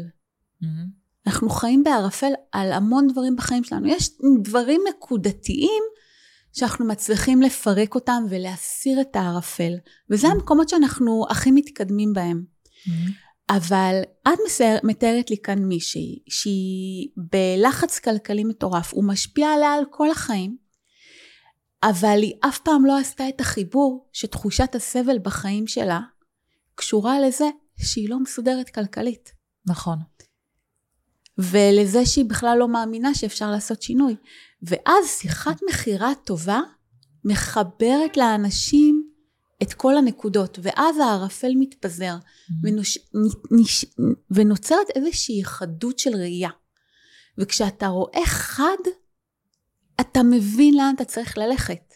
מהמם. 0.61 1.05
אנחנו 1.27 1.49
חיים 1.49 1.83
בערפל 1.83 2.31
על 2.51 2.73
המון 2.73 3.07
דברים 3.07 3.35
בחיים 3.35 3.63
שלנו. 3.63 3.87
יש 3.87 4.09
דברים 4.43 4.81
נקודתיים 4.89 5.83
שאנחנו 6.53 6.85
מצליחים 6.85 7.41
לפרק 7.41 7.95
אותם 7.95 8.23
ולהסיר 8.29 9.01
את 9.01 9.15
הערפל. 9.15 9.73
וזה 10.09 10.27
המקומות 10.27 10.69
שאנחנו 10.69 11.25
הכי 11.29 11.51
מתקדמים 11.51 12.13
בהם. 12.13 12.43
מהמם. 12.87 13.11
אבל 13.49 14.01
את 14.27 14.39
מסייר, 14.45 14.79
מתארת 14.83 15.29
לי 15.29 15.37
כאן 15.37 15.59
מישהי 15.59 16.19
שהיא 16.29 17.09
בלחץ 17.17 17.99
כלכלי 17.99 18.43
מטורף, 18.43 18.93
הוא 18.93 19.03
משפיע 19.03 19.49
עליה 19.49 19.73
על 19.73 19.83
כל 19.89 20.11
החיים, 20.11 20.57
אבל 21.83 22.19
היא 22.21 22.33
אף 22.47 22.59
פעם 22.59 22.85
לא 22.85 22.97
עשתה 22.97 23.29
את 23.29 23.41
החיבור 23.41 24.09
שתחושת 24.13 24.75
הסבל 24.75 25.19
בחיים 25.19 25.67
שלה 25.67 25.99
קשורה 26.75 27.19
לזה 27.19 27.49
שהיא 27.77 28.09
לא 28.09 28.19
מסודרת 28.19 28.69
כלכלית, 28.69 29.31
נכון. 29.65 29.99
ולזה 31.37 32.05
שהיא 32.05 32.25
בכלל 32.25 32.57
לא 32.59 32.67
מאמינה 32.67 33.15
שאפשר 33.15 33.51
לעשות 33.51 33.81
שינוי. 33.81 34.15
ואז 34.61 35.05
שיחת 35.19 35.59
מכירה 35.69 36.11
טובה 36.25 36.59
מחברת 37.25 38.17
לאנשים 38.17 39.09
את 39.63 39.73
כל 39.73 39.97
הנקודות, 39.97 40.59
ואז 40.61 40.97
הערפל 40.97 41.51
מתפזר. 41.59 42.15
ונוש... 42.63 42.97
נ- 42.97 43.59
נש... 43.61 43.85
ונוצרת 44.31 44.89
איזושהי 44.95 45.43
חדות 45.43 45.99
של 45.99 46.15
ראייה. 46.15 46.49
וכשאתה 47.37 47.87
רואה 47.87 48.25
חד, 48.25 48.77
אתה 50.01 50.23
מבין 50.23 50.77
לאן 50.77 50.93
אתה 50.95 51.05
צריך 51.05 51.37
ללכת. 51.37 51.93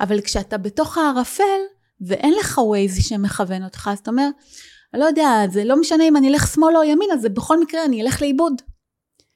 אבל 0.00 0.20
כשאתה 0.20 0.58
בתוך 0.58 0.98
הערפל, 0.98 1.60
ואין 2.00 2.34
לך 2.40 2.58
ווייז 2.58 3.08
שמכוון 3.08 3.64
אותך, 3.64 3.90
אז 3.92 3.98
אתה 3.98 4.10
אומר, 4.10 4.28
אני 4.94 5.00
לא 5.00 5.04
יודע, 5.04 5.28
זה 5.50 5.64
לא 5.64 5.80
משנה 5.80 6.04
אם 6.04 6.16
אני 6.16 6.28
אלך 6.28 6.46
שמאלה 6.46 6.78
או 6.78 6.84
ימינה, 6.84 7.16
זה 7.16 7.28
בכל 7.28 7.60
מקרה 7.60 7.84
אני 7.84 8.02
אלך 8.02 8.22
לאיבוד. 8.22 8.52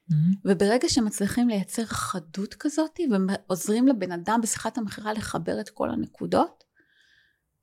מהמם. 0.09 0.35
וברגע 0.45 0.89
שמצליחים 0.89 1.49
לייצר 1.49 1.85
חדות 1.85 2.55
כזאת, 2.55 3.01
ועוזרים 3.11 3.89
לבן 3.89 4.13
אדם 4.13 4.41
בשיחת 4.43 4.79
המכירה 4.79 5.13
לחבר 5.13 5.61
את 5.61 5.71
כל 5.71 5.91
הנקודות, 5.91 6.65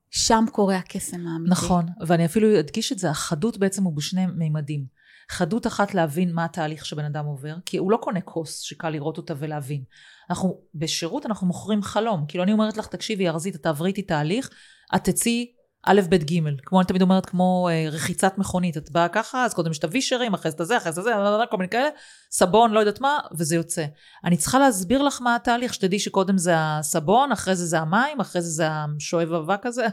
שם 0.10 0.46
קורה 0.52 0.76
הקסם 0.76 1.28
האמיתי. 1.28 1.52
נכון, 1.52 1.86
ואני 2.08 2.26
אפילו 2.26 2.60
אדגיש 2.60 2.92
את 2.92 3.00
זה, 3.00 3.10
החדות 3.10 3.58
בעצם 3.58 3.84
הוא 3.84 3.96
בשני 3.96 4.26
מימדים. 4.26 4.86
חדות 5.30 5.68
אחת 5.68 5.94
להבין 5.94 6.34
מה 6.34 6.46
התהליך 6.46 6.86
שבן 6.86 7.06
אדם 7.06 7.26
עובר, 7.26 7.56
כי 7.66 7.78
הוא 7.78 7.92
לא 7.92 7.98
קונה 7.98 8.22
כוס 8.22 8.60
שקל 8.60 8.89
לראות 8.89 9.18
אותה 9.18 9.34
ולהבין. 9.38 9.84
אנחנו, 10.30 10.62
בשירות 10.76 11.26
אנחנו 11.26 11.48
מוכרים 11.48 11.82
חלום. 11.82 12.26
כאילו 12.28 12.44
אני 12.44 12.54
אומרת 12.54 12.78
לך, 12.78 12.88
תקשיבי, 12.88 13.30
ארזית, 13.30 13.56
את 13.56 13.64
תעברי 13.64 13.89
איתי 13.89 14.02
תהליך, 14.02 14.50
את 14.96 15.04
תצאי 15.04 15.52
א', 15.84 16.01
ב', 16.09 16.15
ג', 16.15 16.39
כמו 16.65 16.79
אני 16.79 16.88
תמיד 16.88 17.01
אומרת, 17.01 17.25
כמו 17.25 17.69
אה, 17.71 17.89
רחיצת 17.89 18.38
מכונית, 18.38 18.77
את 18.77 18.91
באה 18.91 19.07
ככה, 19.07 19.45
אז 19.45 19.53
קודם 19.53 19.71
יש 19.71 19.77
את 19.77 19.84
הווישרים, 19.84 20.34
אחרי 20.34 20.51
זה 20.51 20.57
הזה, 20.59 20.77
אחרי 20.77 20.91
זה 20.91 21.01
זה, 21.01 21.11
כל 21.51 21.57
מיני 21.57 21.69
כאלה, 21.69 21.89
סבון, 22.32 22.71
לא 22.71 22.79
יודעת 22.79 23.01
מה, 23.01 23.19
וזה 23.38 23.55
יוצא. 23.55 23.86
אני 24.25 24.38
צריכה 24.38 24.59
להסביר 24.59 25.01
לך 25.01 25.21
מה 25.21 25.36
התהליך, 25.36 25.73
שתדעי 25.73 25.99
שקודם 25.99 26.38
זה 26.38 26.53
הסבון, 26.57 27.32
אחרי 27.32 27.55
זה 27.55 27.65
זה 27.65 27.79
המים, 27.79 28.19
אחרי 28.19 28.41
זה 28.41 28.49
זה 28.49 28.67
השואב 28.69 29.34
אבק 29.34 29.65
הזה, 29.65 29.88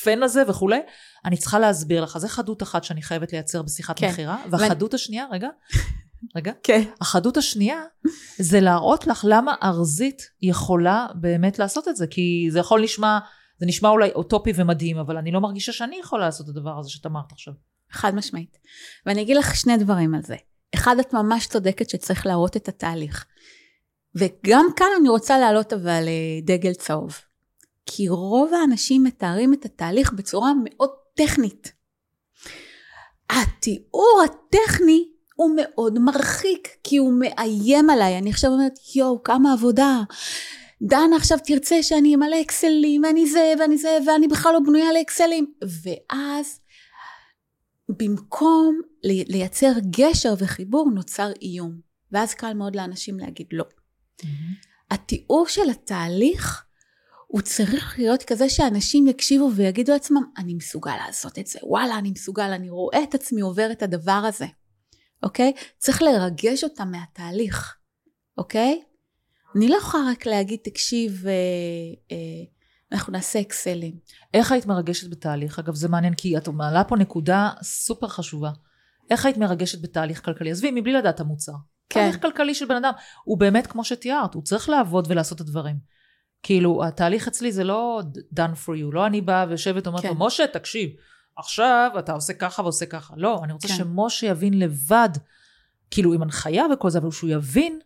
הפן 0.00 0.22
הזה 0.22 0.42
וכולי. 0.48 0.80
אני 1.24 1.36
צריכה 1.36 1.58
להסביר 1.58 2.02
לך, 2.02 2.18
זה 2.18 2.28
חדות 2.28 2.62
אחת 2.62 2.84
שאני 2.84 3.02
חייבת 3.02 3.32
לייצר 3.32 3.62
בשיחת 3.62 3.98
כן. 3.98 4.10
מכירה, 4.10 4.36
והחדות 4.50 4.94
השנייה, 4.94 5.26
רגע, 5.30 5.48
רגע, 6.36 6.52
כן. 6.62 6.82
החדות 7.00 7.36
השנייה 7.36 7.82
זה 8.38 8.60
להראות 8.60 9.06
לך 9.06 9.24
למה 9.28 9.54
ארזית 9.62 10.22
יכולה 10.42 11.06
באמת 11.14 11.58
לעשות 11.58 11.88
את 11.88 11.96
זה, 11.96 12.06
כי 12.06 12.48
זה 12.50 12.58
יכול 12.58 12.82
לשמע, 12.82 13.18
זה 13.58 13.66
נשמע 13.66 13.88
אולי 13.88 14.10
אוטופי 14.10 14.52
ומדהים, 14.54 14.98
אבל 14.98 15.16
אני 15.16 15.30
לא 15.30 15.40
מרגישה 15.40 15.72
שאני 15.72 15.96
יכולה 15.98 16.24
לעשות 16.24 16.48
את 16.48 16.56
הדבר 16.56 16.78
הזה 16.78 16.90
שאת 16.90 17.06
אמרת 17.06 17.32
עכשיו. 17.32 17.54
חד 17.90 18.14
משמעית. 18.14 18.58
ואני 19.06 19.22
אגיד 19.22 19.36
לך 19.36 19.56
שני 19.56 19.76
דברים 19.76 20.14
על 20.14 20.22
זה. 20.22 20.36
אחד, 20.74 20.96
את 21.00 21.12
ממש 21.12 21.46
צודקת 21.46 21.90
שצריך 21.90 22.26
להראות 22.26 22.56
את 22.56 22.68
התהליך. 22.68 23.24
וגם 24.14 24.66
כאן 24.76 24.86
אני 25.00 25.08
רוצה 25.08 25.38
להעלות 25.38 25.72
אבל 25.72 26.04
אה, 26.08 26.40
דגל 26.42 26.74
צהוב. 26.74 27.18
כי 27.86 28.08
רוב 28.08 28.54
האנשים 28.54 29.04
מתארים 29.04 29.54
את 29.54 29.64
התהליך 29.64 30.12
בצורה 30.12 30.52
מאוד 30.64 30.90
טכנית. 31.14 31.72
התיאור 33.30 34.22
הטכני 34.24 35.08
הוא 35.34 35.50
מאוד 35.56 35.98
מרחיק, 35.98 36.68
כי 36.84 36.96
הוא 36.96 37.12
מאיים 37.20 37.90
עליי. 37.90 38.18
אני 38.18 38.30
עכשיו 38.30 38.50
אומרת, 38.50 38.72
יואו, 38.94 39.22
כמה 39.22 39.52
עבודה. 39.52 40.00
דנה 40.82 41.16
עכשיו 41.16 41.38
תרצה 41.44 41.82
שאני 41.82 42.14
אמלא 42.14 42.40
אקסלים, 42.40 43.02
ואני 43.04 43.26
זה, 43.26 43.52
ואני 43.60 43.78
זה, 43.78 43.98
ואני 44.06 44.28
בכלל 44.28 44.52
לא 44.52 44.60
בנויה 44.60 44.92
לאקסלים. 44.92 45.52
ואז, 45.62 46.60
במקום 47.88 48.80
לייצר 49.02 49.72
גשר 49.90 50.34
וחיבור, 50.38 50.90
נוצר 50.94 51.32
איום. 51.42 51.80
ואז 52.12 52.34
קל 52.34 52.52
מאוד 52.54 52.76
לאנשים 52.76 53.18
להגיד 53.18 53.46
לא. 53.52 53.64
התיאור 54.90 55.48
של 55.48 55.70
התהליך, 55.70 56.64
הוא 57.26 57.40
צריך 57.40 57.98
להיות 57.98 58.22
כזה 58.22 58.48
שאנשים 58.48 59.06
יקשיבו 59.06 59.50
ויגידו 59.54 59.92
לעצמם, 59.92 60.22
אני 60.38 60.54
מסוגל 60.54 60.96
לעשות 61.06 61.38
את 61.38 61.46
זה, 61.46 61.58
וואלה, 61.62 61.98
אני 61.98 62.10
מסוגל, 62.10 62.50
אני 62.52 62.70
רואה 62.70 63.02
את 63.02 63.14
עצמי 63.14 63.40
עובר 63.40 63.68
את 63.72 63.82
הדבר 63.82 64.22
הזה, 64.28 64.46
אוקיי? 65.22 65.52
צריך 65.78 66.02
לרגש 66.02 66.64
אותם 66.64 66.90
מהתהליך, 66.90 67.76
אוקיי? 68.38 68.82
אני 69.56 69.68
לא 69.68 69.76
יכולה 69.76 70.02
רק 70.10 70.26
להגיד, 70.26 70.58
תקשיב, 70.62 71.26
אה, 71.26 71.32
אה, 72.12 72.44
אנחנו 72.92 73.12
נעשה 73.12 73.40
אקסלים. 73.40 73.94
איך 74.34 74.52
היית 74.52 74.66
מרגשת 74.66 75.10
בתהליך? 75.10 75.58
אגב, 75.58 75.74
זה 75.74 75.88
מעניין, 75.88 76.14
כי 76.14 76.36
את 76.36 76.48
מעלה 76.48 76.84
פה 76.84 76.96
נקודה 76.96 77.50
סופר 77.62 78.08
חשובה. 78.08 78.50
איך 79.10 79.26
היית 79.26 79.36
מרגשת 79.36 79.80
בתהליך 79.82 80.24
כלכלי? 80.24 80.50
עזבי, 80.50 80.70
מבלי 80.70 80.92
לדעת 80.92 81.20
המוצר. 81.20 81.52
כן. 81.88 82.00
תהליך 82.00 82.22
כלכלי 82.22 82.54
של 82.54 82.66
בן 82.66 82.76
אדם, 82.76 82.92
הוא 83.24 83.38
באמת 83.38 83.66
כמו 83.66 83.84
שתיארת, 83.84 84.34
הוא 84.34 84.42
צריך 84.42 84.68
לעבוד 84.68 85.06
ולעשות 85.10 85.36
את 85.36 85.40
הדברים. 85.40 85.76
כאילו, 86.42 86.84
התהליך 86.84 87.28
אצלי 87.28 87.52
זה 87.52 87.64
לא 87.64 88.02
done 88.34 88.66
for 88.66 88.70
you, 88.70 88.92
לא 88.92 89.06
אני 89.06 89.20
באה 89.20 89.46
ויושבת 89.48 89.86
ואומרת 89.86 90.02
כן. 90.02 90.08
לו, 90.08 90.14
משה, 90.18 90.46
תקשיב, 90.46 90.90
עכשיו 91.36 91.90
אתה 91.98 92.12
עושה 92.12 92.34
ככה 92.34 92.62
ועושה 92.62 92.86
ככה. 92.86 93.14
לא, 93.16 93.40
אני 93.44 93.52
רוצה 93.52 93.68
כן. 93.68 93.74
שמשה 93.74 94.26
יבין 94.26 94.58
לבד, 94.58 95.08
כאילו 95.90 96.12
עם 96.12 96.22
הנחיה 96.22 96.64
וכל 96.72 96.90
זה, 96.90 96.98
אבל 96.98 97.10
שהוא 97.10 97.30
יבין 97.30 97.78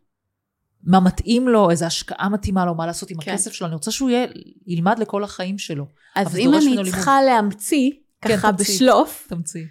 מה 0.84 1.00
מתאים 1.00 1.48
לו, 1.48 1.70
איזה 1.70 1.86
השקעה 1.86 2.28
מתאימה 2.28 2.64
לו, 2.64 2.74
מה 2.74 2.86
לעשות 2.86 3.10
עם 3.10 3.20
כן. 3.20 3.30
הכסף 3.30 3.52
שלו, 3.52 3.66
אני 3.66 3.74
רוצה 3.74 3.90
שהוא 3.90 4.10
יהיה, 4.10 4.26
ילמד 4.66 4.98
לכל 4.98 5.24
החיים 5.24 5.58
שלו. 5.58 5.86
אז 6.14 6.36
אם 6.36 6.54
אני 6.54 6.64
לימוד. 6.64 6.84
צריכה 6.84 7.22
להמציא, 7.22 7.90
כן, 8.20 8.36
ככה 8.36 8.52
תמציאי. 8.52 8.76
בשלוף, 8.76 9.26
תמציא. 9.28 9.64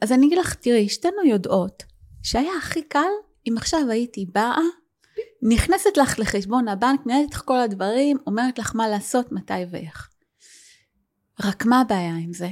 אז 0.00 0.12
אני 0.12 0.26
אגיד 0.26 0.38
לך, 0.38 0.54
תראי, 0.54 0.88
שתינו 0.88 1.24
יודעות 1.26 1.84
שהיה 2.22 2.52
הכי 2.58 2.82
קל 2.82 3.00
אם 3.48 3.54
עכשיו 3.56 3.90
הייתי 3.90 4.26
באה, 4.32 4.62
נכנסת 5.42 5.96
לך 5.96 6.18
לחשבון 6.18 6.68
הבנק, 6.68 7.06
מנהלת 7.06 7.34
לך 7.34 7.42
כל 7.44 7.60
הדברים, 7.60 8.18
אומרת 8.26 8.58
לך 8.58 8.76
מה 8.76 8.88
לעשות, 8.88 9.32
מתי 9.32 9.54
ואיך. 9.70 10.08
רק 11.40 11.64
מה 11.66 11.80
הבעיה 11.80 12.16
עם 12.16 12.32
זה? 12.32 12.48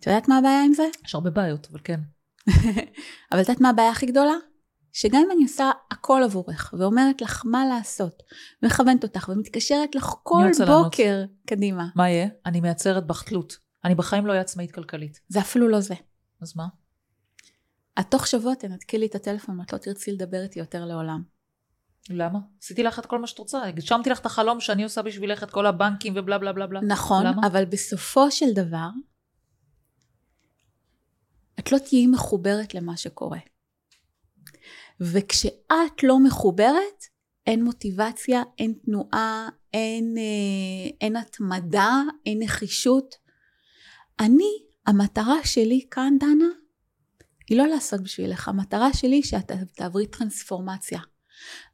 את 0.00 0.06
יודעת 0.06 0.28
מה 0.28 0.38
הבעיה 0.38 0.64
עם 0.64 0.72
זה? 0.72 0.84
יש 1.04 1.14
הרבה 1.14 1.30
בעיות, 1.30 1.68
אבל 1.70 1.80
כן. 1.84 2.00
אבל 3.32 3.40
את 3.40 3.48
יודעת 3.48 3.60
מה 3.60 3.70
הבעיה 3.70 3.90
הכי 3.90 4.06
גדולה? 4.06 4.34
שגם 4.92 5.22
אם 5.26 5.30
אני 5.30 5.42
עושה 5.42 5.70
הכל 5.90 6.22
עבורך, 6.24 6.74
ואומרת 6.78 7.22
לך 7.22 7.42
מה 7.44 7.66
לעשות, 7.66 8.22
ומכוונת 8.62 9.02
אותך, 9.02 9.28
ומתקשרת 9.28 9.94
לך 9.94 10.14
כל 10.22 10.44
לענות. 10.58 10.84
בוקר 10.84 11.24
קדימה, 11.46 11.88
מה 11.96 12.08
יהיה? 12.08 12.28
אני 12.46 12.60
מייצרת 12.60 13.06
בך 13.06 13.22
תלות. 13.22 13.58
אני 13.84 13.94
בחיים 13.94 14.26
לא 14.26 14.30
אהיה 14.30 14.40
עצמאית 14.40 14.72
כלכלית. 14.72 15.20
זה 15.28 15.40
אפילו 15.40 15.68
לא 15.68 15.80
זה. 15.80 15.94
אז 16.42 16.56
מה? 16.56 16.66
את 18.00 18.06
תוך 18.10 18.26
שבוע 18.26 18.54
תנתקי 18.54 18.98
לי 18.98 19.06
את 19.06 19.14
הטלפון, 19.14 19.60
ואת 19.60 19.72
לא 19.72 19.78
תרצי 19.78 20.12
לדבר 20.12 20.42
איתי 20.42 20.58
יותר 20.58 20.84
לעולם. 20.84 21.22
למה? 22.10 22.38
עשיתי 22.62 22.82
לך 22.82 22.98
את 22.98 23.06
כל 23.06 23.18
מה 23.18 23.26
שאת 23.26 23.38
רוצה. 23.38 23.64
הגשמתי 23.64 24.10
לך 24.10 24.20
את 24.20 24.26
החלום 24.26 24.60
שאני 24.60 24.84
עושה 24.84 25.02
בשבילך 25.02 25.42
את 25.42 25.50
כל 25.50 25.66
הבנקים 25.66 26.12
ובלה 26.16 26.38
בלה 26.38 26.52
בלה 26.52 26.66
בלה. 26.66 26.80
נכון, 26.80 27.26
למה? 27.26 27.46
אבל 27.46 27.64
בסופו 27.64 28.30
של 28.30 28.52
דבר, 28.52 28.88
את 31.58 31.72
לא 31.72 31.78
תהיי 31.78 32.06
מחוברת 32.06 32.74
למה 32.74 32.96
שקורה. 32.96 33.38
וכשאת 35.00 36.02
לא 36.02 36.18
מחוברת, 36.18 37.04
אין 37.46 37.64
מוטיבציה, 37.64 38.42
אין 38.58 38.74
תנועה, 38.84 39.48
אין, 39.74 40.14
אה, 40.18 40.90
אין 41.00 41.16
התמדה, 41.16 42.02
אין 42.26 42.42
נחישות. 42.42 43.14
אני, 44.20 44.52
המטרה 44.86 45.44
שלי 45.44 45.86
כאן, 45.90 46.16
דנה, 46.20 46.48
היא 47.48 47.58
לא 47.58 47.66
לעשות 47.66 48.00
בשבילך. 48.00 48.48
המטרה 48.48 48.92
שלי 48.92 49.22
שאת 49.22 49.52
תעברי 49.76 50.06
טרנספורמציה. 50.06 51.00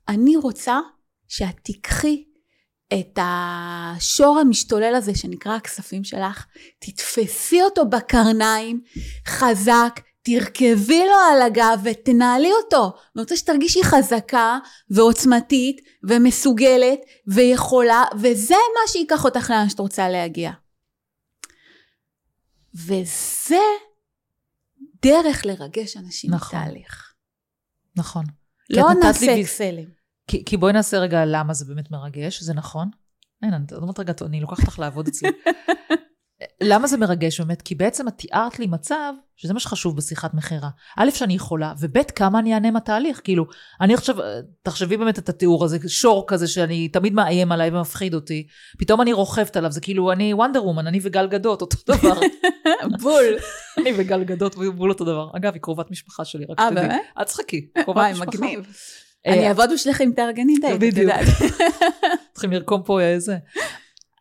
אני 0.09 0.37
רוצה 0.37 0.81
שאת 1.29 1.61
תיקחי 1.62 2.25
את 2.93 3.18
השור 3.22 4.39
המשתולל 4.39 4.95
הזה 4.95 5.14
שנקרא 5.14 5.57
הכספים 5.57 6.05
שלך, 6.05 6.47
תתפסי 6.79 7.62
אותו 7.62 7.89
בקרניים, 7.89 8.81
חזק, 9.27 10.01
תרכבי 10.25 10.99
לו 10.99 11.16
על 11.33 11.43
הגב 11.43 11.81
ותנהלי 11.85 12.51
אותו. 12.53 12.93
אני 13.16 13.22
רוצה 13.22 13.37
שתרגישי 13.37 13.85
חזקה 13.85 14.59
ועוצמתית 14.91 15.81
ומסוגלת 16.03 16.99
ויכולה, 17.27 18.05
וזה 18.20 18.55
מה 18.55 18.89
שייקח 18.89 19.25
אותך 19.25 19.51
לאן 19.51 19.68
שאת 19.68 19.79
רוצה 19.79 20.09
להגיע. 20.09 20.51
וזה 22.75 23.64
דרך 25.03 25.47
לרגש 25.47 25.97
אנשים 25.97 26.31
נכון. 26.35 26.59
בתהליך. 26.59 27.14
נכון. 27.97 28.25
לא 28.70 28.93
את 28.93 28.97
נעשה 29.03 29.41
אקסלים. 29.41 29.89
כי, 30.27 30.45
כי 30.45 30.57
בואי 30.57 30.72
נעשה 30.72 30.99
רגע 30.99 31.25
למה 31.25 31.55
זה 31.55 31.64
באמת 31.64 31.91
מרגש, 31.91 32.43
זה 32.43 32.55
נכון. 32.55 32.89
אין, 33.43 33.55
אני 33.55 33.64
אומרת 33.72 33.99
רגע, 33.99 34.12
אני 34.22 34.41
לוקחת 34.41 34.61
אותך 34.61 34.79
לעבוד 34.79 35.09
אצלי. 35.09 35.29
למה 36.61 36.87
זה 36.87 36.97
מרגש 36.97 37.41
באמת? 37.41 37.62
כי 37.62 37.74
בעצם 37.74 38.09
את 38.09 38.12
תיארת 38.16 38.59
לי 38.59 38.66
מצב, 38.66 39.12
שזה 39.37 39.55
מה 39.55 39.61
שחשוב 39.61 39.97
בשיחת 39.97 40.35
מכירה. 40.35 40.68
א', 40.97 41.11
שאני 41.11 41.35
יכולה, 41.35 41.72
וב', 41.80 42.03
כמה 42.03 42.39
אני 42.39 42.55
אענה 42.55 42.70
מהתהליך. 42.70 43.20
כאילו, 43.24 43.47
אני 43.80 43.95
עכשיו, 43.95 44.16
תחשבי 44.62 44.97
באמת 44.97 45.18
את 45.18 45.28
התיאור 45.28 45.64
הזה, 45.64 45.78
שור 45.89 46.24
כזה 46.26 46.47
שאני 46.47 46.89
תמיד 46.89 47.14
מאיים 47.14 47.53
עליי 47.53 47.70
ומפחיד 47.70 48.14
אותי. 48.14 48.47
פתאום 48.78 49.01
אני 49.01 49.12
רוכבת 49.12 49.57
עליו, 49.57 49.72
זה 49.72 49.80
כאילו 49.80 50.12
אני 50.12 50.35
וונדר 50.35 50.64
וומן, 50.64 50.87
אני 50.87 51.01
וגל 51.03 51.26
גדות, 51.26 51.62
אותו 51.62 51.76
דבר. 51.93 52.20
בול. 53.01 53.24
אני 53.78 53.93
וגל 53.97 54.24
גדות 54.24 54.55
בול 54.55 54.91
אותו 54.91 55.05
דבר. 55.05 55.30
אגב, 55.37 55.53
היא 55.53 55.62
קרובת 55.62 55.91
משפחה 55.91 56.24
שלי, 56.24 56.45
רק 56.49 56.59
אה, 56.61 56.68
שתדעי. 56.68 56.89
באמת? 56.89 57.01
אל 57.18 57.24
תשחקי, 57.24 57.66
קרובת 57.85 57.97
וואי, 57.97 58.12
משפחה. 58.12 58.26
מגניב. 58.26 58.66
אה, 59.26 59.32
אני 59.32 59.49
אעבוד 59.49 59.70
בשבילך 59.74 60.01
אם 60.01 60.12
תארגני 60.16 60.55
דייט, 60.61 60.74
את 60.74 60.80
בדיוק. 60.80 61.12
צריכים 62.32 62.53
לרקום 62.53 62.82
פה 62.82 63.01
איזה. 63.01 63.37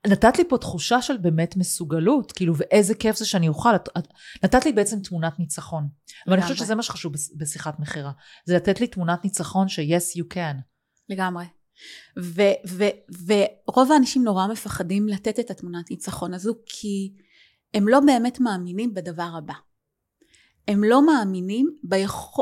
נתת 0.07 0.37
לי 0.37 0.43
פה 0.49 0.57
תחושה 0.57 1.01
של 1.01 1.17
באמת 1.17 1.57
מסוגלות, 1.57 2.31
כאילו, 2.31 2.53
ואיזה 2.57 2.95
כיף 2.95 3.17
זה 3.17 3.25
שאני 3.25 3.47
אוכל. 3.47 3.75
את, 3.75 3.89
את, 3.97 4.07
נתת 4.43 4.65
לי 4.65 4.71
בעצם 4.71 4.99
תמונת 4.99 5.39
ניצחון. 5.39 5.87
ואני 6.27 6.41
חושבת. 6.41 6.57
שזה 6.57 6.75
מה 6.75 6.83
שחשוב 6.83 7.13
בש- 7.13 7.29
בשיחת 7.37 7.79
מכירה. 7.79 8.11
זה 8.45 8.55
לתת 8.55 8.81
לי 8.81 8.87
תמונת 8.87 9.23
ניצחון 9.23 9.67
ש-yes 9.67 10.19
you 10.19 10.33
can. 10.33 10.55
לגמרי. 11.09 11.45
ורוב 13.25 13.91
האנשים 13.91 14.23
נורא 14.23 14.47
מפחדים 14.47 15.07
לתת 15.07 15.39
את 15.39 15.51
התמונת 15.51 15.91
ניצחון 15.91 16.33
הזו, 16.33 16.53
כי 16.65 17.13
הם 17.73 17.87
לא 17.87 17.99
באמת 17.99 18.39
מאמינים 18.39 18.93
בדבר 18.93 19.29
הבא. 19.37 19.53
הם 20.67 20.83
לא 20.83 21.05
מאמינים 21.05 21.75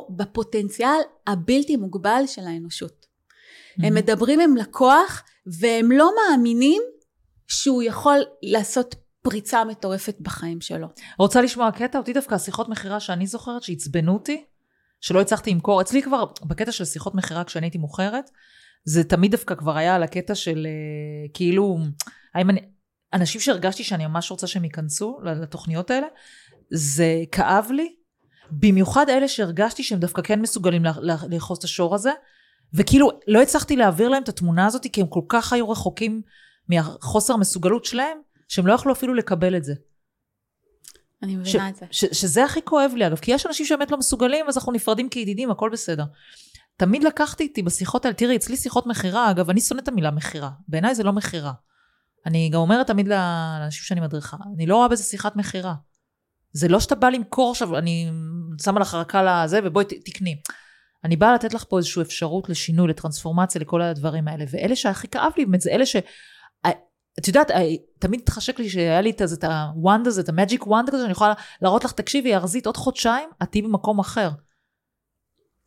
בפוטנציאל 0.09 0.99
הבלתי 1.27 1.75
מוגבל 1.77 2.23
של 2.27 2.41
האנושות. 2.41 3.05
הם 3.83 3.93
מדברים 3.93 4.39
עם 4.39 4.55
לקוח, 4.57 5.23
והם 5.59 5.91
לא 5.91 6.11
מאמינים 6.15 6.81
שהוא 7.51 7.83
יכול 7.83 8.17
לעשות 8.43 8.95
פריצה 9.21 9.63
מטורפת 9.65 10.15
בחיים 10.19 10.61
שלו. 10.61 10.87
רוצה 11.19 11.41
לשמוע 11.41 11.71
קטע? 11.71 11.97
אותי 11.97 12.13
דווקא 12.13 12.35
השיחות 12.35 12.69
מכירה 12.69 12.99
שאני 12.99 13.27
זוכרת 13.27 13.63
שעצבנו 13.63 14.13
אותי, 14.13 14.45
שלא 15.01 15.21
הצלחתי 15.21 15.51
למכור. 15.51 15.81
אצלי 15.81 16.01
כבר, 16.01 16.25
בקטע 16.43 16.71
של 16.71 16.85
שיחות 16.85 17.15
מכירה 17.15 17.43
כשאני 17.43 17.65
הייתי 17.65 17.77
מוכרת, 17.77 18.31
זה 18.85 19.03
תמיד 19.03 19.31
דווקא 19.31 19.55
כבר 19.55 19.77
היה 19.77 19.95
על 19.95 20.03
הקטע 20.03 20.35
של 20.35 20.67
אה, 20.67 21.29
כאילו, 21.33 21.77
האם 22.35 22.49
אני... 22.49 22.59
אנשים 23.13 23.41
שהרגשתי 23.41 23.83
שאני 23.83 24.07
ממש 24.07 24.31
רוצה 24.31 24.47
שהם 24.47 24.63
ייכנסו 24.63 25.19
לתוכניות 25.23 25.91
האלה, 25.91 26.07
זה 26.71 27.15
כאב 27.31 27.67
לי, 27.71 27.95
במיוחד 28.51 29.09
אלה 29.09 29.27
שהרגשתי 29.27 29.83
שהם 29.83 29.99
דווקא 29.99 30.21
כן 30.21 30.41
מסוגלים 30.41 30.83
לאחוז 31.29 31.57
את 31.57 31.63
השור 31.63 31.95
הזה, 31.95 32.11
וכאילו 32.73 33.09
לא 33.27 33.41
הצלחתי 33.41 33.75
להעביר 33.75 34.09
להם 34.09 34.23
את 34.23 34.29
התמונה 34.29 34.65
הזאת, 34.65 34.87
כי 34.93 35.01
הם 35.01 35.07
כל 35.07 35.21
כך 35.29 35.53
היו 35.53 35.69
רחוקים 35.69 36.21
מהחוסר 36.75 37.33
המסוגלות 37.33 37.85
שלהם, 37.85 38.17
שהם 38.47 38.67
לא 38.67 38.73
יכלו 38.73 38.91
אפילו 38.93 39.13
לקבל 39.13 39.57
את 39.57 39.63
זה. 39.63 39.73
אני 41.23 41.35
מבינה 41.35 41.69
את 41.69 41.75
זה. 41.75 41.85
ש, 41.91 42.05
שזה 42.05 42.43
הכי 42.45 42.61
כואב 42.61 42.91
לי 42.95 43.07
אגב, 43.07 43.17
כי 43.17 43.31
יש 43.31 43.45
אנשים 43.45 43.65
שבאמת 43.65 43.91
לא 43.91 43.97
מסוגלים, 43.97 44.45
אז 44.47 44.57
אנחנו 44.57 44.71
נפרדים 44.71 45.09
כידידים, 45.09 45.51
הכל 45.51 45.69
בסדר. 45.73 46.03
תמיד 46.77 47.03
לקחתי 47.03 47.43
איתי 47.43 47.61
בשיחות 47.61 48.05
האלה, 48.05 48.15
תראי, 48.15 48.35
אצלי 48.35 48.57
שיחות 48.57 48.87
מכירה, 48.87 49.31
אגב, 49.31 49.49
אני 49.49 49.61
שונאת 49.61 49.83
את 49.83 49.87
המילה 49.87 50.11
מכירה. 50.11 50.49
בעיניי 50.67 50.95
זה 50.95 51.03
לא 51.03 51.13
מכירה. 51.13 51.53
אני 52.25 52.49
גם 52.49 52.59
אומרת 52.59 52.87
תמיד 52.87 53.07
לאנשים 53.07 53.83
שאני 53.83 54.01
מדריכה, 54.01 54.37
אני 54.55 54.65
לא 54.65 54.75
רואה 54.75 54.87
בזה 54.87 55.03
שיחת 55.03 55.35
מכירה. 55.35 55.73
זה 56.53 56.67
לא 56.67 56.79
שאתה 56.79 56.95
בא 56.95 57.09
למכור 57.09 57.51
עכשיו, 57.51 57.77
אני 57.77 58.11
שמה 58.63 58.79
לך 58.79 58.93
רק 58.93 59.15
על 59.15 59.27
הזה 59.27 59.59
ובואי 59.63 59.85
תקני. 59.85 60.41
אני 61.03 61.15
באה 61.15 61.33
לתת 61.33 61.53
לך 61.53 61.65
פה 61.69 61.77
איזושהי 61.77 62.01
אפשרות 62.01 62.49
לשינוי, 62.49 62.87
לטרנספורמציה, 62.87 63.61
לכל 63.61 63.81
הדברים 63.81 64.27
האלה. 64.27 64.45
ואלה 64.51 64.75
שהכי 64.75 65.07
כאב 65.07 65.31
לי 65.37 65.45
באמת, 65.45 65.61
זה 65.61 65.71
אלה 65.71 65.85
ש... 65.85 65.95
את 67.19 67.27
יודעת, 67.27 67.51
תמיד 67.99 68.19
התחשק 68.19 68.59
לי 68.59 68.69
שהיה 68.69 69.01
לי 69.01 69.09
את 69.09 69.43
הוואנד 69.43 70.07
הזה, 70.07 70.21
את 70.21 70.29
המג'יק 70.29 70.67
וואנד 70.67 70.89
הזה, 70.89 71.01
שאני 71.01 71.11
יכולה 71.11 71.33
להראות 71.61 71.83
לך, 71.83 71.91
תקשיבי, 71.91 72.35
ארזית, 72.35 72.65
עוד 72.65 72.77
חודשיים, 72.77 73.29
את 73.43 73.51
תהיי 73.51 73.61
במקום 73.61 73.99
אחר. 73.99 74.29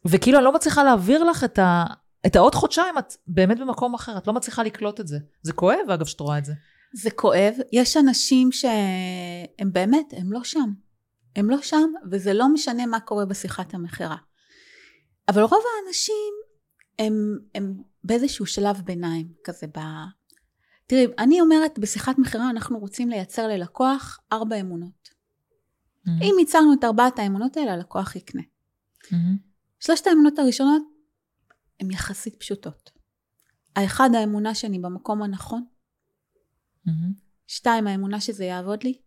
וכאילו, 0.05 0.39
אני 0.39 0.45
לא 0.45 0.55
מצליחה 0.55 0.85
להעביר 0.85 1.25
לך 1.25 1.45
את, 1.45 1.59
ה, 1.59 1.85
את 2.27 2.37
העוד 2.37 2.55
חודשיים, 2.55 2.99
את 2.99 3.15
באמת 3.27 3.59
במקום 3.59 3.95
אחר, 3.95 4.19
את 4.19 4.27
לא 4.27 4.33
מצליחה 4.33 4.63
לקלוט 4.63 5.01
את 5.01 5.09
זה. 5.09 5.19
זה 5.43 5.53
כואב, 5.53 5.91
אגב, 5.95 6.07
שאת 6.07 6.21
רואה 6.21 6.39
את 6.39 6.45
זה. 6.45 6.53
זה 6.95 7.11
כואב. 7.11 7.55
יש 7.73 7.97
אנשים 7.97 8.53
שהם 8.53 9.73
באמת, 9.73 10.07
הם 10.17 10.33
לא 10.33 10.45
שם. 10.45 10.73
הם 11.37 11.51
לא 11.51 11.63
שם, 11.63 11.93
וזה 12.11 12.35
לא 12.35 12.49
משנה 12.49 12.87
מה 12.87 13.01
קורה 13.01 13.25
בשיחת 13.25 13.75
המכירה. 13.75 14.17
אבל 15.29 15.43
רוב 15.43 15.63
האנשים 15.77 16.33
הם, 16.99 17.39
הם 17.55 17.75
באיזשהו 18.05 18.47
שלב 18.47 18.81
ביניים, 18.85 19.29
כזה 19.45 19.67
ב... 19.67 19.81
תראי, 20.87 21.07
אני 21.19 21.41
אומרת, 21.41 21.79
בשיחת 21.79 22.19
מכירה 22.19 22.51
אנחנו 22.51 22.79
רוצים 22.79 23.11
לייצר 23.11 23.49
ללקוח 23.49 24.21
ארבע 24.33 24.61
אמונות. 24.61 25.09
Mm-hmm. 25.09 26.23
אם 26.23 26.35
ייצרנו 26.39 26.73
את 26.79 26.85
ארבעת 26.85 27.19
האמונות 27.19 27.57
האלה, 27.57 27.73
הלקוח 27.73 28.17
יקנה. 28.17 28.43
Mm-hmm. 29.05 29.39
שלושת 29.81 30.07
האמונות 30.07 30.39
הראשונות 30.39 30.83
הן 31.81 31.91
יחסית 31.91 32.35
פשוטות. 32.37 32.91
האחד, 33.77 34.11
האמונה 34.15 34.55
שאני 34.55 34.79
במקום 34.79 35.23
הנכון. 35.23 35.65
Mm-hmm. 36.87 36.91
שתיים, 37.47 37.87
האמונה 37.87 38.21
שזה 38.21 38.45
יעבוד 38.45 38.83
לי. 38.83 38.99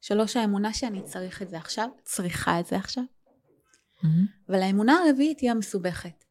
שלוש, 0.00 0.36
האמונה 0.36 0.72
שאני 0.72 1.04
צריך 1.04 1.42
את 1.42 1.50
זה 1.50 1.58
עכשיו, 1.58 1.88
צריכה 2.04 2.60
את 2.60 2.66
זה 2.66 2.76
עכשיו. 2.76 3.04
Mm-hmm. 3.04 4.06
אבל 4.48 4.62
האמונה 4.62 4.98
הרביעית 4.98 5.40
היא 5.40 5.50
המסובכת. 5.50 6.24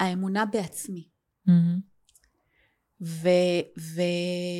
האמונה 0.00 0.46
בעצמי. 0.46 1.08
Mm-hmm. 1.48 1.80
ו, 3.02 3.28
ו, 3.78 4.02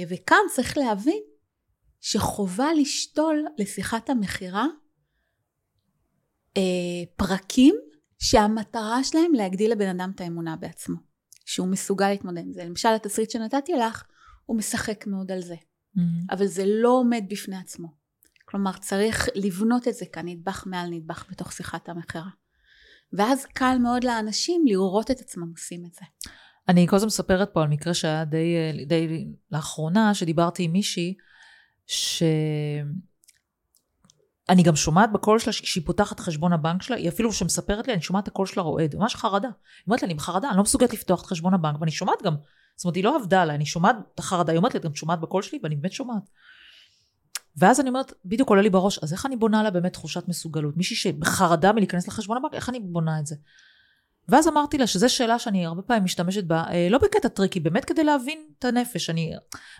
וכאן 0.09 0.39
צריך 0.55 0.79
להבין 0.79 1.23
שחובה 2.01 2.73
לשתול 2.73 3.47
לשיחת 3.59 4.11
המכירה 4.11 4.67
אה, 6.57 6.63
פרקים 7.17 7.75
שהמטרה 8.19 9.05
שלהם 9.05 9.33
להגדיל 9.35 9.73
לבן 9.73 10.01
אדם 10.01 10.13
את 10.15 10.21
האמונה 10.21 10.57
בעצמו, 10.57 10.97
שהוא 11.45 11.69
מסוגל 11.69 12.09
להתמודד 12.09 12.39
עם 12.39 12.53
זה. 12.53 12.65
למשל 12.65 12.89
התסריט 12.89 13.31
שנתתי 13.31 13.73
לך, 13.73 14.05
הוא 14.47 14.59
משחק 14.59 15.07
מאוד 15.07 15.33
על 15.33 15.41
זה, 15.43 15.55
mm-hmm. 15.55 16.01
אבל 16.31 16.47
זה 16.47 16.65
לא 16.67 16.89
עומד 16.89 17.25
בפני 17.29 17.57
עצמו. 17.57 17.89
כלומר 18.45 18.73
צריך 18.77 19.29
לבנות 19.35 19.89
את 19.89 19.95
זה 19.95 20.07
כאן 20.07 20.29
נדבך 20.29 20.65
מעל 20.67 20.91
נדבך 20.91 21.27
בתוך 21.31 21.53
שיחת 21.53 21.89
המכירה. 21.89 22.31
ואז 23.13 23.47
קל 23.47 23.77
מאוד 23.83 24.05
לאנשים 24.05 24.63
לראות 24.67 25.11
את 25.11 25.21
עצמם 25.21 25.51
עושים 25.51 25.85
את 25.87 25.95
זה. 25.95 26.05
אני 26.71 26.87
כל 26.89 26.97
הזמן 26.97 27.07
מספרת 27.07 27.51
פה 27.53 27.63
על 27.63 27.69
מקרה 27.69 27.95
שהיה 27.95 28.25
די, 28.25 28.55
די 28.87 29.29
לאחרונה, 29.53 30.15
שדיברתי 30.15 30.63
עם 30.63 30.73
מישהי, 30.73 31.15
ש... 31.87 32.23
אני 34.49 34.63
גם 34.63 34.77
שומעת 34.77 35.13
בקול 35.13 35.39
שלה 35.39 35.53
שהיא 35.53 35.83
פותחת 35.87 36.21
חשבון 36.21 36.53
הבנק 36.53 36.83
שלה, 36.83 36.97
היא 36.97 37.09
אפילו 37.09 37.33
שמספרת 37.33 37.87
לי, 37.87 37.93
אני 37.93 38.03
שומעת 38.03 38.23
את 38.23 38.29
הקול 38.29 38.47
שלה 38.47 38.63
רועד, 38.63 38.97
ממש 38.97 39.15
חרדה. 39.15 39.49
היא 39.49 39.85
אומרת 39.87 40.03
לי, 40.03 40.07
אני 40.07 40.15
בחרדה, 40.15 40.49
אני 40.49 40.57
לא 40.57 40.63
מסוגלת 40.63 40.93
לפתוח 40.93 41.21
את 41.23 41.27
חשבון 41.27 41.55
הבנק, 41.55 41.81
ואני 41.81 41.91
שומעת 41.91 42.23
גם, 42.25 42.35
זאת 42.77 42.85
אומרת, 42.85 42.97
היא 42.97 43.05
לא 43.05 43.17
עבדה 43.17 43.43
עליי, 43.43 43.57
אני 43.57 43.67
שומעת 43.67 43.97
את 44.15 44.19
החרדה, 44.19 44.53
היא 44.53 44.59
אומרת 44.59 44.75
לי, 44.75 44.81
את 44.81 44.85
גם 44.85 44.95
שומעת 44.95 45.21
בקול 45.21 45.43
שלי, 45.43 45.59
ואני 45.63 45.77
באמת 45.77 45.93
שומעת. 45.93 46.23
ואז 47.57 47.81
אני 47.81 47.89
אומרת, 47.89 48.13
בדיוק 48.25 48.49
עולה 48.49 48.63
לי 48.63 48.71
בראש, 48.71 48.99
אז 48.99 49.13
איך 49.13 49.27
אני 49.27 49.37
בונה 49.37 49.63
לה 49.63 49.71
באמת 49.71 49.93
תחושת 49.93 50.29
מסוגלות? 50.29 50.77
מישהי 50.77 50.97
שבחרדה 50.97 51.73
מלהיכנס 51.73 52.09
לחשבון 52.09 52.37
הבנק, 52.37 52.55
איך 52.55 52.69
אני 52.69 52.81
בונה 52.81 53.19
את 53.21 53.27
זה? 53.27 53.37
ואז 54.31 54.49
אמרתי 54.49 54.79
לה 54.79 54.87
שזו 54.87 55.09
שאלה 55.09 55.39
שאני 55.39 55.67
הרבה 55.67 55.83
פעמים 55.83 56.05
משתמשת 56.05 56.45
בה, 56.45 56.65
אה, 56.71 56.89
לא 56.91 56.99
בקטע 56.99 57.29
tricky, 57.29 57.61
באמת 57.61 57.85
כדי 57.85 58.05
להבין 58.05 58.39
את 58.59 58.65
הנפש. 58.65 59.11
אני, 59.11 59.33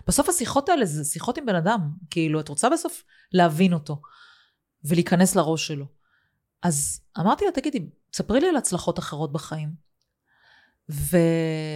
בסוף 0.07 0.29
השיחות 0.29 0.69
האלה 0.69 0.85
זה 0.85 1.03
שיחות 1.03 1.37
עם 1.37 1.45
בן 1.45 1.55
אדם, 1.55 1.91
כאילו, 2.09 2.39
את 2.39 2.49
רוצה 2.49 2.69
בסוף 2.69 3.03
להבין 3.33 3.73
אותו. 3.73 4.01
ולהיכנס 4.83 5.35
לראש 5.35 5.67
שלו. 5.67 5.85
אז 6.63 7.01
אמרתי 7.19 7.45
לה, 7.45 7.51
תגידי, 7.51 7.89
ספרי 8.13 8.39
לי 8.39 8.49
על 8.49 8.55
הצלחות 8.55 8.99
אחרות 8.99 9.31
בחיים. 9.31 9.73
ו... 10.89 11.17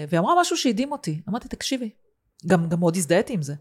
והיא 0.10 0.20
אמרה 0.20 0.42
משהו 0.42 0.58
שהדהים 0.58 0.92
אותי. 0.92 1.22
אמרתי, 1.30 1.48
תקשיבי, 1.48 1.90
גם, 2.48 2.70
גם 2.70 2.80
מאוד 2.80 2.96
הזדהיתי 2.96 3.34
עם 3.34 3.42
זה. 3.42 3.56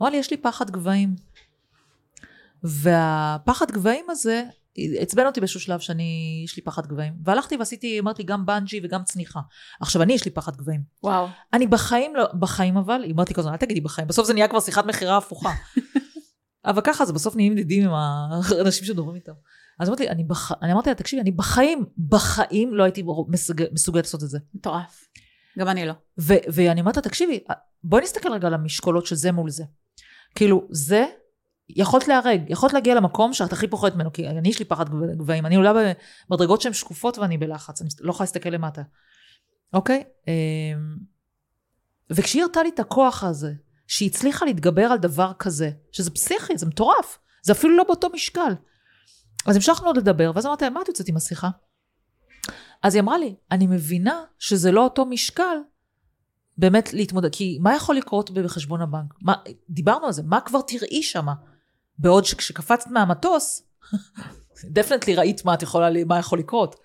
אמרה 0.00 0.10
לי, 0.10 0.16
יש 0.16 0.30
לי 0.30 0.36
פחד 0.36 0.70
גבהים. 0.70 1.16
והפחד 2.62 3.70
גבהים 3.70 4.04
הזה 4.10 4.44
עצבן 4.76 5.26
אותי 5.26 5.40
באיזשהו 5.40 5.60
שלב 5.60 5.80
שאני, 5.80 6.42
יש 6.44 6.56
לי 6.56 6.62
פחד 6.62 6.86
גבהים. 6.86 7.12
והלכתי 7.24 7.56
ועשיתי, 7.56 8.00
אמרתי, 8.00 8.22
גם 8.22 8.46
בנג'י 8.46 8.80
וגם 8.84 9.04
צניחה. 9.04 9.40
עכשיו, 9.80 10.02
אני, 10.02 10.12
יש 10.12 10.24
לי 10.24 10.30
פחד 10.30 10.56
גבהים. 10.56 10.82
וואו. 11.02 11.26
אני 11.52 11.66
בחיים 11.66 12.16
לא, 12.16 12.24
בחיים 12.38 12.76
אבל, 12.76 13.04
אמרתי 13.10 13.34
כזה, 13.34 13.50
אל 13.50 13.56
תגידי 13.56 13.80
בחיים, 13.80 14.08
בסוף 14.08 14.26
זה 14.26 14.34
נהיה 14.34 14.48
כבר 14.48 14.60
שיחת 14.60 14.86
מכירה 14.86 15.16
הפוכה. 15.16 15.50
אבל 16.64 16.80
ככה 16.84 17.04
זה 17.04 17.12
בסוף 17.12 17.36
נהיים 17.36 17.52
ידידים 17.52 17.84
עם 17.84 17.94
האנשים 17.94 18.84
שדוברים 18.84 19.16
איתם. 19.16 19.32
אז 19.80 19.88
אמרתי, 19.88 20.08
אני, 20.08 20.24
בח... 20.24 20.52
אני 20.62 20.72
אמרתי 20.72 20.88
לה, 20.88 20.94
תקשיבי, 20.94 21.22
אני 21.22 21.30
בחיים, 21.30 21.84
בחיים 22.08 22.74
לא 22.74 22.84
הייתי 22.84 23.04
מסוג... 23.28 23.62
מסוגלת 23.72 24.04
לעשות 24.04 24.22
את 24.22 24.28
זה. 24.28 24.38
מטורף. 24.54 25.08
גם 25.58 25.68
אני 25.68 25.86
לא. 25.86 25.92
ו... 26.20 26.34
ואני 26.54 26.80
אומרת 26.80 26.96
לה, 26.96 27.02
תקשיבי, 27.02 27.44
בואי 27.84 28.02
נסתכל 28.02 28.32
רגע 28.32 28.46
על 28.46 28.54
המשקולות 28.54 29.06
של 29.06 29.14
זה 29.14 29.32
מול 29.32 29.50
זה. 29.50 29.64
כאילו, 30.34 30.68
זה, 30.70 31.06
יכולת 31.76 32.08
להרג, 32.08 32.42
יכולת 32.48 32.72
להגיע 32.72 32.94
למקום 32.94 33.32
שאת 33.32 33.52
הכי 33.52 33.68
פוחדת 33.68 33.94
ממנו, 33.94 34.12
כי 34.12 34.28
אני 34.28 34.48
יש 34.48 34.58
לי 34.58 34.64
פחד 34.64 34.88
גבהים, 35.16 35.46
אני 35.46 35.54
עולה 35.54 35.72
במדרגות 36.30 36.60
שהן 36.60 36.72
שקופות 36.72 37.18
ואני 37.18 37.38
בלחץ, 37.38 37.80
אני 37.80 37.90
לא 38.00 38.10
יכולה 38.10 38.24
להסתכל 38.24 38.48
למטה. 38.48 38.82
אוקיי? 39.72 40.04
אמ, 40.28 40.96
וכשהיא 42.10 42.42
הראתה 42.42 42.62
לי 42.62 42.68
את 42.74 42.80
הכוח 42.80 43.24
הזה, 43.24 43.52
שהיא 43.86 44.10
הצליחה 44.10 44.44
להתגבר 44.44 44.84
על 44.84 44.98
דבר 44.98 45.32
כזה, 45.38 45.70
שזה 45.92 46.10
פסיכי, 46.10 46.58
זה 46.58 46.66
מטורף, 46.66 47.18
זה 47.42 47.52
אפילו 47.52 47.76
לא 47.76 47.84
באותו 47.84 48.08
משקל. 48.12 48.54
אז 49.46 49.56
המשכנו 49.56 49.86
עוד 49.86 49.96
לדבר, 49.96 50.30
ואז 50.34 50.46
אמרתי 50.46 50.68
מה 50.68 50.82
את 50.82 50.88
יוצאת 50.88 51.08
עם 51.08 51.16
השיחה? 51.16 51.48
אז 52.82 52.94
היא 52.94 53.02
אמרה 53.02 53.18
לי, 53.18 53.34
אני 53.50 53.66
מבינה 53.66 54.24
שזה 54.38 54.72
לא 54.72 54.84
אותו 54.84 55.06
משקל 55.06 55.56
באמת 56.58 56.92
להתמודד, 56.92 57.32
כי 57.32 57.58
מה 57.60 57.74
יכול 57.74 57.96
לקרות 57.96 58.30
בחשבון 58.30 58.82
הבנק? 58.82 59.14
מה, 59.22 59.34
דיברנו 59.70 60.06
על 60.06 60.12
זה, 60.12 60.22
מה 60.22 60.40
כבר 60.40 60.60
תראי 60.60 61.02
שם? 61.02 61.26
בעוד 61.98 62.24
שכשקפצת 62.24 62.90
מהמטוס, 62.90 63.62
דפנטלי 64.74 65.14
ראית 65.14 65.44
מה, 65.44 65.54
יכולה, 65.62 66.04
מה 66.06 66.18
יכול 66.18 66.38
לקרות. 66.38 66.76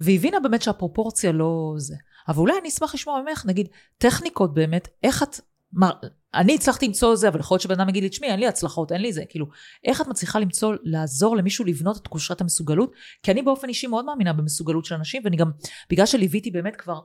והיא 0.00 0.18
הבינה 0.18 0.40
באמת 0.40 0.62
שהפרופורציה 0.62 1.32
לא 1.32 1.74
זה. 1.76 1.94
אבל 2.28 2.38
אולי 2.38 2.54
אני 2.60 2.68
אשמח 2.68 2.94
לשמוע 2.94 3.22
ממך, 3.22 3.46
נגיד, 3.46 3.68
טכניקות 3.98 4.54
באמת, 4.54 4.88
איך 5.02 5.22
את 5.22 5.40
מה, 5.72 5.90
אני 6.34 6.54
הצלחתי 6.54 6.86
למצוא 6.86 7.16
זה, 7.16 7.28
אבל 7.28 7.40
יכול 7.40 7.54
להיות 7.54 7.62
שבן 7.62 7.80
אדם 7.80 7.88
יגיד 7.88 8.02
לי, 8.02 8.08
תשמעי, 8.08 8.30
אין 8.30 8.40
לי 8.40 8.46
הצלחות, 8.46 8.92
אין 8.92 9.00
לי 9.00 9.12
זה. 9.12 9.22
כאילו, 9.28 9.46
איך 9.84 10.00
את 10.00 10.06
מצליחה 10.06 10.38
למצוא, 10.38 10.74
לעזור 10.82 11.36
למישהו 11.36 11.64
לבנות 11.64 11.96
את 11.96 12.04
תחושת 12.04 12.40
המסוגלות? 12.40 12.92
כי 13.22 13.30
אני 13.30 13.42
באופן 13.42 13.68
אישי 13.68 13.86
מאוד 13.86 14.04
מאמינה 14.04 14.32
במסוגלות 14.32 14.84
של 14.84 14.94
אנשים, 14.94 15.22
ואני 15.24 15.36
גם, 15.36 15.50
בגלל 15.90 16.06
שליוויתי 16.06 16.50
באמת 16.50 16.76
כבר 16.76 17.00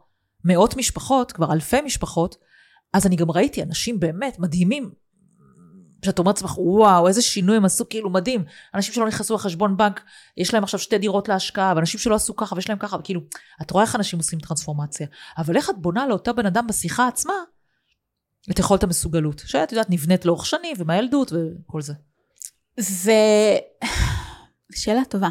מאות 0.46 0.78
משפחות, 0.78 1.32
כבר 1.32 1.54
אלפי 1.54 1.82
משפחות, 1.82 2.36
אז 2.94 3.08
אני 3.08 3.16
גם 3.16 3.32
ראיתי 3.32 3.64
אנשים 3.64 4.00
באמת 4.00 4.40
מדהימים, 4.40 4.92
שאת 6.04 6.20
אומרת 6.20 6.36
לעצמך, 6.36 6.58
וואו, 6.58 7.08
איזה 7.08 7.22
שינוי 7.22 7.58
הם 7.58 7.66
עשו, 7.66 7.90
כאילו 7.90 8.10
מדהים. 8.10 8.44
אנשים 8.76 8.94
שלא 8.94 9.08
נכנסו 9.08 9.36
לחשבון 9.36 9.78
בנק, 9.78 10.02
יש 10.38 10.54
להם 10.54 10.64
עכשיו 10.64 10.80
שתי 10.80 10.98
דירות 10.98 11.30
להשקעה, 11.30 11.74
ואנשים 11.76 12.00
שלא 12.00 12.16
עשו 12.16 12.36
ככה 12.36 12.56
ויש 12.56 12.70
להם 12.70 12.78
ככה, 12.78 12.98
וכאילו, 12.98 13.22
את 13.62 13.72
רואה 13.72 13.84
איך 13.84 13.96
אנשים 13.96 14.20
עושים 14.20 14.40
טרנספורמציה. 14.40 15.08
אבל 15.38 15.58
איך 15.58 15.70
את 15.70 15.78
בונה 15.78 16.08
לאותה 16.08 16.34
בן 16.34 16.46
אדם 16.46 16.68
בשיחה 16.68 17.08
עצמה, 17.08 17.34
את 18.52 18.60
יכולת 18.60 18.84
המסוגלות, 18.84 19.44
שאת 19.46 19.72
יודעת, 19.72 19.90
נבנית 19.90 20.26
לאורך 20.26 20.46
שנים 20.46 20.76
ומהילדות 20.80 21.32
וכל 21.34 21.82
זה. 21.82 21.94
זה 22.80 23.14
שאלה 24.72 25.06
טובה. 25.10 25.30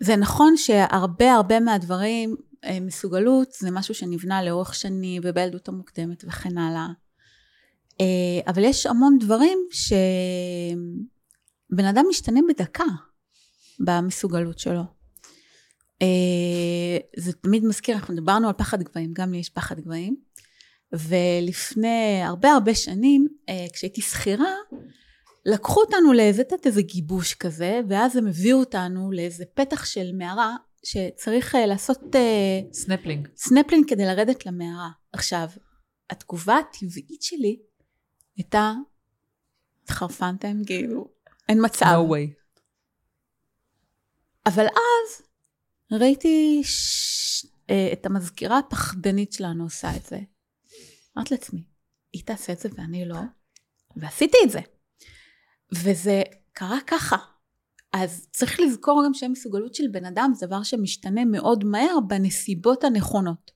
זה 0.00 0.16
נכון 0.16 0.56
שהרבה 0.56 1.32
הרבה 1.32 1.60
מהדברים, 1.60 2.36
אה, 2.64 2.80
מסוגלות 2.80 3.52
זה 3.52 3.70
משהו 3.70 3.94
שנבנה 3.94 4.42
לאורך 4.42 4.74
שנים 4.74 5.22
ובילדות 5.24 5.68
המוקדמת 5.68 6.24
וכן 6.26 6.58
הלאה. 6.58 6.86
אה, 8.00 8.40
אבל 8.46 8.64
יש 8.64 8.86
המון 8.86 9.18
דברים 9.18 9.58
שבן 11.70 11.84
אדם 11.84 12.04
משתנה 12.08 12.40
בדקה 12.48 12.84
במסוגלות 13.80 14.58
שלו. 14.58 14.82
אה, 16.02 16.98
זה 17.16 17.32
תמיד 17.32 17.64
מזכיר, 17.64 17.96
אנחנו 17.96 18.14
דיברנו 18.14 18.48
על 18.48 18.54
פחד 18.54 18.82
גבהים, 18.82 19.12
גם 19.12 19.32
לי 19.32 19.38
יש 19.38 19.48
פחד 19.48 19.80
גבהים. 19.80 20.16
ולפני 20.92 22.22
הרבה 22.24 22.52
הרבה 22.52 22.74
שנים, 22.74 23.28
אה, 23.48 23.66
כשהייתי 23.72 24.00
שכירה, 24.00 24.54
לקחו 25.46 25.80
אותנו 25.80 26.12
לאיזה, 26.12 26.44
תת 26.44 26.66
איזה 26.66 26.82
גיבוש 26.82 27.34
כזה, 27.34 27.80
ואז 27.88 28.16
הם 28.16 28.26
הביאו 28.26 28.58
אותנו 28.58 29.12
לאיזה 29.12 29.44
פתח 29.54 29.84
של 29.84 30.12
מערה, 30.18 30.56
שצריך 30.84 31.56
לעשות... 31.66 32.00
סנפלינג. 32.72 33.28
סנפלינג 33.36 33.88
כדי 33.88 34.04
לרדת 34.04 34.46
למערה. 34.46 34.88
עכשיו, 35.12 35.48
התגובה 36.10 36.58
הטבעית 36.58 37.22
שלי 37.22 37.56
הייתה, 38.36 38.72
התחרפנתם, 39.84 40.64
כאילו, 40.66 41.08
אין 41.48 41.58
מצב. 41.64 41.86
No 41.86 42.12
way. 42.12 42.44
אבל 44.46 44.66
אז 44.66 45.22
ראיתי 45.92 46.60
ש... 46.64 47.46
אה, 47.70 47.88
את 47.92 48.06
המזכירה 48.06 48.58
הפחדנית 48.58 49.32
שלנו 49.32 49.64
עושה 49.64 49.96
את 49.96 50.06
זה. 50.06 50.18
אמרתי 51.16 51.34
לעצמי, 51.34 51.62
היא 52.12 52.22
תעשה 52.24 52.52
את 52.52 52.58
זה 52.58 52.68
ואני 52.76 53.08
לא, 53.08 53.20
ועשיתי 53.96 54.36
את 54.44 54.50
זה. 54.50 54.60
וזה 55.72 56.22
קרה 56.52 56.78
ככה. 56.86 57.16
אז 57.92 58.28
צריך 58.32 58.60
לזכור 58.60 59.02
גם 59.06 59.14
שהמסוגלות 59.14 59.74
של 59.74 59.84
בן 59.92 60.04
אדם 60.04 60.30
זה 60.34 60.46
דבר 60.46 60.62
שמשתנה 60.62 61.24
מאוד 61.24 61.64
מהר 61.64 62.00
בנסיבות 62.08 62.84
הנכונות. 62.84 63.50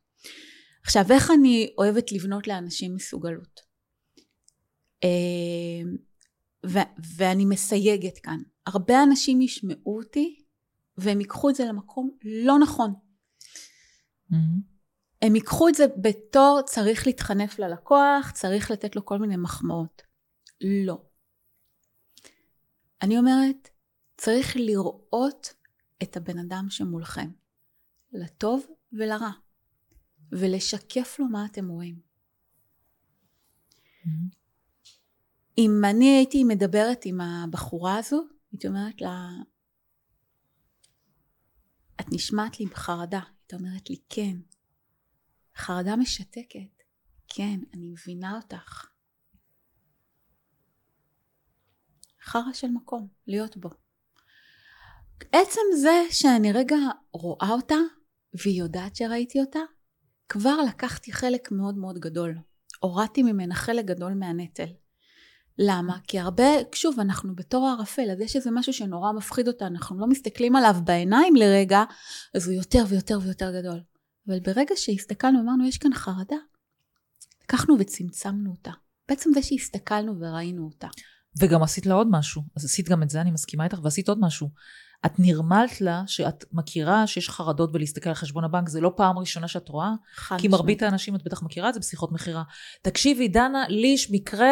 עכשיו, 0.83 1.05
איך 1.11 1.31
אני 1.31 1.75
אוהבת 1.79 2.13
לבנות 2.13 2.47
לאנשים 2.47 2.95
מסוגלות? 2.95 3.68
אה, 5.05 5.91
ו- 6.67 7.03
ואני 7.17 7.45
מסייגת 7.45 8.19
כאן. 8.19 8.39
הרבה 8.67 9.03
אנשים 9.03 9.41
ישמעו 9.41 9.97
אותי 9.99 10.43
והם 10.97 11.21
ייקחו 11.21 11.51
את 11.51 11.55
זה 11.55 11.65
למקום 11.65 12.11
לא 12.25 12.59
נכון. 12.59 12.95
Mm-hmm. 14.33 14.37
הם 15.23 15.37
ייקחו 15.37 15.69
את 15.69 15.75
זה 15.75 15.85
בתור 16.03 16.61
צריך 16.67 17.07
להתחנף 17.07 17.59
ללקוח, 17.59 18.31
צריך 18.35 18.71
לתת 18.71 18.97
לו 18.97 19.05
כל 19.05 19.19
מיני 19.19 19.37
מחמאות. 19.37 20.03
לא. 20.61 21.03
אני 23.03 23.19
אומרת, 23.19 23.69
צריך 24.17 24.57
לראות 24.57 25.55
את 26.03 26.17
הבן 26.17 26.39
אדם 26.39 26.67
שמולכם, 26.71 27.31
לטוב 28.13 28.67
ולרע, 28.93 29.31
ולשקף 30.33 31.17
לו 31.19 31.29
מה 31.29 31.47
אתם 31.47 31.69
רואים. 31.69 32.01
Mm-hmm. 34.05 34.38
אם 35.59 35.83
אני 35.91 36.17
הייתי 36.17 36.45
מדברת 36.45 37.01
עם 37.05 37.21
הבחורה 37.21 37.99
הזו, 37.99 38.23
הייתי 38.53 38.69
אומרת 38.69 39.01
לה, 39.01 39.29
את 42.01 42.07
נשמעת 42.13 42.61
לי 42.61 42.67
בחרדה. 42.67 43.21
הייתה 43.41 43.57
אומרת 43.57 43.91
לי, 43.91 43.97
כן. 44.09 44.37
חרדה 45.57 45.97
משתקת. 45.97 46.83
כן, 47.29 47.61
אני 47.75 47.89
מבינה 47.89 48.37
אותך. 48.37 48.87
חרא 52.23 52.53
של 52.53 52.69
מקום, 52.69 53.09
להיות 53.27 53.57
בו. 53.57 53.71
עצם 55.33 55.61
זה 55.83 56.03
שאני 56.11 56.53
רגע 56.53 56.77
רואה 57.13 57.49
אותה, 57.51 57.79
והיא 58.35 58.63
יודעת 58.63 58.97
שראיתי 58.97 59.41
אותה, 59.41 59.61
כבר 60.29 60.57
לקחתי 60.69 61.13
חלק 61.13 61.53
מאוד 61.53 61.79
מאוד 61.79 61.99
גדול. 61.99 62.39
הורדתי 62.81 63.23
ממנה 63.23 63.55
חלק 63.55 63.85
גדול 63.85 64.15
מהנטל. 64.15 64.69
למה? 65.59 65.99
כי 66.07 66.19
הרבה, 66.19 66.45
שוב, 66.75 67.01
אנחנו 67.01 67.35
בתור 67.35 67.67
הערפל, 67.67 68.11
אז 68.13 68.21
יש 68.21 68.37
איזה 68.37 68.51
משהו 68.51 68.73
שנורא 68.73 69.13
מפחיד 69.13 69.49
אותנו, 69.49 69.69
אנחנו 69.69 69.99
לא 69.99 70.07
מסתכלים 70.07 70.57
עליו 70.57 70.77
בעיניים 70.85 71.37
לרגע, 71.37 71.85
אז 72.35 72.47
הוא 72.49 72.55
יותר 72.55 72.85
ויותר 72.89 73.19
ויותר 73.23 73.61
גדול. 73.61 73.81
אבל 74.29 74.41
ברגע 74.41 74.75
שהסתכלנו, 74.77 75.41
אמרנו, 75.41 75.69
יש 75.69 75.79
כאן 75.79 75.95
חרדה, 75.95 76.37
לקחנו 77.45 77.77
וצמצמנו 77.79 78.51
אותה. 78.51 78.71
בעצם 79.09 79.31
זה 79.35 79.43
שהסתכלנו 79.43 80.21
וראינו 80.21 80.65
אותה. 80.65 80.89
וגם 81.41 81.63
עשית 81.63 81.87
לה 81.87 81.95
עוד 81.95 82.07
משהו. 82.11 82.43
אז 82.57 82.65
עשית 82.65 82.89
גם 82.89 83.03
את 83.03 83.11
זה, 83.11 83.21
אני 83.21 83.31
מסכימה 83.31 83.65
איתך, 83.65 83.79
ועשית 83.83 84.09
עוד 84.09 84.19
משהו. 84.21 84.49
את 85.07 85.13
נרמלת 85.19 85.81
לה 85.81 86.03
שאת 86.07 86.45
מכירה 86.53 87.07
שיש 87.07 87.31
חרדות 87.31 87.73
בלהסתכל 87.73 88.09
על 88.09 88.15
חשבון 88.15 88.45
הבנק, 88.45 88.69
זה 88.69 88.81
לא 88.81 88.93
פעם 88.97 89.19
ראשונה 89.19 89.49
שאת 89.49 89.69
רואה, 89.69 89.91
כי 90.39 90.49
מרבית 90.49 90.83
האנשים, 90.83 91.15
את 91.15 91.25
בטח 91.25 91.43
מכירה 91.43 91.69
את 91.69 91.75
זה 91.75 91.81
בשיחות 91.81 92.13
מכירה. 92.13 92.43
תקשיבי, 92.83 93.29
דנה, 93.29 93.69
לי 93.69 93.87
יש 93.87 94.11
מקרה 94.11 94.51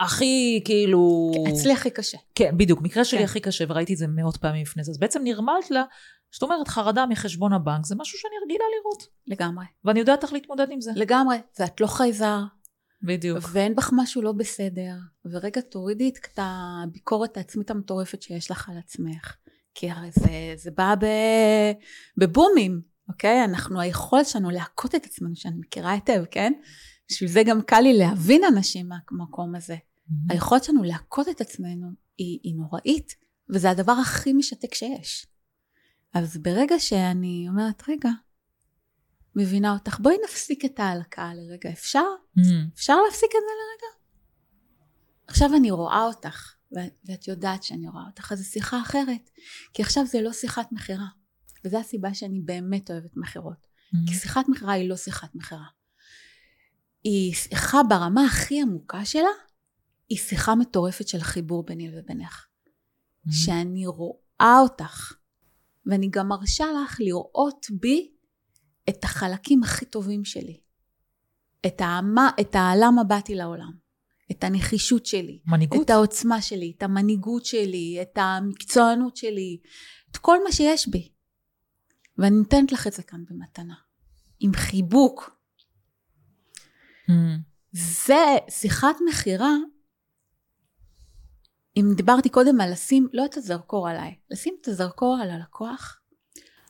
הכי 0.00 0.60
כאילו... 0.64 1.32
אצלי 1.48 1.72
הכי 1.72 1.90
קשה. 1.90 2.18
כן, 2.34 2.56
בדיוק, 2.56 2.82
מקרה 2.82 3.04
שלי 3.04 3.18
כן. 3.18 3.24
הכי 3.24 3.40
קשה, 3.40 3.64
וראיתי 3.68 3.92
את 3.92 3.98
זה 3.98 4.06
מאות 4.08 4.36
פעמים 4.36 4.62
לפני 4.62 4.84
זה. 4.84 4.90
אז 4.90 4.98
בעצם 4.98 5.20
נרמלת 5.24 5.70
לה, 5.70 5.84
זאת 6.32 6.42
אומרת, 6.42 6.68
חרדה 6.68 7.06
מחשבון 7.06 7.52
הבנק, 7.52 7.86
זה 7.86 7.94
משהו 7.98 8.18
שאני 8.18 8.32
רגילה 8.44 8.64
לראות. 8.78 9.06
לגמרי. 9.26 9.64
ואני 9.84 10.00
יודעת 10.00 10.22
איך 10.22 10.32
להתמודד 10.32 10.66
עם 10.70 10.80
זה. 10.80 10.90
לגמרי, 10.96 11.36
ואת 11.58 11.80
לא 11.80 11.86
חייזר. 11.86 12.38
בדיוק. 13.02 13.38
ואין 13.52 13.74
בך 13.74 13.90
משהו 13.92 14.22
לא 14.22 14.32
בסדר. 14.32 14.94
ורגע 15.24 15.60
תורידי 15.60 16.08
את 16.08 16.38
הביקורת 16.38 17.36
העצמית 17.36 17.70
המטורפת 17.70 18.22
שיש 18.22 18.50
לך 18.50 18.68
על 18.68 18.78
עצמך. 18.78 19.34
כי 19.74 19.90
הרי 19.90 20.10
זה, 20.10 20.54
זה 20.56 20.70
בא 20.70 20.94
ב, 21.00 21.06
בבומים, 22.16 22.80
אוקיי? 23.08 23.44
אנחנו, 23.44 23.80
היכולת 23.80 24.26
שלנו 24.26 24.50
להכות 24.50 24.94
את 24.94 25.04
עצמנו, 25.04 25.36
שאני 25.36 25.56
מכירה 25.58 25.92
היטב, 25.92 26.24
כן? 26.30 26.52
בשביל 27.10 27.30
זה 27.30 27.42
גם 27.42 27.62
קל 27.62 27.80
לי 27.80 27.98
להבין 27.98 28.42
אנשים 28.44 28.88
מהמקום 28.88 29.54
הזה. 29.54 29.76
Mm-hmm. 30.10 30.32
היכולת 30.32 30.64
שלנו 30.64 30.82
להכות 30.82 31.28
את 31.28 31.40
עצמנו 31.40 31.90
היא, 32.18 32.38
היא 32.42 32.54
נוראית, 32.56 33.16
וזה 33.48 33.70
הדבר 33.70 33.92
הכי 33.92 34.32
משתק 34.32 34.74
שיש. 34.74 35.26
אז 36.14 36.36
ברגע 36.36 36.78
שאני 36.78 37.46
אומרת, 37.48 37.82
רגע, 37.88 38.10
מבינה 39.36 39.72
אותך, 39.72 40.00
בואי 40.00 40.16
נפסיק 40.24 40.64
את 40.64 40.80
ההלקאה 40.80 41.34
לרגע, 41.34 41.70
אפשר? 41.70 42.04
Mm-hmm. 42.38 42.74
אפשר 42.74 42.96
להפסיק 43.06 43.30
את 43.30 43.42
זה 43.42 43.52
לרגע? 43.60 44.00
עכשיו 45.26 45.56
אני 45.56 45.70
רואה 45.70 46.04
אותך, 46.04 46.54
ואת 47.06 47.28
יודעת 47.28 47.62
שאני 47.62 47.88
רואה 47.88 48.04
אותך, 48.06 48.32
אז 48.32 48.38
זו 48.38 48.44
שיחה 48.44 48.80
אחרת. 48.80 49.30
כי 49.74 49.82
עכשיו 49.82 50.06
זה 50.06 50.22
לא 50.22 50.32
שיחת 50.32 50.72
מכירה. 50.72 51.06
וזו 51.64 51.78
הסיבה 51.78 52.14
שאני 52.14 52.40
באמת 52.40 52.90
אוהבת 52.90 53.16
מכירות. 53.16 53.66
Mm-hmm. 53.66 54.08
כי 54.08 54.14
שיחת 54.14 54.48
מכירה 54.48 54.72
היא 54.72 54.88
לא 54.88 54.96
שיחת 54.96 55.34
מכירה. 55.34 55.66
היא 57.04 57.34
שיחה 57.34 57.82
ברמה 57.88 58.24
הכי 58.24 58.62
עמוקה 58.62 59.04
שלה, 59.04 59.30
היא 60.10 60.18
שיחה 60.18 60.54
מטורפת 60.54 61.08
של 61.08 61.20
חיבור 61.20 61.62
ביני 61.62 61.90
ובינך. 61.98 62.46
Mm-hmm. 62.46 63.32
שאני 63.32 63.86
רואה 63.86 64.58
אותך, 64.62 65.12
ואני 65.86 66.08
גם 66.10 66.28
מרשה 66.28 66.64
לך 66.82 66.96
לראות 67.00 67.66
בי 67.80 68.10
את 68.88 69.04
החלקים 69.04 69.62
הכי 69.62 69.84
טובים 69.84 70.24
שלי. 70.24 70.60
את, 71.66 71.80
העמה, 71.80 72.30
את 72.40 72.54
הלמה 72.54 73.04
באתי 73.04 73.34
לעולם. 73.34 73.72
את 74.30 74.44
הנחישות 74.44 75.06
שלי. 75.06 75.40
מנהיגות. 75.46 75.84
את 75.84 75.90
העוצמה 75.90 76.42
שלי, 76.42 76.72
את 76.76 76.82
המנהיגות 76.82 77.44
שלי, 77.44 77.98
את 78.02 78.18
המקצוענות 78.18 79.16
שלי, 79.16 79.58
את 80.10 80.16
כל 80.16 80.44
מה 80.44 80.52
שיש 80.52 80.88
בי. 80.88 81.12
ואני 82.18 82.36
נותנת 82.36 82.72
לך 82.72 82.86
את 82.86 82.92
זה 82.92 83.02
כאן 83.02 83.24
במתנה. 83.30 83.74
עם 84.40 84.52
חיבוק. 84.54 85.36
Mm. 87.08 87.12
זה 87.72 88.24
שיחת 88.50 88.96
מכירה 89.08 89.56
אם 91.80 91.94
דיברתי 91.96 92.28
קודם 92.28 92.60
על 92.60 92.72
לשים 92.72 93.08
לא 93.12 93.24
את 93.24 93.36
הזרקור 93.36 93.88
עליי, 93.88 94.14
לשים 94.30 94.54
את 94.60 94.68
הזרקור 94.68 95.18
על 95.22 95.30
הלקוח. 95.30 96.00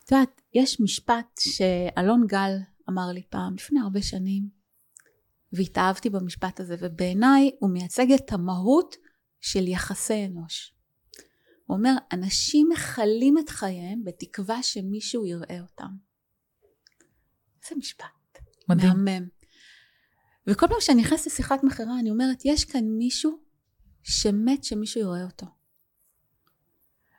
את 0.05 0.13
יודעת, 0.13 0.43
יש 0.55 0.81
משפט 0.81 1.41
שאלון 1.41 2.27
גל 2.27 2.57
אמר 2.89 3.07
לי 3.15 3.23
פעם, 3.31 3.55
לפני 3.55 3.81
הרבה 3.81 4.03
שנים, 4.03 4.49
והתאהבתי 5.53 6.11
במשפט 6.11 6.61
הזה, 6.61 6.77
ובעיניי 6.81 7.51
הוא 7.59 7.71
מייצג 7.71 8.13
את 8.13 8.33
המהות 8.33 8.97
של 9.41 9.69
יחסי 9.69 10.27
אנוש. 10.27 10.75
הוא 11.67 11.77
אומר, 11.77 11.95
אנשים 12.13 12.69
מכלים 12.73 13.39
את 13.39 13.49
חייהם 13.49 14.05
בתקווה 14.05 14.63
שמישהו 14.63 15.27
יראה 15.27 15.61
אותם. 15.61 15.91
איזה 17.65 17.77
משפט. 17.77 18.39
מדהים. 18.69 19.05
מהמם. 19.05 19.29
וכל 20.47 20.67
פעם 20.69 20.81
שאני 20.81 21.03
נכנסת 21.03 21.27
לשיחת 21.27 21.65
מכירה, 21.65 21.99
אני 22.01 22.11
אומרת, 22.11 22.43
יש 22.45 22.65
כאן 22.65 22.85
מישהו 22.85 23.50
שמת 24.03 24.65
שמישהו 24.65 25.01
יראה 25.01 25.25
אותו. 25.25 25.47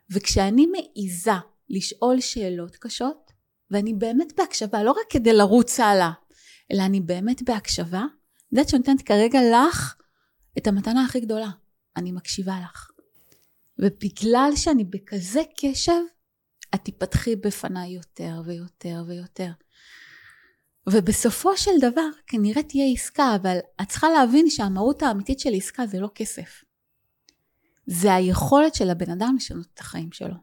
וכשאני 0.10 0.66
מעיזה 0.66 1.32
לשאול 1.70 2.20
שאלות 2.20 2.76
קשות, 2.76 3.32
ואני 3.72 3.94
באמת 3.94 4.34
בהקשבה, 4.38 4.84
לא 4.84 4.92
רק 4.92 5.06
כדי 5.10 5.34
לרוץ 5.34 5.80
הלאה, 5.80 6.12
אלא 6.72 6.82
אני 6.82 7.02
באמת 7.02 7.44
בהקשבה, 7.44 8.00
אני 8.00 8.08
יודעת 8.52 8.70
שאני 8.70 8.80
נותנת 8.80 9.02
כרגע 9.02 9.40
לך 9.54 9.96
את 10.58 10.68
המתנה 10.68 11.06
הכי 11.06 11.20
גדולה. 11.20 11.50
אני 11.98 12.12
מקשיבה 12.12 12.56
לך. 12.64 12.92
ובגלל 13.80 14.52
שאני 14.56 14.84
בכזה 14.84 15.42
קשב, 15.58 16.02
את 16.76 16.82
תיפתחי 16.84 17.36
בפניי 17.36 17.92
יותר 17.92 18.42
ויותר 18.46 19.04
ויותר. 19.08 19.52
ובסופו 20.90 21.58
של 21.58 21.72
דבר 21.82 22.10
כנראה 22.28 22.64
תהיה 22.64 22.94
עסקה, 22.94 23.36
אבל 23.36 23.58
את 23.82 23.90
צריכה 23.90 24.10
להבין 24.10 24.50
שהמהות 24.50 25.04
האמיתית 25.04 25.40
של 25.40 25.50
עסקה 25.54 25.88
זה 25.88 26.00
לא 26.00 26.10
כסף. 26.16 26.64
זה 27.92 28.14
היכולת 28.14 28.76
של 28.76 28.90
הבן 28.90 29.12
אדם 29.12 29.36
לשנות 29.38 29.68
את 29.74 29.80
החיים 29.80 30.12
שלו. 30.12 30.36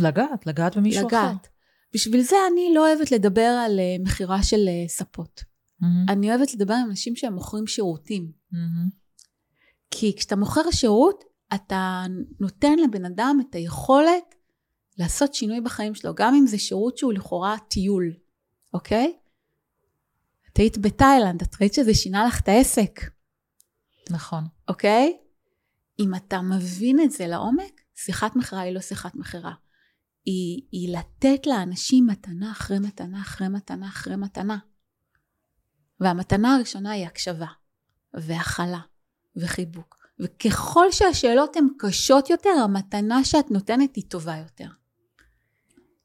לגעת, 0.00 0.46
לגעת 0.46 0.76
במישהו 0.76 1.06
לגעת. 1.06 1.24
אחר. 1.24 1.30
לגעת. 1.30 1.48
בשביל 1.94 2.20
זה 2.20 2.36
אני 2.52 2.74
לא 2.74 2.88
אוהבת 2.88 3.10
לדבר 3.10 3.62
על 3.64 3.78
uh, 3.78 4.08
מכירה 4.08 4.42
של 4.42 4.56
uh, 4.56 4.88
ספות. 4.88 5.40
Mm-hmm. 5.40 6.12
אני 6.12 6.30
אוהבת 6.30 6.54
לדבר 6.54 6.74
עם 6.74 6.90
אנשים 6.90 7.16
שהם 7.16 7.32
מוכרים 7.34 7.66
שירותים. 7.66 8.32
Mm-hmm. 8.52 8.90
כי 9.90 10.16
כשאתה 10.16 10.36
מוכר 10.36 10.70
שירות, 10.70 11.24
אתה 11.54 12.04
נותן 12.40 12.78
לבן 12.78 13.04
אדם 13.04 13.38
את 13.40 13.54
היכולת 13.54 14.34
לעשות 14.98 15.34
שינוי 15.34 15.60
בחיים 15.60 15.94
שלו, 15.94 16.14
גם 16.14 16.34
אם 16.34 16.46
זה 16.46 16.58
שירות 16.58 16.98
שהוא 16.98 17.12
לכאורה 17.12 17.56
טיול, 17.68 18.12
אוקיי? 18.74 19.16
את 20.52 20.58
היית 20.58 20.78
בתאילנד, 20.78 21.42
את 21.42 21.60
ראית 21.60 21.74
שזה 21.74 21.94
שינה 21.94 22.24
לך 22.24 22.40
את 22.40 22.48
העסק, 22.48 23.00
נכון. 24.10 24.44
אוקיי? 24.68 25.16
אם 25.98 26.14
אתה 26.14 26.40
מבין 26.40 27.00
את 27.00 27.10
זה 27.10 27.26
לעומק, 27.26 27.80
שיחת 27.94 28.36
מכירה 28.36 28.62
היא 28.62 28.74
לא 28.74 28.80
שיחת 28.80 29.14
מכירה. 29.14 29.52
היא, 30.24 30.62
היא 30.72 30.98
לתת 30.98 31.46
לאנשים 31.46 32.06
מתנה 32.06 32.52
אחרי 32.52 32.78
מתנה 32.78 33.20
אחרי 33.20 33.48
מתנה 33.48 33.88
אחרי 33.88 34.16
מתנה. 34.16 34.58
והמתנה 36.00 36.54
הראשונה 36.54 36.90
היא 36.90 37.06
הקשבה, 37.06 37.46
והכלה, 38.14 38.80
וחיבוק. 39.36 39.96
וככל 40.20 40.86
שהשאלות 40.90 41.56
הן 41.56 41.66
קשות 41.78 42.30
יותר, 42.30 42.50
המתנה 42.64 43.24
שאת 43.24 43.50
נותנת 43.50 43.96
היא 43.96 44.04
טובה 44.08 44.36
יותר. 44.36 44.68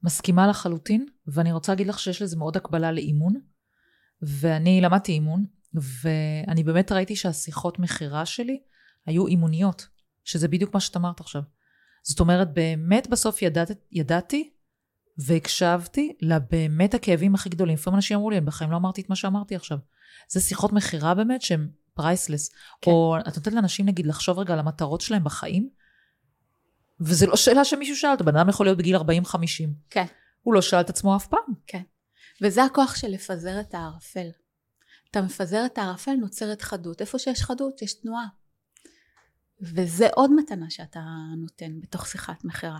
מסכימה 0.03 0.47
לחלוטין, 0.47 1.05
ואני 1.27 1.51
רוצה 1.51 1.71
להגיד 1.71 1.87
לך 1.87 1.99
שיש 1.99 2.21
לזה 2.21 2.37
מאוד 2.37 2.57
הקבלה 2.57 2.91
לאימון. 2.91 3.33
ואני 4.21 4.81
למדתי 4.81 5.11
אימון, 5.11 5.45
ואני 5.73 6.63
באמת 6.63 6.91
ראיתי 6.91 7.15
שהשיחות 7.15 7.79
מכירה 7.79 8.25
שלי 8.25 8.61
היו 9.09 9.27
אימוניות, 9.27 9.87
שזה 10.23 10.47
בדיוק 10.47 10.73
מה 10.73 10.79
שאת 10.79 10.95
אמרת 10.95 11.19
עכשיו. 11.19 11.41
זאת 12.03 12.19
אומרת, 12.19 12.53
באמת 12.53 13.07
בסוף 13.07 13.41
ידעת, 13.41 13.71
ידעתי 13.91 14.49
והקשבתי 15.17 16.13
לבאמת 16.21 16.93
הכאבים 16.93 17.35
הכי 17.35 17.49
גדולים. 17.49 17.75
לפעמים 17.75 17.95
אנשים 17.95 18.17
אמרו 18.17 18.29
לי, 18.29 18.37
אני 18.37 18.45
בחיים 18.45 18.71
לא 18.71 18.77
אמרתי 18.77 19.01
את 19.01 19.09
מה 19.09 19.15
שאמרתי 19.15 19.55
עכשיו. 19.55 19.77
זה 20.29 20.39
שיחות 20.39 20.73
מכירה 20.73 21.15
באמת 21.15 21.41
שהן 21.41 21.69
פרייסלס. 21.93 22.51
כן. 22.81 22.91
או 22.91 23.17
את 23.27 23.37
נותנת 23.37 23.53
לאנשים 23.53 23.85
נגיד 23.85 24.05
לחשוב 24.05 24.39
רגע 24.39 24.53
על 24.53 24.59
המטרות 24.59 25.01
שלהם 25.01 25.23
בחיים, 25.23 25.69
וזה 27.01 27.27
לא 27.27 27.35
שאלה 27.35 27.65
שמישהו 27.65 27.95
שאל 27.95 28.11
אותו, 28.11 28.23
בן 28.23 28.37
אדם 28.37 28.49
יכול 28.49 28.65
להיות 28.65 28.77
בגיל 28.77 28.95
40-50. 28.95 28.99
כן. 29.89 30.05
הוא 30.41 30.53
לא 30.53 30.61
שאל 30.61 30.81
את 30.81 30.89
עצמו 30.89 31.15
אף 31.15 31.27
פעם. 31.27 31.53
כן. 31.67 31.81
וזה 32.41 32.63
הכוח 32.63 32.95
של 32.95 33.07
לפזר 33.07 33.59
את 33.59 33.73
הערפל. 33.73 34.27
אתה 35.11 35.21
מפזר 35.21 35.65
את 35.65 35.77
הערפל, 35.77 36.11
נוצרת 36.11 36.61
חדות. 36.61 37.01
איפה 37.01 37.19
שיש 37.19 37.43
חדות, 37.43 37.81
יש 37.81 37.93
תנועה. 37.93 38.25
וזה 39.61 40.07
עוד 40.15 40.31
מתנה 40.35 40.69
שאתה 40.69 40.99
נותן 41.37 41.79
בתוך 41.79 42.07
שיחת 42.07 42.43
מכירה. 42.43 42.79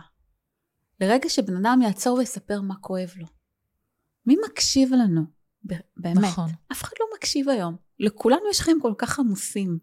לרגע 1.00 1.30
שבן 1.30 1.56
אדם 1.56 1.80
יעצור 1.82 2.18
ויספר 2.18 2.62
מה 2.62 2.76
כואב 2.76 3.10
לו. 3.16 3.26
מי 4.26 4.36
מקשיב 4.46 4.94
לנו? 4.94 5.22
באמת. 5.98 6.18
נכון. 6.18 6.50
אף 6.72 6.84
אחד 6.84 6.94
לא 7.00 7.06
מקשיב 7.18 7.50
היום. 7.50 7.76
לכולנו 8.00 8.50
יש 8.52 8.62
חיים 8.62 8.82
כל 8.82 8.94
כך 8.98 9.20
עמוסים. 9.20 9.80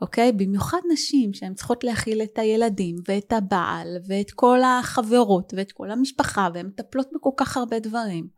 אוקיי? 0.00 0.32
במיוחד 0.32 0.78
נשים 0.92 1.34
שהן 1.34 1.54
צריכות 1.54 1.84
להכיל 1.84 2.22
את 2.22 2.38
הילדים 2.38 2.96
ואת 3.08 3.32
הבעל 3.32 3.96
ואת 4.08 4.30
כל 4.30 4.58
החברות 4.62 5.52
ואת 5.56 5.72
כל 5.72 5.90
המשפחה 5.90 6.48
והן 6.54 6.66
מטפלות 6.66 7.08
בכל 7.14 7.30
כך 7.36 7.56
הרבה 7.56 7.78
דברים 7.78 8.28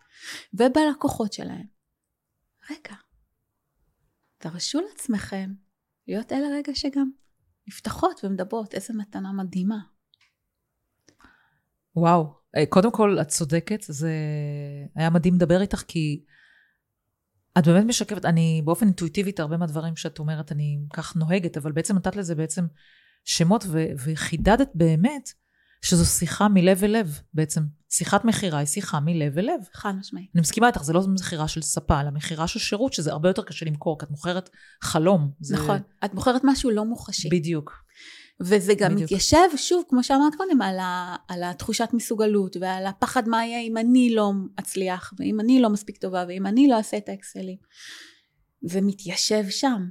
ובלקוחות 0.55 1.33
שלהן. 1.33 1.67
רגע, 2.71 2.95
תרשו 4.39 4.81
לעצמכם 4.81 5.51
להיות 6.09 6.33
אלה 6.33 6.47
רגע 6.49 6.75
שגם 6.75 7.11
נפתחות 7.69 8.21
ומדברות, 8.25 8.75
איזה 8.75 8.95
מתנה 8.95 9.33
מדהימה. 9.33 9.79
וואו, 11.97 12.35
אה, 12.57 12.67
קודם 12.67 12.93
כל 12.93 13.19
את 13.21 13.29
צודקת, 13.29 13.85
זה 13.89 14.13
היה 14.95 15.11
מדהים 15.11 15.35
לדבר 15.35 15.61
איתך 15.61 15.83
כי 15.89 16.25
את 17.59 17.67
באמת 17.67 17.85
משקפת, 17.85 18.25
אני 18.25 18.63
באופן 18.65 18.87
אינטואיטיבית 18.87 19.41
הרבה 19.41 19.57
מהדברים 19.57 19.97
שאת 19.97 20.19
אומרת 20.19 20.53
אני 20.53 20.79
כך 20.93 21.17
נוהגת, 21.17 21.57
אבל 21.57 21.73
בעצם 21.73 21.97
נתת 21.97 22.17
לזה 22.17 22.35
בעצם 22.35 22.67
שמות 23.25 23.65
ו- 23.69 23.87
וחידדת 24.05 24.71
באמת 24.75 25.31
שזו 25.85 26.07
שיחה 26.07 26.49
מלב 26.49 26.85
אל 26.85 27.01
לב 27.01 27.21
בעצם. 27.35 27.61
שיחת 27.91 28.25
מכירה 28.25 28.59
היא 28.59 28.67
שיחה 28.67 29.01
מלב 29.01 29.39
אל 29.39 29.45
לב. 29.45 29.61
חד 29.73 29.93
משמעית. 29.99 30.31
אני 30.35 30.41
מסכימה 30.41 30.67
איתך, 30.67 30.83
זה 30.83 30.93
לא 30.93 31.01
מכירה 31.09 31.49
של 31.49 31.63
ספה, 31.63 32.01
אלא 32.01 32.11
מכירה 32.11 32.47
של 32.47 32.59
שירות, 32.59 32.93
שזה 32.93 33.13
הרבה 33.13 33.29
יותר 33.29 33.43
קשה 33.43 33.67
למכור, 33.67 33.99
כי 33.99 34.07
את 34.07 34.11
מוכרת 34.11 34.51
חלום. 34.83 35.31
זה... 35.41 35.55
נכון, 35.55 35.79
את 36.05 36.15
מוכרת 36.15 36.41
משהו 36.45 36.71
לא 36.71 36.85
מוחשי. 36.85 37.29
בדיוק. 37.29 37.73
וזה 38.41 38.75
גם 38.75 38.95
בדיוק. 38.95 39.03
מתיישב, 39.03 39.57
שוב, 39.57 39.85
כמו 39.89 40.05
שאמרת 40.05 40.35
קודם, 40.35 40.63
על, 40.63 40.79
ה, 40.79 41.17
על 41.29 41.43
התחושת 41.43 41.89
מסוגלות 41.93 42.57
ועל 42.61 42.87
הפחד 42.87 43.29
מה 43.29 43.47
יהיה 43.47 43.61
אם 43.61 43.77
אני 43.77 44.15
לא 44.15 44.33
אצליח, 44.61 45.13
ואם 45.19 45.41
אני 45.41 45.61
לא 45.61 45.71
מספיק 45.71 45.97
טובה, 45.97 46.25
ואם 46.29 46.47
אני 46.47 46.69
לא 46.69 46.77
אעשה 46.77 46.97
את 46.97 47.09
האקסלים. 47.09 47.57
זה 48.63 48.81
מתיישב 48.81 49.45
שם. 49.51 49.89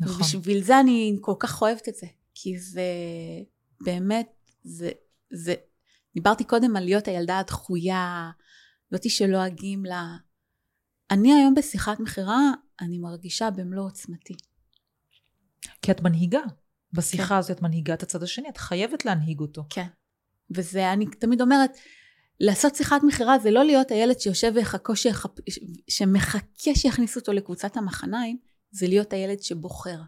נכון. 0.00 0.16
ובשביל 0.16 0.62
זה 0.62 0.80
אני 0.80 1.16
כל 1.20 1.34
כך 1.38 1.62
אוהבת 1.62 1.88
את 1.88 1.94
זה, 1.94 2.06
כי 2.34 2.58
זה 2.58 2.82
באמת, 3.84 4.28
זה, 4.64 4.90
זה, 5.30 5.54
דיברתי 6.14 6.44
קודם 6.44 6.76
על 6.76 6.84
להיות 6.84 7.08
הילדה 7.08 7.38
הדחויה, 7.38 8.30
זאתי 8.90 9.10
שלועגים 9.10 9.84
לה. 9.84 10.16
אני 11.10 11.32
היום 11.32 11.54
בשיחת 11.54 12.00
מכירה, 12.00 12.50
אני 12.80 12.98
מרגישה 12.98 13.50
במלוא 13.50 13.86
עוצמתי. 13.86 14.34
כי 15.82 15.90
את 15.90 16.00
מנהיגה. 16.00 16.40
בשיחה 16.92 17.28
כן. 17.28 17.34
הזאת 17.34 17.50
את 17.50 17.62
מנהיגה 17.62 17.94
את 17.94 18.02
הצד 18.02 18.22
השני, 18.22 18.48
את 18.48 18.56
חייבת 18.56 19.04
להנהיג 19.04 19.40
אותו. 19.40 19.64
כן. 19.70 19.86
וזה, 20.50 20.92
אני 20.92 21.06
תמיד 21.06 21.40
אומרת, 21.40 21.70
לעשות 22.40 22.74
שיחת 22.74 23.00
מכירה 23.06 23.38
זה 23.38 23.50
לא 23.50 23.64
להיות 23.64 23.90
הילד 23.90 24.18
שיושב 24.20 24.52
ויחכו, 24.54 24.96
שיחפ... 24.96 25.30
שמחכה 25.90 26.74
שיכניסו 26.74 27.20
אותו 27.20 27.32
לקבוצת 27.32 27.76
המחניים, 27.76 28.38
זה 28.70 28.86
להיות 28.86 29.12
הילד 29.12 29.42
שבוחר. 29.42 30.00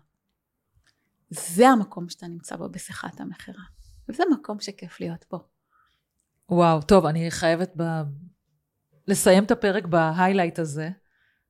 זה 1.31 1.69
המקום 1.69 2.09
שאתה 2.09 2.27
נמצא 2.27 2.57
בו 2.57 2.69
בשיחת 2.69 3.21
המכירה. 3.21 3.63
וזה 4.11 4.23
מקום 4.33 4.61
שכיף 4.61 5.01
להיות 5.01 5.25
בו. 5.31 5.39
וואו, 6.49 6.83
טוב, 6.83 7.07
אני 7.07 7.31
חייבת 7.31 7.73
ב... 7.77 7.83
לסיים 9.09 9.45
את 9.45 9.51
הפרק 9.51 9.87
בהיילייט 9.87 10.59
הזה. 10.59 10.91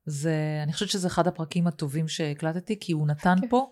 זה, 0.05 0.59
אני 0.63 0.73
חושבת 0.73 0.89
שזה 0.89 1.07
אחד 1.07 1.27
הפרקים 1.27 1.67
הטובים 1.67 2.07
שהקלטתי, 2.07 2.79
כי 2.79 2.91
הוא 2.91 3.07
נתן 3.07 3.35
כן. 3.41 3.49
פה 3.49 3.71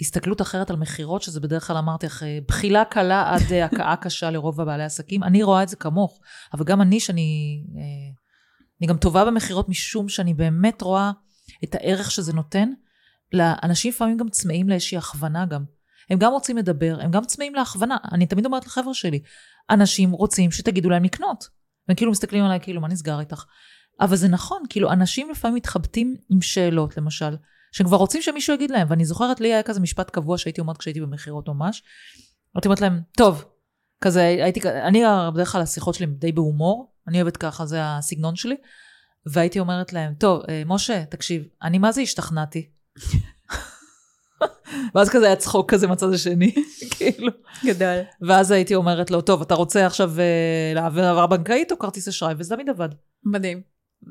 הסתכלות 0.00 0.40
אחרת 0.40 0.70
על 0.70 0.76
מכירות, 0.76 1.22
שזה 1.22 1.40
בדרך 1.40 1.66
כלל 1.66 1.76
אמרתי 1.76 2.06
לך, 2.06 2.24
בחילה 2.48 2.84
קלה 2.84 3.34
עד 3.34 3.52
אה, 3.52 3.64
הכאה 3.64 3.96
קשה 3.96 4.30
לרוב 4.30 4.60
הבעלי 4.60 4.84
עסקים. 4.84 5.22
אני 5.22 5.42
רואה 5.42 5.62
את 5.62 5.68
זה 5.68 5.76
כמוך, 5.76 6.20
אבל 6.54 6.64
גם 6.64 6.82
אני, 6.82 7.00
שאני 7.00 7.60
אה, 7.76 8.12
אני 8.80 8.86
גם 8.88 8.96
טובה 8.96 9.24
במכירות 9.24 9.68
משום 9.68 10.08
שאני 10.08 10.34
באמת 10.34 10.82
רואה 10.82 11.10
את 11.64 11.74
הערך 11.74 12.10
שזה 12.10 12.32
נותן. 12.32 12.72
לאנשים 13.32 13.90
לפעמים 13.90 14.16
גם 14.16 14.28
צמאים 14.28 14.68
לאיזושהי 14.68 14.98
הכוונה 14.98 15.46
גם. 15.46 15.64
הם 16.10 16.18
גם 16.18 16.32
רוצים 16.32 16.56
לדבר, 16.56 16.98
הם 17.00 17.10
גם 17.10 17.24
צמאים 17.24 17.54
להכוונה. 17.54 17.96
אני 18.12 18.26
תמיד 18.26 18.46
אומרת 18.46 18.66
לחבר'ה 18.66 18.94
שלי, 18.94 19.20
אנשים 19.70 20.10
רוצים 20.10 20.50
שתגידו 20.50 20.90
להם 20.90 21.04
לקנות. 21.04 21.48
והם 21.88 21.96
כאילו 21.96 22.10
מסתכלים 22.10 22.44
עליי 22.44 22.60
כאילו, 22.62 22.80
מה 22.80 22.88
נסגר 22.88 23.20
איתך? 23.20 23.44
אבל 24.00 24.16
זה 24.16 24.28
נכון, 24.28 24.62
כאילו, 24.68 24.92
אנשים 24.92 25.30
לפעמים 25.30 25.56
מתחבטים 25.56 26.16
עם 26.30 26.42
שאלות, 26.42 26.96
למשל. 26.96 27.36
שהם 27.72 27.86
כבר 27.86 27.96
רוצים 27.96 28.22
שמישהו 28.22 28.54
יגיד 28.54 28.70
להם, 28.70 28.86
ואני 28.90 29.04
זוכרת, 29.04 29.40
לי 29.40 29.52
היה 29.52 29.62
כזה 29.62 29.80
משפט 29.80 30.10
קבוע 30.10 30.38
שהייתי 30.38 30.60
אומרת 30.60 30.76
כשהייתי 30.76 31.00
במכירות 31.00 31.48
ממש. 31.48 31.82
הייתי 32.54 32.68
אומרת 32.68 32.80
להם, 32.80 33.00
טוב, 33.16 33.44
כזה 34.00 34.22
הייתי, 34.22 34.60
אני 34.68 35.02
בדרך 35.34 35.52
כלל 35.52 35.62
השיחות 35.62 35.94
שלי 35.94 36.06
די 36.06 36.32
בהומור, 36.32 36.92
אני 37.08 37.22
אוהבת 37.22 37.36
ככה, 37.36 37.66
זה 37.66 37.78
הסגנון 37.82 38.36
שלי. 38.36 38.56
והייתי 39.26 39.60
אומרת 39.60 39.92
להם, 39.92 40.14
טוב, 40.14 40.42
אה, 40.48 40.62
משה, 40.66 41.04
תקשיב, 41.04 41.42
אני 41.62 41.78
מה 41.78 41.92
זה 41.92 42.00
השתכנעתי? 42.00 42.70
ואז 44.94 45.10
כזה 45.10 45.26
היה 45.26 45.36
צחוק 45.36 45.70
כזה 45.70 45.86
מצד 45.86 46.12
השני, 46.12 46.54
כאילו. 46.96 47.32
גדול. 47.64 47.98
ואז 48.22 48.50
הייתי 48.50 48.74
אומרת 48.74 49.10
לו, 49.10 49.20
טוב, 49.20 49.42
אתה 49.42 49.54
רוצה 49.54 49.86
עכשיו 49.86 50.12
uh, 50.16 50.74
להעביר 50.74 51.04
העברה 51.04 51.26
בנקאית 51.26 51.72
או 51.72 51.78
כרטיס 51.78 52.08
אשראי? 52.08 52.34
וזה 52.38 52.54
תמיד 52.54 52.68
עבד. 52.68 52.88
מדהים. 53.24 53.60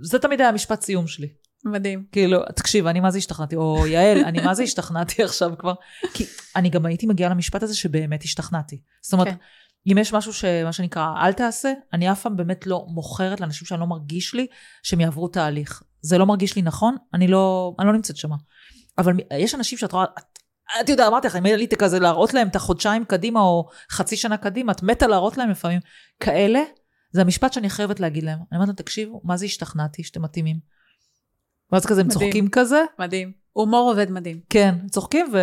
זה 0.02 0.20
תמיד 0.20 0.42
היה 0.42 0.52
משפט 0.52 0.82
סיום 0.82 1.08
שלי. 1.08 1.28
מדהים. 1.66 2.06
כאילו, 2.12 2.40
תקשיב, 2.56 2.88
אני 2.88 3.00
מה 3.00 3.12
זה 3.12 3.18
השתכנעתי, 3.18 3.56
או 3.56 3.88
יעל, 3.88 4.18
אני 4.18 4.42
מה 4.42 4.54
זה 4.54 4.64
השתכנעתי 4.64 5.24
עכשיו 5.24 5.52
כבר, 5.58 5.74
כי 6.14 6.26
אני 6.56 6.70
גם 6.70 6.86
הייתי 6.86 7.06
מגיעה 7.06 7.30
למשפט 7.30 7.64
הזה 7.64 7.76
שבאמת 7.76 8.24
השתכנעתי. 8.24 8.82
זאת 9.02 9.14
אומרת, 9.14 9.28
כן. 9.28 9.36
אם 9.92 9.98
יש 9.98 10.14
משהו 10.14 10.34
שמה 10.34 10.74
שנקרא, 10.74 11.08
אל 11.22 11.34
תעשה, 11.34 11.72
אני 11.94 12.12
אף 12.12 12.22
פעם 12.22 12.38
באמת 12.38 12.68
לא 12.68 12.86
מוכרת 12.88 13.42
לאנשים 13.42 13.68
שאני 13.68 13.80
לא 13.80 13.88
מרגיש 13.88 14.34
לי 14.34 14.48
שהם 14.84 15.00
יעברו 15.00 15.28
תהליך. 15.28 15.84
זה 16.02 16.18
לא 16.18 16.26
מרגיש 16.26 16.56
לי 16.56 16.62
נכון, 16.62 16.96
אני 17.14 17.28
לא, 17.28 17.76
אני 17.80 17.88
לא 17.88 17.94
נמצאת 17.94 18.18
שמה. 18.18 18.36
אבל 19.00 19.14
יש 19.40 19.56
אנשים 19.56 19.78
שאת 19.78 19.92
רואה, 19.92 20.06
את, 20.20 20.40
את 20.82 20.90
יודעת, 20.90 21.08
אמרתי 21.08 21.28
לך, 21.28 21.36
אם 21.36 21.46
עליתי 21.46 21.76
כזה 21.76 22.00
להראות 22.00 22.34
להם 22.34 22.48
את 22.48 22.56
החודשיים 22.56 23.06
קדימה, 23.06 23.40
או 23.42 23.70
חצי 23.92 24.18
שנה 24.18 24.38
קדימה, 24.38 24.72
את 24.72 24.84
מתה 24.84 25.08
להראות 25.08 25.38
להם 25.38 25.50
לפעמים, 25.50 25.80
כאלה, 26.20 26.60
זה 27.12 27.22
המשפט 27.22 27.54
שאני 27.54 27.70
חייבת 27.70 28.00
להגיד 28.00 28.24
להם. 28.24 28.38
אני 28.38 28.58
אומרת 28.58 28.68
להם, 28.68 28.76
תקשיבו, 28.76 29.22
מה 29.24 29.38
זה 29.38 29.46
השתכנעתי 29.46 30.04
שאתם 30.04 30.22
מתאימים? 30.22 30.60
ואז 31.72 31.86
כזה 31.86 32.02
הם. 32.02 32.10
צוחקים 32.10 32.50
כזה, 32.52 32.84
מדהים. 33.00 33.32
הומור 33.54 33.90
עובד 33.90 34.12
מדהים. 34.12 34.42
כן, 34.50 34.76
צוחקים 34.88 35.26
ו... 35.34 35.38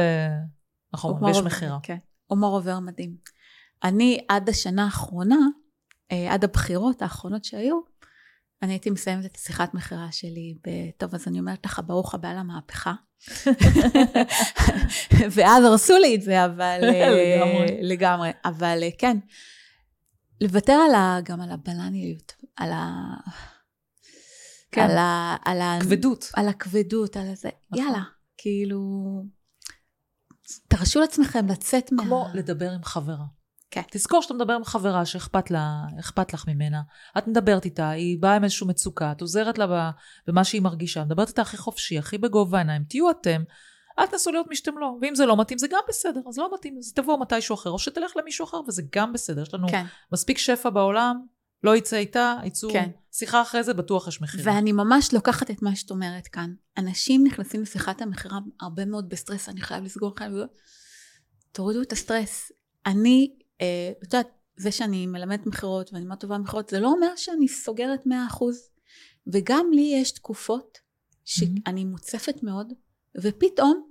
נכון, 0.95 1.25
ויש 1.25 1.39
מכירה. 1.39 1.79
כן, 1.83 1.97
הומור 2.27 2.55
עובר 2.55 2.79
מדהים. 2.79 3.17
אני 3.85 4.25
עד 4.29 4.49
השנה 4.49 4.85
האחרונה, 4.85 5.39
אה, 6.13 6.35
עד 6.35 6.45
הבחירות 6.45 7.03
האחרונות 7.03 7.45
שהיו, 7.45 7.81
אני 8.63 8.73
הייתי 8.73 8.91
מסיימת 8.91 9.25
את 9.25 9.37
השיחת 9.37 9.75
מכירה 9.75 10.13
שלי 10.13 10.55
בטוב, 10.67 11.15
אז 11.15 11.29
אני 11.29 11.41
אומרת 11.41 11.67
לך, 11.67 11.81
ברוך 11.87 12.15
הבא 12.15 12.33
למהפכה. 12.33 12.95
ואז 15.35 15.65
הרסו 15.65 15.99
לי 15.99 16.15
את 16.15 16.23
זה, 16.23 16.45
אבל... 16.45 16.81
אה, 16.83 17.11
לגמרי. 17.11 17.79
לגמרי. 17.83 18.31
אבל 18.45 18.79
אה, 18.83 18.89
כן, 18.99 19.17
לוותר 20.41 20.73
על 20.73 20.95
ה, 20.95 21.19
גם 21.25 21.41
על 21.41 21.51
הבנאליות, 21.51 22.33
על 22.57 22.73
ה... 22.73 22.95
כן. 24.73 24.83
על 24.83 24.97
ה... 24.97 25.37
על 25.45 25.61
ה... 25.61 25.79
כבדות. 25.81 26.31
על 26.35 26.49
הכבדות, 26.49 27.17
על 27.17 27.35
זה. 27.35 27.49
נכון. 27.71 27.85
יאללה, 27.85 28.03
כאילו... 28.39 28.81
תרשו 30.69 31.01
לעצמכם 31.01 31.47
לצאת 31.47 31.93
מה... 31.93 32.03
כמו 32.03 32.29
לדבר 32.35 32.71
עם 32.71 32.85
חברה. 32.85 33.25
כן. 33.71 33.83
תזכור 33.91 34.23
שאתה 34.23 34.35
מדבר 34.35 34.53
עם 34.53 34.65
חברה 34.65 35.07
שאכפת 35.07 35.51
לה, 35.51 35.83
לך 36.35 36.45
ממנה. 36.49 36.83
את 37.19 37.27
מדברת 37.27 37.65
איתה, 37.65 37.91
היא 37.91 38.19
באה 38.21 38.37
עם 38.37 38.45
איזושהי 38.45 38.67
מצוקה, 38.67 39.13
את 39.13 39.21
עוזרת 39.21 39.59
לה 39.59 39.91
במה 40.27 40.45
שהיא 40.45 40.63
מרגישה, 40.63 41.05
מדברת 41.05 41.29
איתה 41.29 41.43
הכי 41.43 41.57
חופשי, 41.57 41.99
הכי 41.99 42.19
בגובה 42.19 42.59
העיניים, 42.59 42.85
תהיו 42.89 43.11
אתם, 43.11 43.43
אל 43.99 44.07
תנסו 44.07 44.33
להיות 44.33 44.47
מי 44.49 44.57
שאתם 44.57 44.79
לא. 44.79 44.97
ואם 45.03 45.15
זה 45.15 45.27
לא 45.27 45.41
מתאים, 45.41 45.59
זה 45.59 45.69
גם 45.69 45.81
בסדר, 45.89 46.21
אז 46.29 46.39
לא 46.39 46.51
מתאים, 46.55 46.79
אז 46.79 46.93
תבואו 46.93 47.21
מתישהו 47.21 47.55
אחר, 47.55 47.71
או 47.71 47.79
שתלך 47.79 48.17
למישהו 48.17 48.45
אחר, 48.45 48.61
וזה 48.69 48.83
גם 48.95 49.13
בסדר. 49.13 49.43
יש 49.43 49.55
לנו 49.55 49.69
כן. 49.69 49.85
מספיק 50.13 50.39
שפע 50.39 50.71
בעולם, 50.71 51.17
לא 51.65 51.77
יצא 51.77 51.97
איתה, 51.97 52.37
יצאו 52.45 52.71
כן. 52.73 52.91
שיחה 53.13 53.43
אחרי 53.43 53.63
זה, 53.63 53.75
בטוח 53.75 54.09
יש 54.09 54.23
מחיר. 54.23 54.41
ואני 54.45 54.73
ממש 54.73 55.15
לוקחת 55.15 55.51
את 55.51 55.63
מה 55.63 55.77
שאת 55.77 55.91
אומרת 55.91 56.27
כאן. 56.27 56.55
אנשים 56.79 57.25
נכנסים 57.27 57.63
לשיחת 57.63 58.03
המכירה 58.03 58.39
הרבה 58.61 58.85
מאוד 58.85 59.09
בסטרס, 59.09 59.49
אני 59.49 59.61
חייב 59.61 59.85
לסגור, 59.85 60.17
חייב 60.19 60.33
לסגור. 60.33 60.47
תורידו 61.53 61.83
את 61.83 61.93
הסטרס. 61.93 62.53
אני, 62.87 63.35
את 64.03 64.03
יודעת, 64.03 64.29
זה 64.57 64.71
שאני 64.71 65.07
מלמדת 65.07 65.47
מכירות 65.47 65.93
ואני 65.93 66.05
מאוד 66.05 66.19
טובה 66.19 66.39
במכירות, 66.39 66.69
זה 66.69 66.81
לא 66.81 66.89
אומר 66.89 67.17
שאני 67.17 67.49
סוגרת 67.49 68.07
100%. 68.07 68.11
וגם 69.27 69.67
לי 69.73 69.93
יש 70.01 70.11
תקופות 70.13 70.79
שאני 71.25 71.85
מוצפת 71.85 72.43
מאוד, 72.43 72.73
ופתאום 73.23 73.87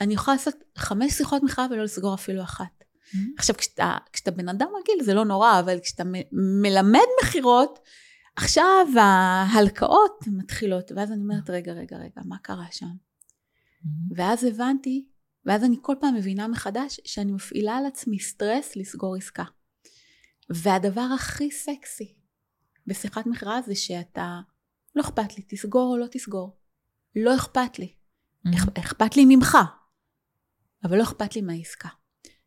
אני 0.00 0.14
יכולה 0.14 0.36
לעשות 0.36 0.54
חמש 0.76 1.12
שיחות 1.12 1.42
מכירה 1.42 1.66
ולא 1.70 1.82
לסגור 1.82 2.14
אפילו 2.14 2.42
אחת. 2.42 2.84
עכשיו, 3.38 3.56
כשאתה, 3.56 3.96
כשאתה 4.12 4.30
בן 4.30 4.48
אדם 4.48 4.68
רגיל 4.80 5.04
זה 5.04 5.14
לא 5.14 5.24
נורא, 5.24 5.60
אבל 5.60 5.80
כשאתה 5.80 6.04
מ- 6.04 6.62
מלמד 6.62 7.06
מכירות, 7.22 7.78
עכשיו 8.36 8.86
ההלקאות 9.00 10.24
מתחילות, 10.26 10.92
ואז 10.96 11.12
אני 11.12 11.20
אומרת, 11.20 11.50
רגע, 11.50 11.72
רגע, 11.72 11.96
רגע, 11.96 12.20
מה 12.24 12.38
קרה 12.38 12.66
שם? 12.70 12.86
ואז 14.16 14.44
הבנתי, 14.44 15.08
ואז 15.46 15.64
אני 15.64 15.76
כל 15.82 15.94
פעם 16.00 16.14
מבינה 16.14 16.48
מחדש 16.48 17.00
שאני 17.04 17.32
מפעילה 17.32 17.76
על 17.76 17.86
עצמי 17.86 18.18
סטרס 18.20 18.76
לסגור 18.76 19.16
עסקה. 19.16 19.44
והדבר 20.50 21.06
הכי 21.14 21.50
סקסי 21.50 22.14
בשיחת 22.86 23.26
מכירה 23.26 23.62
זה 23.62 23.74
שאתה, 23.74 24.40
לא 24.94 25.00
אכפת 25.02 25.36
לי, 25.38 25.42
תסגור 25.48 25.92
או 25.92 25.96
לא 25.98 26.06
תסגור. 26.06 26.56
לא 27.16 27.34
אכפת 27.36 27.78
לי. 27.78 27.94
אכ- 28.54 28.78
אכפת 28.78 29.16
לי 29.16 29.24
ממך, 29.28 29.58
אבל 30.84 30.98
לא 30.98 31.02
אכפת 31.02 31.36
לי 31.36 31.42
מהעסקה. 31.42 31.88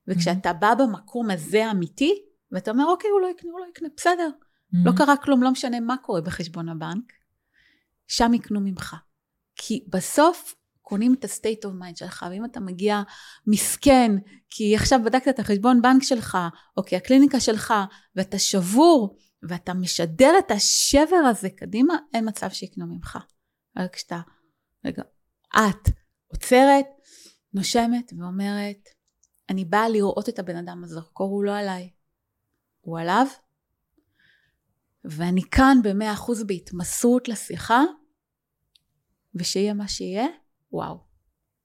וכשאתה 0.08 0.54
בא 0.54 0.74
במקום 0.76 1.32
הזה 1.32 1.72
אמיתי, 1.72 2.22
ואתה 2.52 2.72
אומר, 2.72 2.86
אוקיי, 2.86 3.10
הוא 3.10 3.22
לא 3.22 3.28
יקנה, 3.28 3.52
הוא 3.52 3.60
לא 3.60 3.66
יקנה, 3.70 3.88
בסדר. 3.98 4.30
לא 4.86 4.92
קרה 4.98 5.18
כלום, 5.18 5.44
לא 5.44 5.52
משנה 5.52 5.80
מה 5.80 5.96
קורה 5.98 6.22
בחשבון 6.22 6.70
הבנק, 6.70 7.14
שם 8.08 8.34
יקנו 8.34 8.60
ממך. 8.62 8.96
כי 9.56 9.86
בסוף 9.90 10.56
קונים 10.88 11.14
את 11.14 11.26
ה-state 11.26 11.66
of 11.66 11.72
mind 11.82 11.96
שלך, 11.96 12.26
ואם 12.32 12.46
אתה 12.46 12.60
מגיע 12.60 13.02
מסכן, 13.48 14.12
כי 14.50 14.76
עכשיו 14.76 15.00
בדקת 15.06 15.28
את 15.28 15.40
החשבון 15.40 15.82
בנק 15.82 16.04
שלך, 16.04 16.38
או 16.78 16.84
כי 16.84 16.96
הקליניקה 16.96 17.40
שלך, 17.40 17.74
ואתה 18.16 18.40
שבור, 18.40 19.18
ואתה 19.44 19.74
משדר 19.74 20.32
את 20.40 20.52
השבר 20.52 21.16
הזה 21.16 21.50
קדימה, 21.50 21.94
אין 22.14 22.28
מצב 22.28 22.50
שיקנו 22.50 22.86
ממך. 22.88 23.18
אבל 23.78 23.88
כשאתה, 23.92 24.20
רגע, 24.86 25.04
את 25.58 25.90
עוצרת, 26.28 26.86
נושמת 27.54 28.14
ואומרת, 28.18 28.90
אני 29.50 29.66
באה 29.66 29.90
לראות 29.90 30.30
את 30.30 30.40
הבן 30.40 30.56
אדם, 30.56 30.84
הזרקור 30.84 31.30
הוא 31.30 31.44
לא 31.44 31.58
עליי, 31.58 31.92
הוא 32.82 33.00
עליו, 33.00 33.28
ואני 35.06 35.42
כאן 35.52 35.78
במאה 35.84 36.14
אחוז 36.14 36.44
בהתמסרות 36.44 37.28
לשיחה, 37.28 37.84
ושיהיה 39.36 39.74
מה 39.74 39.88
שיהיה, 39.88 40.26
וואו. 40.72 41.08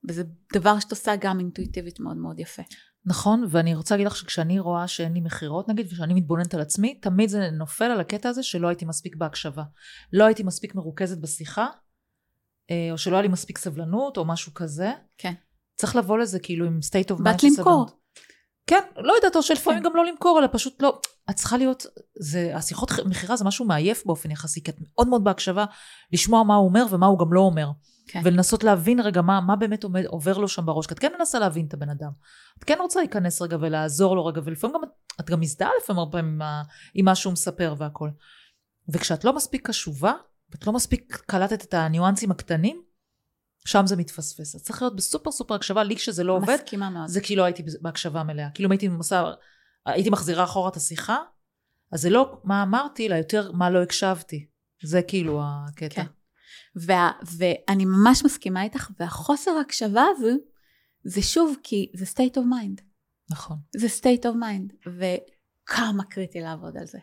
וזה 0.08 0.22
דבר 0.52 0.80
שאת 0.80 0.90
עושה 0.90 1.16
גם 1.20 1.38
אינטואיטיבית 1.38 2.00
מאוד 2.00 2.16
מאוד 2.16 2.40
יפה. 2.40 2.62
נכון, 3.04 3.44
ואני 3.50 3.74
רוצה 3.74 3.94
להגיד 3.94 4.06
לך 4.06 4.16
שכשאני 4.16 4.58
רואה 4.58 4.88
שאין 4.88 5.12
לי 5.12 5.20
מכירות 5.20 5.68
נגיד, 5.68 5.86
וכשאני 5.86 6.14
מתבוננת 6.14 6.54
על 6.54 6.60
עצמי, 6.60 6.94
תמיד 6.94 7.28
זה 7.28 7.50
נופל 7.50 7.84
על 7.84 8.00
הקטע 8.00 8.28
הזה 8.28 8.42
שלא 8.42 8.68
הייתי 8.68 8.84
מספיק 8.84 9.16
בהקשבה. 9.16 9.62
לא 10.12 10.24
הייתי 10.24 10.42
מספיק 10.42 10.74
מרוכזת 10.74 11.18
בשיחה, 11.18 11.66
אה, 12.70 12.88
או 12.92 12.98
שלא 12.98 13.16
היה 13.16 13.22
לי 13.22 13.28
מספיק 13.28 13.58
סבלנות, 13.58 14.16
או 14.16 14.24
משהו 14.24 14.54
כזה. 14.54 14.90
כן. 15.18 15.32
צריך 15.74 15.96
לבוא 15.96 16.18
לזה 16.18 16.38
כאילו 16.38 16.66
עם 16.66 16.78
state 16.82 17.14
of 17.14 17.18
mind 17.18 17.22
באת 17.22 17.42
למכור. 17.42 17.86
כן, 18.66 18.80
לא 18.96 19.12
יודעת, 19.12 19.36
או 19.36 19.42
שלפעמים 19.42 19.82
כן. 19.82 19.84
גם 19.84 19.96
לא 19.96 20.04
למכור, 20.04 20.38
אלא 20.38 20.48
פשוט 20.52 20.82
לא, 20.82 21.00
את 21.30 21.34
צריכה 21.34 21.56
להיות, 21.56 21.86
זה, 22.20 22.56
השיחות 22.56 22.90
מכירה 23.06 23.36
זה 23.36 23.44
משהו 23.44 23.64
מעייף 23.64 24.06
באופן 24.06 24.30
יחסי, 24.30 24.62
כי 24.62 24.70
את 24.70 24.76
מאוד 24.80 25.08
מאוד 25.08 25.24
בהקשבה, 25.24 25.64
לשמוע 26.12 26.42
מה 26.42 26.54
הוא 26.54 26.68
אומר 26.68 26.84
ומה 26.90 27.06
הוא 27.06 27.18
גם 27.18 27.32
לא 27.32 27.40
אומר. 27.40 27.66
כן. 28.06 28.20
ולנסות 28.24 28.64
להבין 28.64 29.00
רגע 29.00 29.22
מה, 29.22 29.40
מה 29.40 29.56
באמת 29.56 29.84
עומד, 29.84 30.04
עובר 30.04 30.38
לו 30.38 30.48
שם 30.48 30.66
בראש, 30.66 30.86
כי 30.86 30.94
את 30.94 30.98
כן 30.98 31.12
מנסה 31.18 31.38
להבין 31.38 31.66
את 31.66 31.74
הבן 31.74 31.88
אדם. 31.88 32.10
את 32.58 32.64
כן 32.64 32.76
רוצה 32.80 33.00
להיכנס 33.00 33.42
רגע 33.42 33.56
ולעזור 33.60 34.16
לו 34.16 34.26
רגע, 34.26 34.40
ולפעמים 34.44 34.76
גם, 34.76 34.84
את- 34.84 35.20
את 35.20 35.30
גם 35.30 35.40
מזדהה 35.40 35.70
לפעמים 35.82 35.98
הרבה 35.98 36.12
פעמים 36.18 36.40
עם, 36.94 37.04
מה 37.04 37.14
שהוא 37.14 37.32
מספר 37.32 37.74
והכל. 37.78 38.08
וכשאת 38.88 39.24
לא 39.24 39.36
מספיק 39.36 39.66
קשובה, 39.66 40.12
ואת 40.50 40.66
לא 40.66 40.72
מספיק 40.72 41.22
קלטת 41.26 41.64
את 41.64 41.74
הניואנסים 41.74 42.30
הקטנים, 42.30 42.82
שם 43.66 43.86
זה 43.86 43.96
מתפספס. 43.96 44.54
אז 44.54 44.62
צריך 44.62 44.82
להיות 44.82 44.96
בסופר 44.96 45.30
סופר 45.30 45.54
הקשבה, 45.54 45.82
לי 45.82 45.96
כשזה 45.96 46.24
לא 46.24 46.32
עובד, 46.32 46.56
מסכימה 46.62 46.90
מאוד. 46.90 47.06
זה 47.08 47.20
כאילו 47.20 47.44
הייתי 47.44 47.62
בהקשבה 47.80 48.22
מלאה. 48.22 48.50
כאילו 48.54 48.66
אם 48.66 48.72
הייתי 48.72 48.88
הייתי 49.86 50.10
מחזירה 50.10 50.44
אחורה 50.44 50.68
את 50.70 50.76
השיחה, 50.76 51.18
אז 51.92 52.00
זה 52.02 52.10
לא 52.10 52.40
מה 52.44 52.62
אמרתי, 52.62 53.06
אלא 53.08 53.14
יותר 53.14 53.52
מה 53.52 53.70
לא 53.70 53.82
הקשבתי. 53.82 54.46
זה 54.84 55.02
כאילו 55.02 55.42
הקטע. 55.44 55.94
כן. 55.94 56.06
וה, 56.76 57.10
ואני 57.36 57.84
ממש 57.84 58.24
מסכימה 58.24 58.62
איתך, 58.62 58.90
והחוסר 59.00 59.50
הקשבה 59.50 60.04
הזו, 60.16 60.36
זה 61.04 61.22
שוב 61.22 61.56
כי 61.62 61.92
זה 61.94 62.04
state 62.04 62.34
of 62.36 62.40
mind. 62.40 62.82
נכון. 63.30 63.56
זה 63.76 63.86
state 63.86 64.24
of 64.24 64.34
mind, 64.34 64.88
וכמה 64.88 66.04
קריטי 66.04 66.40
לעבוד 66.40 66.76
על 66.76 66.86
זה. 66.86 66.98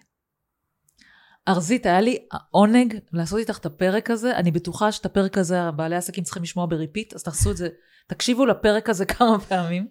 ארזית, 1.47 1.85
היה 1.85 2.01
לי 2.01 2.17
העונג 2.31 2.97
לעשות 3.13 3.39
איתך 3.39 3.57
את 3.57 3.65
הפרק 3.65 4.09
הזה. 4.09 4.35
אני 4.35 4.51
בטוחה 4.51 4.91
שאת 4.91 5.05
הפרק 5.05 5.37
הזה 5.37 5.71
בעלי 5.71 5.95
עסקים 5.95 6.23
צריכים 6.23 6.43
לשמוע 6.43 6.65
ב 6.65 6.71
repeat, 6.71 7.13
אז 7.13 7.23
תעשו 7.23 7.51
את 7.51 7.57
זה, 7.57 7.69
תקשיבו 8.07 8.45
לפרק 8.45 8.89
הזה 8.89 9.05
כמה 9.15 9.39
פעמים. 9.39 9.87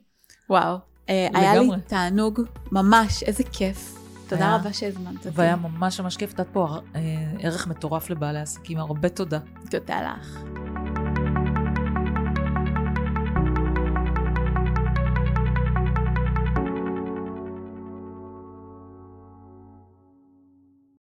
וואו. 0.50 0.76
אה, 1.08 1.28
היה 1.34 1.60
לי. 1.60 1.68
תענוג, 1.86 2.40
ממש, 2.72 3.22
איזה 3.22 3.44
כיף. 3.52 3.97
תודה 4.28 4.46
היה- 4.46 4.56
רבה 4.56 4.72
שהזמנת 4.72 5.16
אותי. 5.26 5.28
והיה 5.32 5.56
ממש 5.56 6.00
ממש 6.00 6.16
כיף, 6.16 6.32
נתת 6.40 6.46
פה 6.52 6.68
אה, 6.94 7.00
ערך 7.40 7.66
מטורף 7.66 8.10
לבעלי 8.10 8.40
עסקים, 8.40 8.78
הרבה 8.78 9.08
תודה. 9.08 9.38
תודה 9.70 10.00
לך. 10.02 10.38